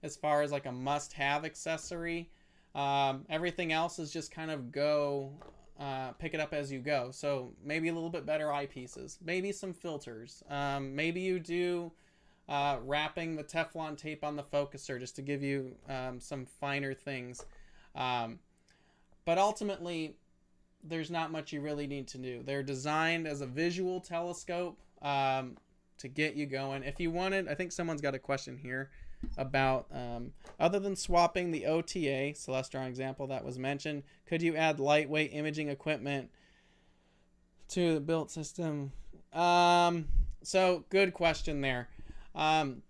as 0.03 0.15
far 0.15 0.43
as 0.43 0.51
like 0.51 0.67
a 0.67 0.71
must-have 0.71 1.43
accessory. 1.43 2.29
Um, 2.75 3.25
everything 3.31 3.73
else 3.73 3.97
is 3.97 4.13
just 4.13 4.29
kind 4.29 4.51
of 4.51 4.71
go 4.71 5.33
uh, 5.79 6.11
pick 6.13 6.33
it 6.33 6.39
up 6.39 6.53
as 6.53 6.71
you 6.71 6.79
go. 6.79 7.09
So 7.11 7.53
maybe 7.63 7.87
a 7.87 7.93
little 7.93 8.09
bit 8.09 8.25
better 8.25 8.47
eyepieces, 8.47 9.17
maybe 9.23 9.51
some 9.51 9.73
filters. 9.73 10.43
Um, 10.49 10.95
maybe 10.95 11.21
you 11.21 11.39
do 11.39 11.91
uh, 12.49 12.77
wrapping 12.83 13.35
the 13.35 13.43
Teflon 13.43 13.97
tape 13.97 14.23
on 14.23 14.35
the 14.35 14.43
focuser 14.43 14.99
just 14.99 15.15
to 15.15 15.21
give 15.21 15.41
you 15.41 15.75
um, 15.87 16.19
some 16.19 16.45
finer 16.45 16.93
things. 16.93 17.45
Um, 17.95 18.39
but 19.23 19.37
ultimately, 19.37 20.15
there's 20.83 21.11
not 21.11 21.31
much 21.31 21.53
you 21.53 21.61
really 21.61 21.87
need 21.87 22.07
to 22.09 22.17
do. 22.17 22.41
They're 22.43 22.63
designed 22.63 23.27
as 23.27 23.41
a 23.41 23.45
visual 23.45 24.01
telescope 24.01 24.77
um, 25.01 25.57
to 25.99 26.07
get 26.07 26.35
you 26.35 26.45
going. 26.45 26.83
If 26.83 26.99
you 26.99 27.11
wanted, 27.11 27.47
I 27.47 27.53
think 27.53 27.71
someone's 27.71 28.01
got 28.01 28.15
a 28.15 28.19
question 28.19 28.57
here 28.57 28.89
about 29.37 29.87
um, 29.93 30.31
other 30.59 30.79
than 30.79 30.95
swapping 30.95 31.51
the 31.51 31.65
OTA 31.65 32.33
Celestron 32.33 32.87
example 32.87 33.27
that 33.27 33.45
was 33.45 33.57
mentioned, 33.57 34.03
could 34.25 34.41
you 34.41 34.55
add 34.55 34.79
lightweight 34.79 35.33
imaging 35.33 35.69
equipment 35.69 36.29
to 37.69 37.93
the 37.95 37.99
built 37.99 38.31
system? 38.31 38.91
Um, 39.33 40.07
so 40.41 40.85
good 40.89 41.13
question 41.13 41.61
there. 41.61 41.89
Um, 42.35 42.81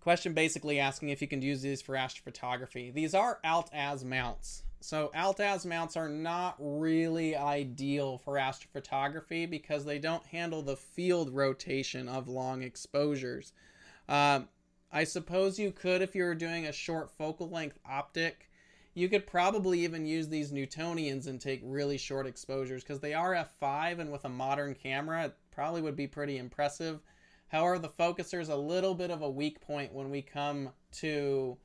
question 0.00 0.34
basically 0.34 0.78
asking 0.78 1.08
if 1.08 1.22
you 1.22 1.28
can 1.28 1.42
use 1.42 1.62
these 1.62 1.80
for 1.80 1.94
astrophotography. 1.94 2.92
These 2.92 3.14
are 3.14 3.38
alt-az 3.44 4.04
mounts. 4.04 4.62
So 4.80 5.10
alt-az 5.14 5.64
mounts 5.64 5.96
are 5.96 6.10
not 6.10 6.56
really 6.58 7.34
ideal 7.34 8.18
for 8.18 8.34
astrophotography 8.34 9.48
because 9.48 9.86
they 9.86 9.98
don't 9.98 10.24
handle 10.26 10.60
the 10.60 10.76
field 10.76 11.30
rotation 11.30 12.06
of 12.06 12.28
long 12.28 12.62
exposures. 12.62 13.54
Um, 14.10 14.48
I 14.94 15.02
suppose 15.02 15.58
you 15.58 15.72
could 15.72 16.02
if 16.02 16.14
you 16.14 16.22
were 16.22 16.36
doing 16.36 16.66
a 16.66 16.72
short 16.72 17.10
focal 17.10 17.50
length 17.50 17.80
optic. 17.84 18.48
You 18.94 19.08
could 19.08 19.26
probably 19.26 19.80
even 19.80 20.06
use 20.06 20.28
these 20.28 20.52
Newtonians 20.52 21.26
and 21.26 21.40
take 21.40 21.60
really 21.64 21.98
short 21.98 22.28
exposures 22.28 22.84
because 22.84 23.00
they 23.00 23.12
are 23.12 23.34
f5 23.34 23.98
and 23.98 24.12
with 24.12 24.24
a 24.24 24.28
modern 24.28 24.72
camera 24.72 25.24
it 25.24 25.36
probably 25.50 25.82
would 25.82 25.96
be 25.96 26.06
pretty 26.06 26.38
impressive. 26.38 27.00
However, 27.48 27.80
the 27.80 27.88
focuser 27.88 28.40
is 28.40 28.50
a 28.50 28.56
little 28.56 28.94
bit 28.94 29.10
of 29.10 29.20
a 29.20 29.28
weak 29.28 29.60
point 29.60 29.92
when 29.92 30.10
we 30.10 30.22
come 30.22 30.70
to 30.98 31.56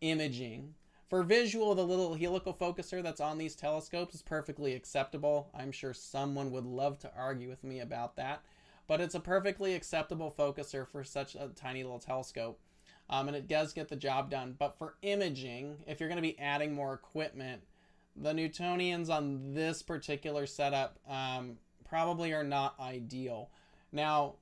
imaging. 0.00 0.72
For 1.10 1.22
visual, 1.22 1.74
the 1.74 1.84
little 1.84 2.14
helical 2.14 2.54
focuser 2.54 3.02
that's 3.02 3.20
on 3.20 3.36
these 3.36 3.54
telescopes 3.54 4.14
is 4.14 4.22
perfectly 4.22 4.72
acceptable. 4.72 5.50
I'm 5.54 5.72
sure 5.72 5.92
someone 5.92 6.50
would 6.52 6.64
love 6.64 6.98
to 7.00 7.12
argue 7.14 7.50
with 7.50 7.62
me 7.64 7.80
about 7.80 8.16
that 8.16 8.42
but 8.86 9.00
it's 9.00 9.14
a 9.14 9.20
perfectly 9.20 9.74
acceptable 9.74 10.34
focuser 10.36 10.86
for 10.86 11.04
such 11.04 11.34
a 11.34 11.50
tiny 11.54 11.82
little 11.82 11.98
telescope. 11.98 12.60
Um, 13.08 13.28
and 13.28 13.36
it 13.36 13.46
does 13.46 13.72
get 13.72 13.88
the 13.88 13.96
job 13.96 14.30
done. 14.30 14.56
But 14.58 14.78
for 14.78 14.96
imaging, 15.02 15.76
if 15.86 16.00
you're 16.00 16.08
going 16.08 16.16
to 16.16 16.22
be 16.22 16.38
adding 16.38 16.74
more 16.74 16.92
equipment, 16.92 17.62
the 18.16 18.32
Newtonians 18.32 19.10
on 19.10 19.54
this 19.54 19.82
particular 19.82 20.46
setup 20.46 20.98
um, 21.08 21.58
probably 21.88 22.32
are 22.32 22.44
not 22.44 22.78
ideal. 22.80 23.50
Now, 23.92 24.34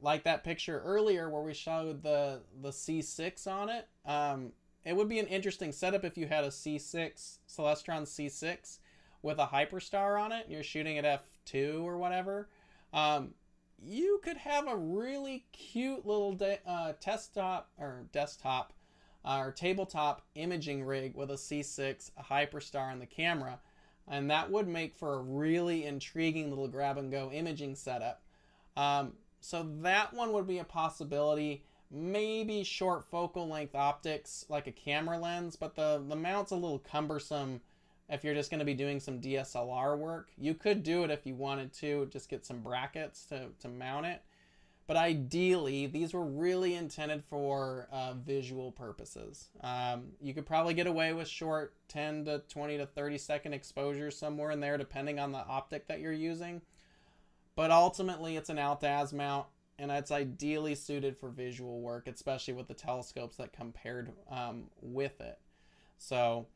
like 0.00 0.24
that 0.24 0.44
picture 0.44 0.80
earlier 0.84 1.28
where 1.30 1.42
we 1.42 1.54
showed 1.54 2.02
the, 2.02 2.42
the 2.62 2.70
C6 2.70 3.46
on 3.46 3.68
it, 3.68 3.88
um, 4.06 4.52
it 4.84 4.94
would 4.94 5.08
be 5.08 5.18
an 5.18 5.26
interesting 5.26 5.72
setup 5.72 6.04
if 6.04 6.18
you 6.18 6.26
had 6.26 6.44
a 6.44 6.48
C6, 6.48 7.38
Celestron 7.48 8.02
C6 8.02 8.78
with 9.22 9.38
a 9.38 9.46
Hyperstar 9.46 10.20
on 10.20 10.30
it. 10.30 10.46
You're 10.48 10.62
shooting 10.62 10.98
at 10.98 11.22
f2 11.46 11.82
or 11.82 11.96
whatever. 11.96 12.48
Um, 12.92 13.30
you 13.82 14.20
could 14.22 14.36
have 14.38 14.68
a 14.68 14.76
really 14.76 15.46
cute 15.52 16.06
little 16.06 16.38
uh, 16.66 16.92
desktop 17.00 17.70
or 17.78 18.04
desktop 18.12 18.72
uh, 19.24 19.38
or 19.40 19.52
tabletop 19.52 20.22
imaging 20.34 20.84
rig 20.84 21.14
with 21.14 21.30
a 21.30 21.34
C6, 21.34 22.10
a 22.16 22.22
Hyperstar, 22.22 22.92
and 22.92 23.00
the 23.00 23.06
camera. 23.06 23.58
And 24.06 24.30
that 24.30 24.50
would 24.50 24.68
make 24.68 24.94
for 24.94 25.14
a 25.14 25.22
really 25.22 25.84
intriguing 25.84 26.50
little 26.50 26.68
grab 26.68 26.98
and 26.98 27.10
go 27.10 27.30
imaging 27.32 27.74
setup. 27.74 28.22
Um, 28.76 29.14
so 29.40 29.66
that 29.80 30.12
one 30.12 30.32
would 30.32 30.46
be 30.46 30.58
a 30.58 30.64
possibility. 30.64 31.64
Maybe 31.90 32.64
short 32.64 33.04
focal 33.04 33.48
length 33.48 33.74
optics 33.74 34.44
like 34.48 34.66
a 34.66 34.72
camera 34.72 35.18
lens, 35.18 35.56
but 35.56 35.74
the, 35.74 36.02
the 36.06 36.16
mount's 36.16 36.50
a 36.50 36.56
little 36.56 36.80
cumbersome 36.80 37.60
if 38.08 38.22
you're 38.22 38.34
just 38.34 38.50
going 38.50 38.58
to 38.58 38.64
be 38.64 38.74
doing 38.74 39.00
some 39.00 39.20
DSLR 39.20 39.96
work. 39.96 40.28
You 40.36 40.54
could 40.54 40.82
do 40.82 41.04
it 41.04 41.10
if 41.10 41.26
you 41.26 41.34
wanted 41.34 41.72
to, 41.74 42.06
just 42.06 42.28
get 42.28 42.44
some 42.44 42.60
brackets 42.60 43.24
to, 43.26 43.48
to 43.60 43.68
mount 43.68 44.06
it. 44.06 44.22
But 44.86 44.98
ideally, 44.98 45.86
these 45.86 46.12
were 46.12 46.24
really 46.24 46.74
intended 46.74 47.24
for 47.24 47.88
uh, 47.90 48.12
visual 48.12 48.70
purposes. 48.70 49.48
Um, 49.62 50.08
you 50.20 50.34
could 50.34 50.44
probably 50.44 50.74
get 50.74 50.86
away 50.86 51.14
with 51.14 51.26
short 51.26 51.74
10 51.88 52.26
to 52.26 52.42
20 52.50 52.76
to 52.76 52.86
30 52.86 53.16
second 53.16 53.54
exposures 53.54 54.16
somewhere 54.16 54.50
in 54.50 54.60
there, 54.60 54.76
depending 54.76 55.18
on 55.18 55.32
the 55.32 55.38
optic 55.38 55.86
that 55.88 56.00
you're 56.00 56.12
using. 56.12 56.60
But 57.56 57.70
ultimately, 57.70 58.36
it's 58.36 58.50
an 58.50 58.58
alt-az 58.58 59.14
mount, 59.14 59.46
and 59.78 59.90
it's 59.90 60.10
ideally 60.10 60.74
suited 60.74 61.16
for 61.16 61.30
visual 61.30 61.80
work, 61.80 62.06
especially 62.06 62.52
with 62.52 62.68
the 62.68 62.74
telescopes 62.74 63.36
that 63.38 63.56
come 63.56 63.72
paired 63.72 64.12
um, 64.30 64.64
with 64.82 65.18
it. 65.22 65.38
So 65.96 66.46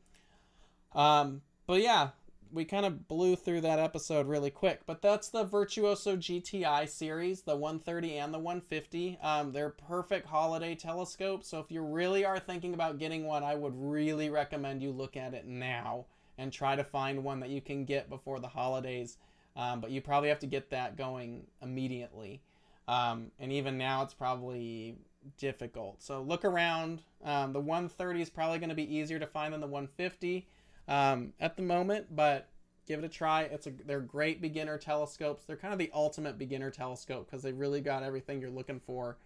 um, 0.93 1.41
but 1.67 1.81
yeah, 1.81 2.09
we 2.51 2.65
kind 2.65 2.85
of 2.85 3.07
blew 3.07 3.35
through 3.35 3.61
that 3.61 3.79
episode 3.79 4.27
really 4.27 4.49
quick. 4.49 4.81
But 4.85 5.01
that's 5.01 5.29
the 5.29 5.43
Virtuoso 5.43 6.15
GTI 6.15 6.89
series, 6.89 7.41
the 7.41 7.55
130 7.55 8.17
and 8.17 8.33
the 8.33 8.39
150. 8.39 9.19
Um, 9.21 9.51
they're 9.51 9.69
perfect 9.69 10.27
holiday 10.27 10.75
telescopes. 10.75 11.47
So 11.47 11.59
if 11.59 11.71
you 11.71 11.81
really 11.81 12.25
are 12.25 12.39
thinking 12.39 12.73
about 12.73 12.97
getting 12.97 13.25
one, 13.25 13.43
I 13.43 13.55
would 13.55 13.73
really 13.75 14.29
recommend 14.29 14.81
you 14.81 14.91
look 14.91 15.15
at 15.15 15.33
it 15.33 15.45
now 15.45 16.05
and 16.37 16.51
try 16.51 16.75
to 16.75 16.83
find 16.83 17.23
one 17.23 17.39
that 17.41 17.49
you 17.49 17.61
can 17.61 17.85
get 17.85 18.09
before 18.09 18.39
the 18.39 18.47
holidays. 18.47 19.17
Um, 19.55 19.81
but 19.81 19.91
you 19.91 20.01
probably 20.01 20.29
have 20.29 20.39
to 20.39 20.47
get 20.47 20.69
that 20.69 20.95
going 20.95 21.45
immediately. 21.61 22.41
Um, 22.87 23.31
and 23.39 23.51
even 23.51 23.77
now, 23.77 24.03
it's 24.03 24.13
probably 24.13 24.95
difficult. 25.37 26.01
So 26.01 26.21
look 26.21 26.45
around. 26.45 27.03
Um, 27.23 27.53
the 27.53 27.59
130 27.59 28.21
is 28.21 28.29
probably 28.29 28.57
going 28.57 28.69
to 28.69 28.75
be 28.75 28.95
easier 28.95 29.19
to 29.19 29.27
find 29.27 29.53
than 29.53 29.61
the 29.61 29.67
150 29.67 30.47
um, 30.89 31.33
at 31.39 31.55
the 31.55 31.61
moment, 31.61 32.07
but 32.13 32.49
give 32.87 32.99
it 32.99 33.05
a 33.05 33.09
try. 33.09 33.43
It's 33.43 33.67
a 33.67 33.71
they're 33.85 34.01
great 34.01 34.41
beginner 34.41 34.77
telescopes. 34.77 35.45
They're 35.45 35.55
kind 35.55 35.71
of 35.71 35.79
the 35.79 35.91
ultimate 35.93 36.37
beginner 36.37 36.71
telescope 36.71 37.27
because 37.29 37.43
they 37.43 37.53
really 37.53 37.79
got 37.79 38.03
everything 38.03 38.41
you're 38.41 38.49
looking 38.49 38.81
for. 38.81 39.17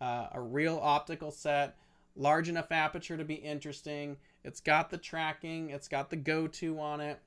Uh, 0.00 0.26
a 0.32 0.40
real 0.40 0.80
optical 0.82 1.30
set, 1.30 1.76
large 2.16 2.48
enough 2.48 2.72
aperture 2.72 3.16
to 3.16 3.24
be 3.24 3.36
interesting. 3.36 4.16
It's 4.42 4.60
got 4.60 4.90
the 4.90 4.98
tracking. 4.98 5.70
It's 5.70 5.86
got 5.86 6.10
the 6.10 6.16
go-to 6.16 6.80
on 6.80 7.00
it, 7.00 7.20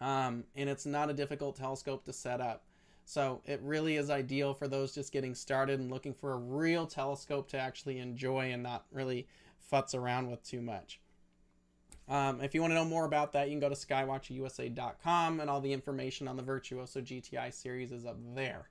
um, 0.00 0.42
and 0.56 0.68
it's 0.68 0.84
not 0.84 1.08
a 1.08 1.14
difficult 1.14 1.54
telescope 1.54 2.04
to 2.06 2.12
set 2.12 2.40
up. 2.40 2.64
So 3.04 3.40
it 3.44 3.60
really 3.62 3.96
is 3.96 4.10
ideal 4.10 4.52
for 4.52 4.66
those 4.66 4.94
just 4.94 5.12
getting 5.12 5.34
started 5.34 5.78
and 5.78 5.90
looking 5.90 6.14
for 6.14 6.32
a 6.32 6.36
real 6.36 6.86
telescope 6.86 7.48
to 7.50 7.58
actually 7.58 7.98
enjoy 7.98 8.52
and 8.52 8.62
not 8.62 8.86
really 8.90 9.28
futz 9.72 9.94
around 9.94 10.28
with 10.28 10.42
too 10.42 10.60
much. 10.60 11.00
Um, 12.08 12.40
if 12.40 12.54
you 12.54 12.60
want 12.60 12.72
to 12.72 12.74
know 12.74 12.84
more 12.84 13.04
about 13.04 13.32
that, 13.32 13.48
you 13.48 13.52
can 13.52 13.60
go 13.60 13.68
to 13.68 13.74
skywatcherusa.com 13.74 15.40
and 15.40 15.48
all 15.48 15.60
the 15.60 15.72
information 15.72 16.28
on 16.28 16.36
the 16.36 16.42
Virtuoso 16.42 17.00
GTI 17.00 17.52
series 17.52 17.92
is 17.92 18.04
up 18.04 18.18
there. 18.34 18.68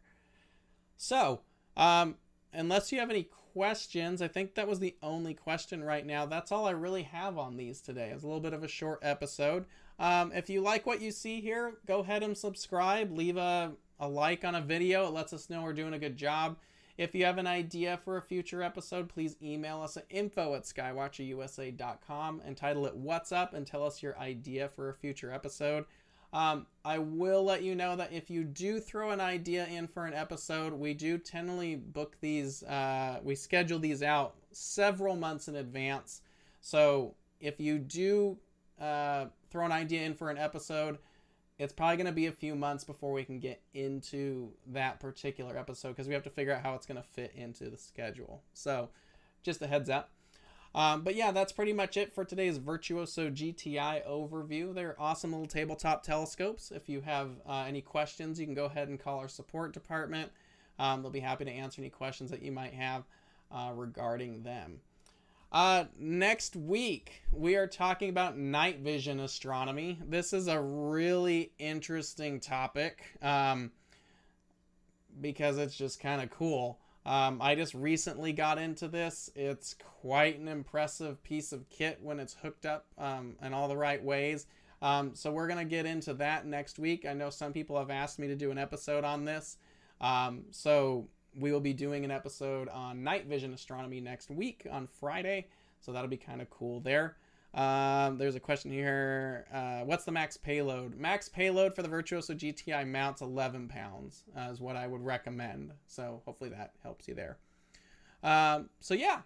So, 0.97 1.41
um, 1.77 2.15
unless 2.53 2.91
you 2.91 2.99
have 2.99 3.09
any 3.09 3.27
questions, 3.53 4.21
I 4.21 4.27
think 4.27 4.55
that 4.55 4.67
was 4.67 4.79
the 4.79 4.95
only 5.01 5.33
question 5.33 5.83
right 5.83 6.05
now. 6.05 6.25
That's 6.25 6.51
all 6.51 6.67
I 6.67 6.71
really 6.71 7.03
have 7.03 7.37
on 7.37 7.57
these 7.57 7.81
today. 7.81 8.11
It's 8.13 8.23
a 8.23 8.27
little 8.27 8.41
bit 8.41 8.53
of 8.53 8.63
a 8.63 8.67
short 8.67 8.99
episode. 9.01 9.65
Um, 9.99 10.31
if 10.33 10.49
you 10.49 10.61
like 10.61 10.85
what 10.85 11.01
you 11.01 11.11
see 11.11 11.41
here, 11.41 11.73
go 11.85 11.99
ahead 11.99 12.23
and 12.23 12.37
subscribe. 12.37 13.11
Leave 13.11 13.37
a, 13.37 13.71
a 13.99 14.07
like 14.07 14.43
on 14.43 14.55
a 14.55 14.61
video. 14.61 15.07
It 15.07 15.13
lets 15.13 15.33
us 15.33 15.49
know 15.49 15.63
we're 15.63 15.73
doing 15.73 15.93
a 15.93 15.99
good 15.99 16.17
job. 16.17 16.57
If 17.01 17.15
you 17.15 17.25
have 17.25 17.39
an 17.39 17.47
idea 17.47 17.97
for 17.97 18.17
a 18.17 18.21
future 18.21 18.61
episode, 18.61 19.09
please 19.09 19.35
email 19.41 19.81
us 19.81 19.97
at 19.97 20.05
info 20.11 20.53
at 20.53 20.65
skywatcherusa.com 20.65 22.43
and 22.45 22.55
title 22.55 22.85
it 22.85 22.95
What's 22.95 23.31
Up 23.31 23.55
and 23.55 23.65
tell 23.65 23.83
us 23.83 24.03
your 24.03 24.15
idea 24.19 24.69
for 24.69 24.87
a 24.87 24.93
future 24.93 25.33
episode. 25.33 25.85
Um, 26.31 26.67
I 26.85 26.99
will 26.99 27.43
let 27.43 27.63
you 27.63 27.73
know 27.73 27.95
that 27.95 28.13
if 28.13 28.29
you 28.29 28.43
do 28.43 28.79
throw 28.79 29.09
an 29.09 29.19
idea 29.19 29.65
in 29.65 29.87
for 29.87 30.05
an 30.05 30.13
episode, 30.13 30.73
we 30.73 30.93
do 30.93 31.17
tentatively 31.17 31.75
book 31.75 32.17
these, 32.21 32.61
uh, 32.61 33.19
we 33.23 33.33
schedule 33.33 33.79
these 33.79 34.03
out 34.03 34.35
several 34.51 35.15
months 35.15 35.47
in 35.47 35.55
advance. 35.55 36.21
So 36.59 37.15
if 37.39 37.59
you 37.59 37.79
do 37.79 38.37
uh, 38.79 39.25
throw 39.49 39.65
an 39.65 39.71
idea 39.71 40.03
in 40.03 40.13
for 40.13 40.29
an 40.29 40.37
episode, 40.37 40.99
it's 41.61 41.73
probably 41.73 41.95
going 41.95 42.07
to 42.07 42.11
be 42.11 42.25
a 42.25 42.31
few 42.31 42.55
months 42.55 42.83
before 42.83 43.11
we 43.11 43.23
can 43.23 43.39
get 43.39 43.61
into 43.75 44.49
that 44.65 44.99
particular 44.99 45.55
episode 45.55 45.89
because 45.89 46.07
we 46.07 46.15
have 46.15 46.23
to 46.23 46.29
figure 46.31 46.53
out 46.53 46.63
how 46.63 46.73
it's 46.73 46.87
going 46.87 46.99
to 46.99 47.07
fit 47.07 47.31
into 47.35 47.69
the 47.69 47.77
schedule. 47.77 48.41
So, 48.53 48.89
just 49.43 49.61
a 49.61 49.67
heads 49.67 49.87
up. 49.87 50.09
Um, 50.73 51.03
but 51.03 51.13
yeah, 51.13 51.31
that's 51.31 51.51
pretty 51.51 51.73
much 51.73 51.97
it 51.97 52.13
for 52.13 52.25
today's 52.25 52.57
Virtuoso 52.57 53.29
GTI 53.29 54.07
overview. 54.07 54.73
They're 54.73 54.99
awesome 54.99 55.33
little 55.33 55.45
tabletop 55.45 56.01
telescopes. 56.01 56.71
If 56.71 56.89
you 56.89 57.01
have 57.01 57.29
uh, 57.47 57.65
any 57.67 57.81
questions, 57.81 58.39
you 58.39 58.47
can 58.47 58.55
go 58.55 58.65
ahead 58.65 58.87
and 58.87 58.99
call 58.99 59.19
our 59.19 59.27
support 59.27 59.71
department. 59.71 60.31
Um, 60.79 61.03
they'll 61.03 61.11
be 61.11 61.19
happy 61.19 61.45
to 61.45 61.51
answer 61.51 61.79
any 61.79 61.89
questions 61.89 62.31
that 62.31 62.41
you 62.41 62.51
might 62.51 62.73
have 62.73 63.03
uh, 63.51 63.71
regarding 63.75 64.41
them. 64.41 64.79
Uh, 65.51 65.83
next 65.99 66.55
week, 66.55 67.23
we 67.33 67.57
are 67.57 67.67
talking 67.67 68.09
about 68.09 68.37
night 68.37 68.79
vision 68.79 69.19
astronomy. 69.19 69.99
This 70.07 70.31
is 70.31 70.47
a 70.47 70.61
really 70.61 71.51
interesting 71.59 72.39
topic 72.39 73.03
um, 73.21 73.71
because 75.19 75.57
it's 75.57 75.75
just 75.75 75.99
kind 75.99 76.21
of 76.21 76.29
cool. 76.29 76.79
Um, 77.05 77.41
I 77.41 77.55
just 77.55 77.73
recently 77.73 78.31
got 78.31 78.59
into 78.59 78.87
this. 78.87 79.29
It's 79.35 79.75
quite 80.01 80.39
an 80.39 80.47
impressive 80.47 81.21
piece 81.21 81.51
of 81.51 81.69
kit 81.69 81.99
when 82.01 82.19
it's 82.21 82.35
hooked 82.41 82.65
up 82.65 82.85
um, 82.97 83.35
in 83.41 83.53
all 83.53 83.67
the 83.67 83.75
right 83.75 84.01
ways. 84.01 84.45
Um, 84.81 85.15
so 85.15 85.33
we're 85.33 85.47
going 85.47 85.59
to 85.59 85.65
get 85.65 85.85
into 85.85 86.13
that 86.13 86.45
next 86.45 86.79
week. 86.79 87.05
I 87.05 87.13
know 87.13 87.29
some 87.29 87.51
people 87.51 87.77
have 87.77 87.89
asked 87.89 88.19
me 88.19 88.27
to 88.27 88.35
do 88.35 88.51
an 88.51 88.57
episode 88.57 89.03
on 89.03 89.25
this. 89.25 89.57
Um, 89.99 90.45
so 90.51 91.09
we 91.35 91.51
will 91.51 91.59
be 91.59 91.73
doing 91.73 92.05
an 92.05 92.11
episode 92.11 92.69
on 92.69 93.03
night 93.03 93.25
vision 93.25 93.53
astronomy 93.53 94.01
next 94.01 94.29
week 94.29 94.67
on 94.69 94.87
Friday. 94.87 95.47
So 95.79 95.91
that'll 95.91 96.09
be 96.09 96.17
kind 96.17 96.41
of 96.41 96.49
cool 96.49 96.79
there. 96.79 97.15
Um, 97.53 98.17
there's 98.17 98.35
a 98.35 98.39
question 98.39 98.71
here. 98.71 99.45
Uh, 99.53 99.81
what's 99.81 100.05
the 100.05 100.11
max 100.11 100.37
payload? 100.37 100.95
Max 100.95 101.27
payload 101.27 101.75
for 101.75 101.81
the 101.81 101.89
Virtuoso 101.89 102.33
GTI 102.33 102.87
mounts 102.87 103.21
11 103.21 103.67
pounds 103.67 104.23
uh, 104.37 104.49
is 104.51 104.61
what 104.61 104.75
I 104.75 104.87
would 104.87 105.03
recommend. 105.03 105.73
So 105.87 106.21
hopefully 106.25 106.49
that 106.51 106.73
helps 106.83 107.07
you 107.07 107.15
there. 107.15 107.37
Um, 108.23 108.69
so 108.79 108.93
yeah. 108.93 109.21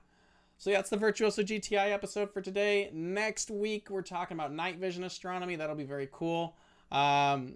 So 0.58 0.70
yeah, 0.70 0.78
that's 0.78 0.90
the 0.90 0.98
Virtuoso 0.98 1.44
GTI 1.44 1.92
episode 1.92 2.32
for 2.32 2.42
today. 2.42 2.90
Next 2.94 3.52
week, 3.52 3.90
we're 3.90 4.02
talking 4.02 4.36
about 4.36 4.54
night 4.54 4.78
vision 4.80 5.04
astronomy. 5.04 5.58
That'll 5.58 5.76
be 5.76 5.84
very 5.84 6.08
cool. 6.12 6.56
Um, 6.92 7.56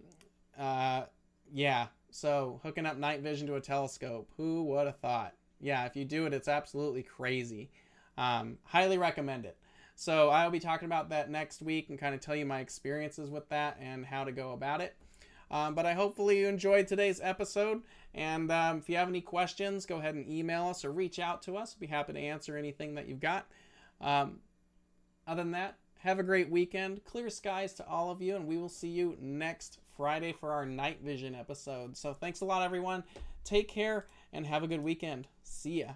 uh, 0.57 1.03
yeah, 1.51 1.87
so 2.11 2.59
hooking 2.63 2.85
up 2.85 2.97
night 2.97 3.21
vision 3.21 3.47
to 3.47 3.55
a 3.55 3.61
telescope. 3.61 4.29
Who 4.37 4.63
would 4.65 4.85
have 4.85 4.97
thought? 4.97 5.33
Yeah, 5.59 5.85
if 5.85 5.95
you 5.95 6.05
do 6.05 6.25
it, 6.25 6.33
it's 6.33 6.47
absolutely 6.47 7.03
crazy. 7.03 7.69
Um, 8.17 8.57
highly 8.63 8.97
recommend 8.97 9.45
it. 9.45 9.57
So 9.95 10.29
I'll 10.29 10.49
be 10.49 10.59
talking 10.59 10.85
about 10.85 11.09
that 11.09 11.29
next 11.29 11.61
week 11.61 11.89
and 11.89 11.99
kind 11.99 12.15
of 12.15 12.21
tell 12.21 12.35
you 12.35 12.45
my 12.45 12.61
experiences 12.61 13.29
with 13.29 13.49
that 13.49 13.77
and 13.81 14.05
how 14.05 14.23
to 14.23 14.31
go 14.31 14.53
about 14.53 14.81
it. 14.81 14.95
Um, 15.51 15.75
but 15.75 15.85
I 15.85 15.93
hopefully 15.93 16.39
you 16.39 16.47
enjoyed 16.47 16.87
today's 16.87 17.19
episode. 17.21 17.81
And 18.13 18.51
um, 18.51 18.77
if 18.77 18.89
you 18.89 18.95
have 18.97 19.09
any 19.09 19.21
questions, 19.21 19.85
go 19.85 19.97
ahead 19.97 20.15
and 20.15 20.29
email 20.29 20.67
us 20.67 20.85
or 20.85 20.91
reach 20.91 21.19
out 21.19 21.41
to 21.43 21.57
us. 21.57 21.75
We'll 21.75 21.87
be 21.87 21.93
happy 21.93 22.13
to 22.13 22.19
answer 22.19 22.55
anything 22.55 22.95
that 22.95 23.07
you've 23.07 23.19
got. 23.19 23.47
Um, 23.99 24.39
other 25.27 25.43
than 25.43 25.51
that, 25.51 25.75
have 25.99 26.19
a 26.19 26.23
great 26.23 26.49
weekend. 26.49 27.03
Clear 27.03 27.29
skies 27.29 27.73
to 27.73 27.87
all 27.87 28.09
of 28.09 28.21
you, 28.21 28.35
and 28.35 28.47
we 28.47 28.57
will 28.57 28.69
see 28.69 28.87
you 28.87 29.17
next 29.19 29.79
Friday 29.99 30.31
for 30.31 30.53
our 30.53 30.65
night 30.65 31.01
vision 31.03 31.35
episode. 31.35 31.97
So 31.97 32.13
thanks 32.13 32.39
a 32.39 32.45
lot, 32.45 32.63
everyone. 32.63 33.03
Take 33.43 33.67
care 33.67 34.07
and 34.31 34.47
have 34.47 34.63
a 34.63 34.67
good 34.67 34.81
weekend. 34.81 35.27
See 35.43 35.81
ya. 35.81 35.87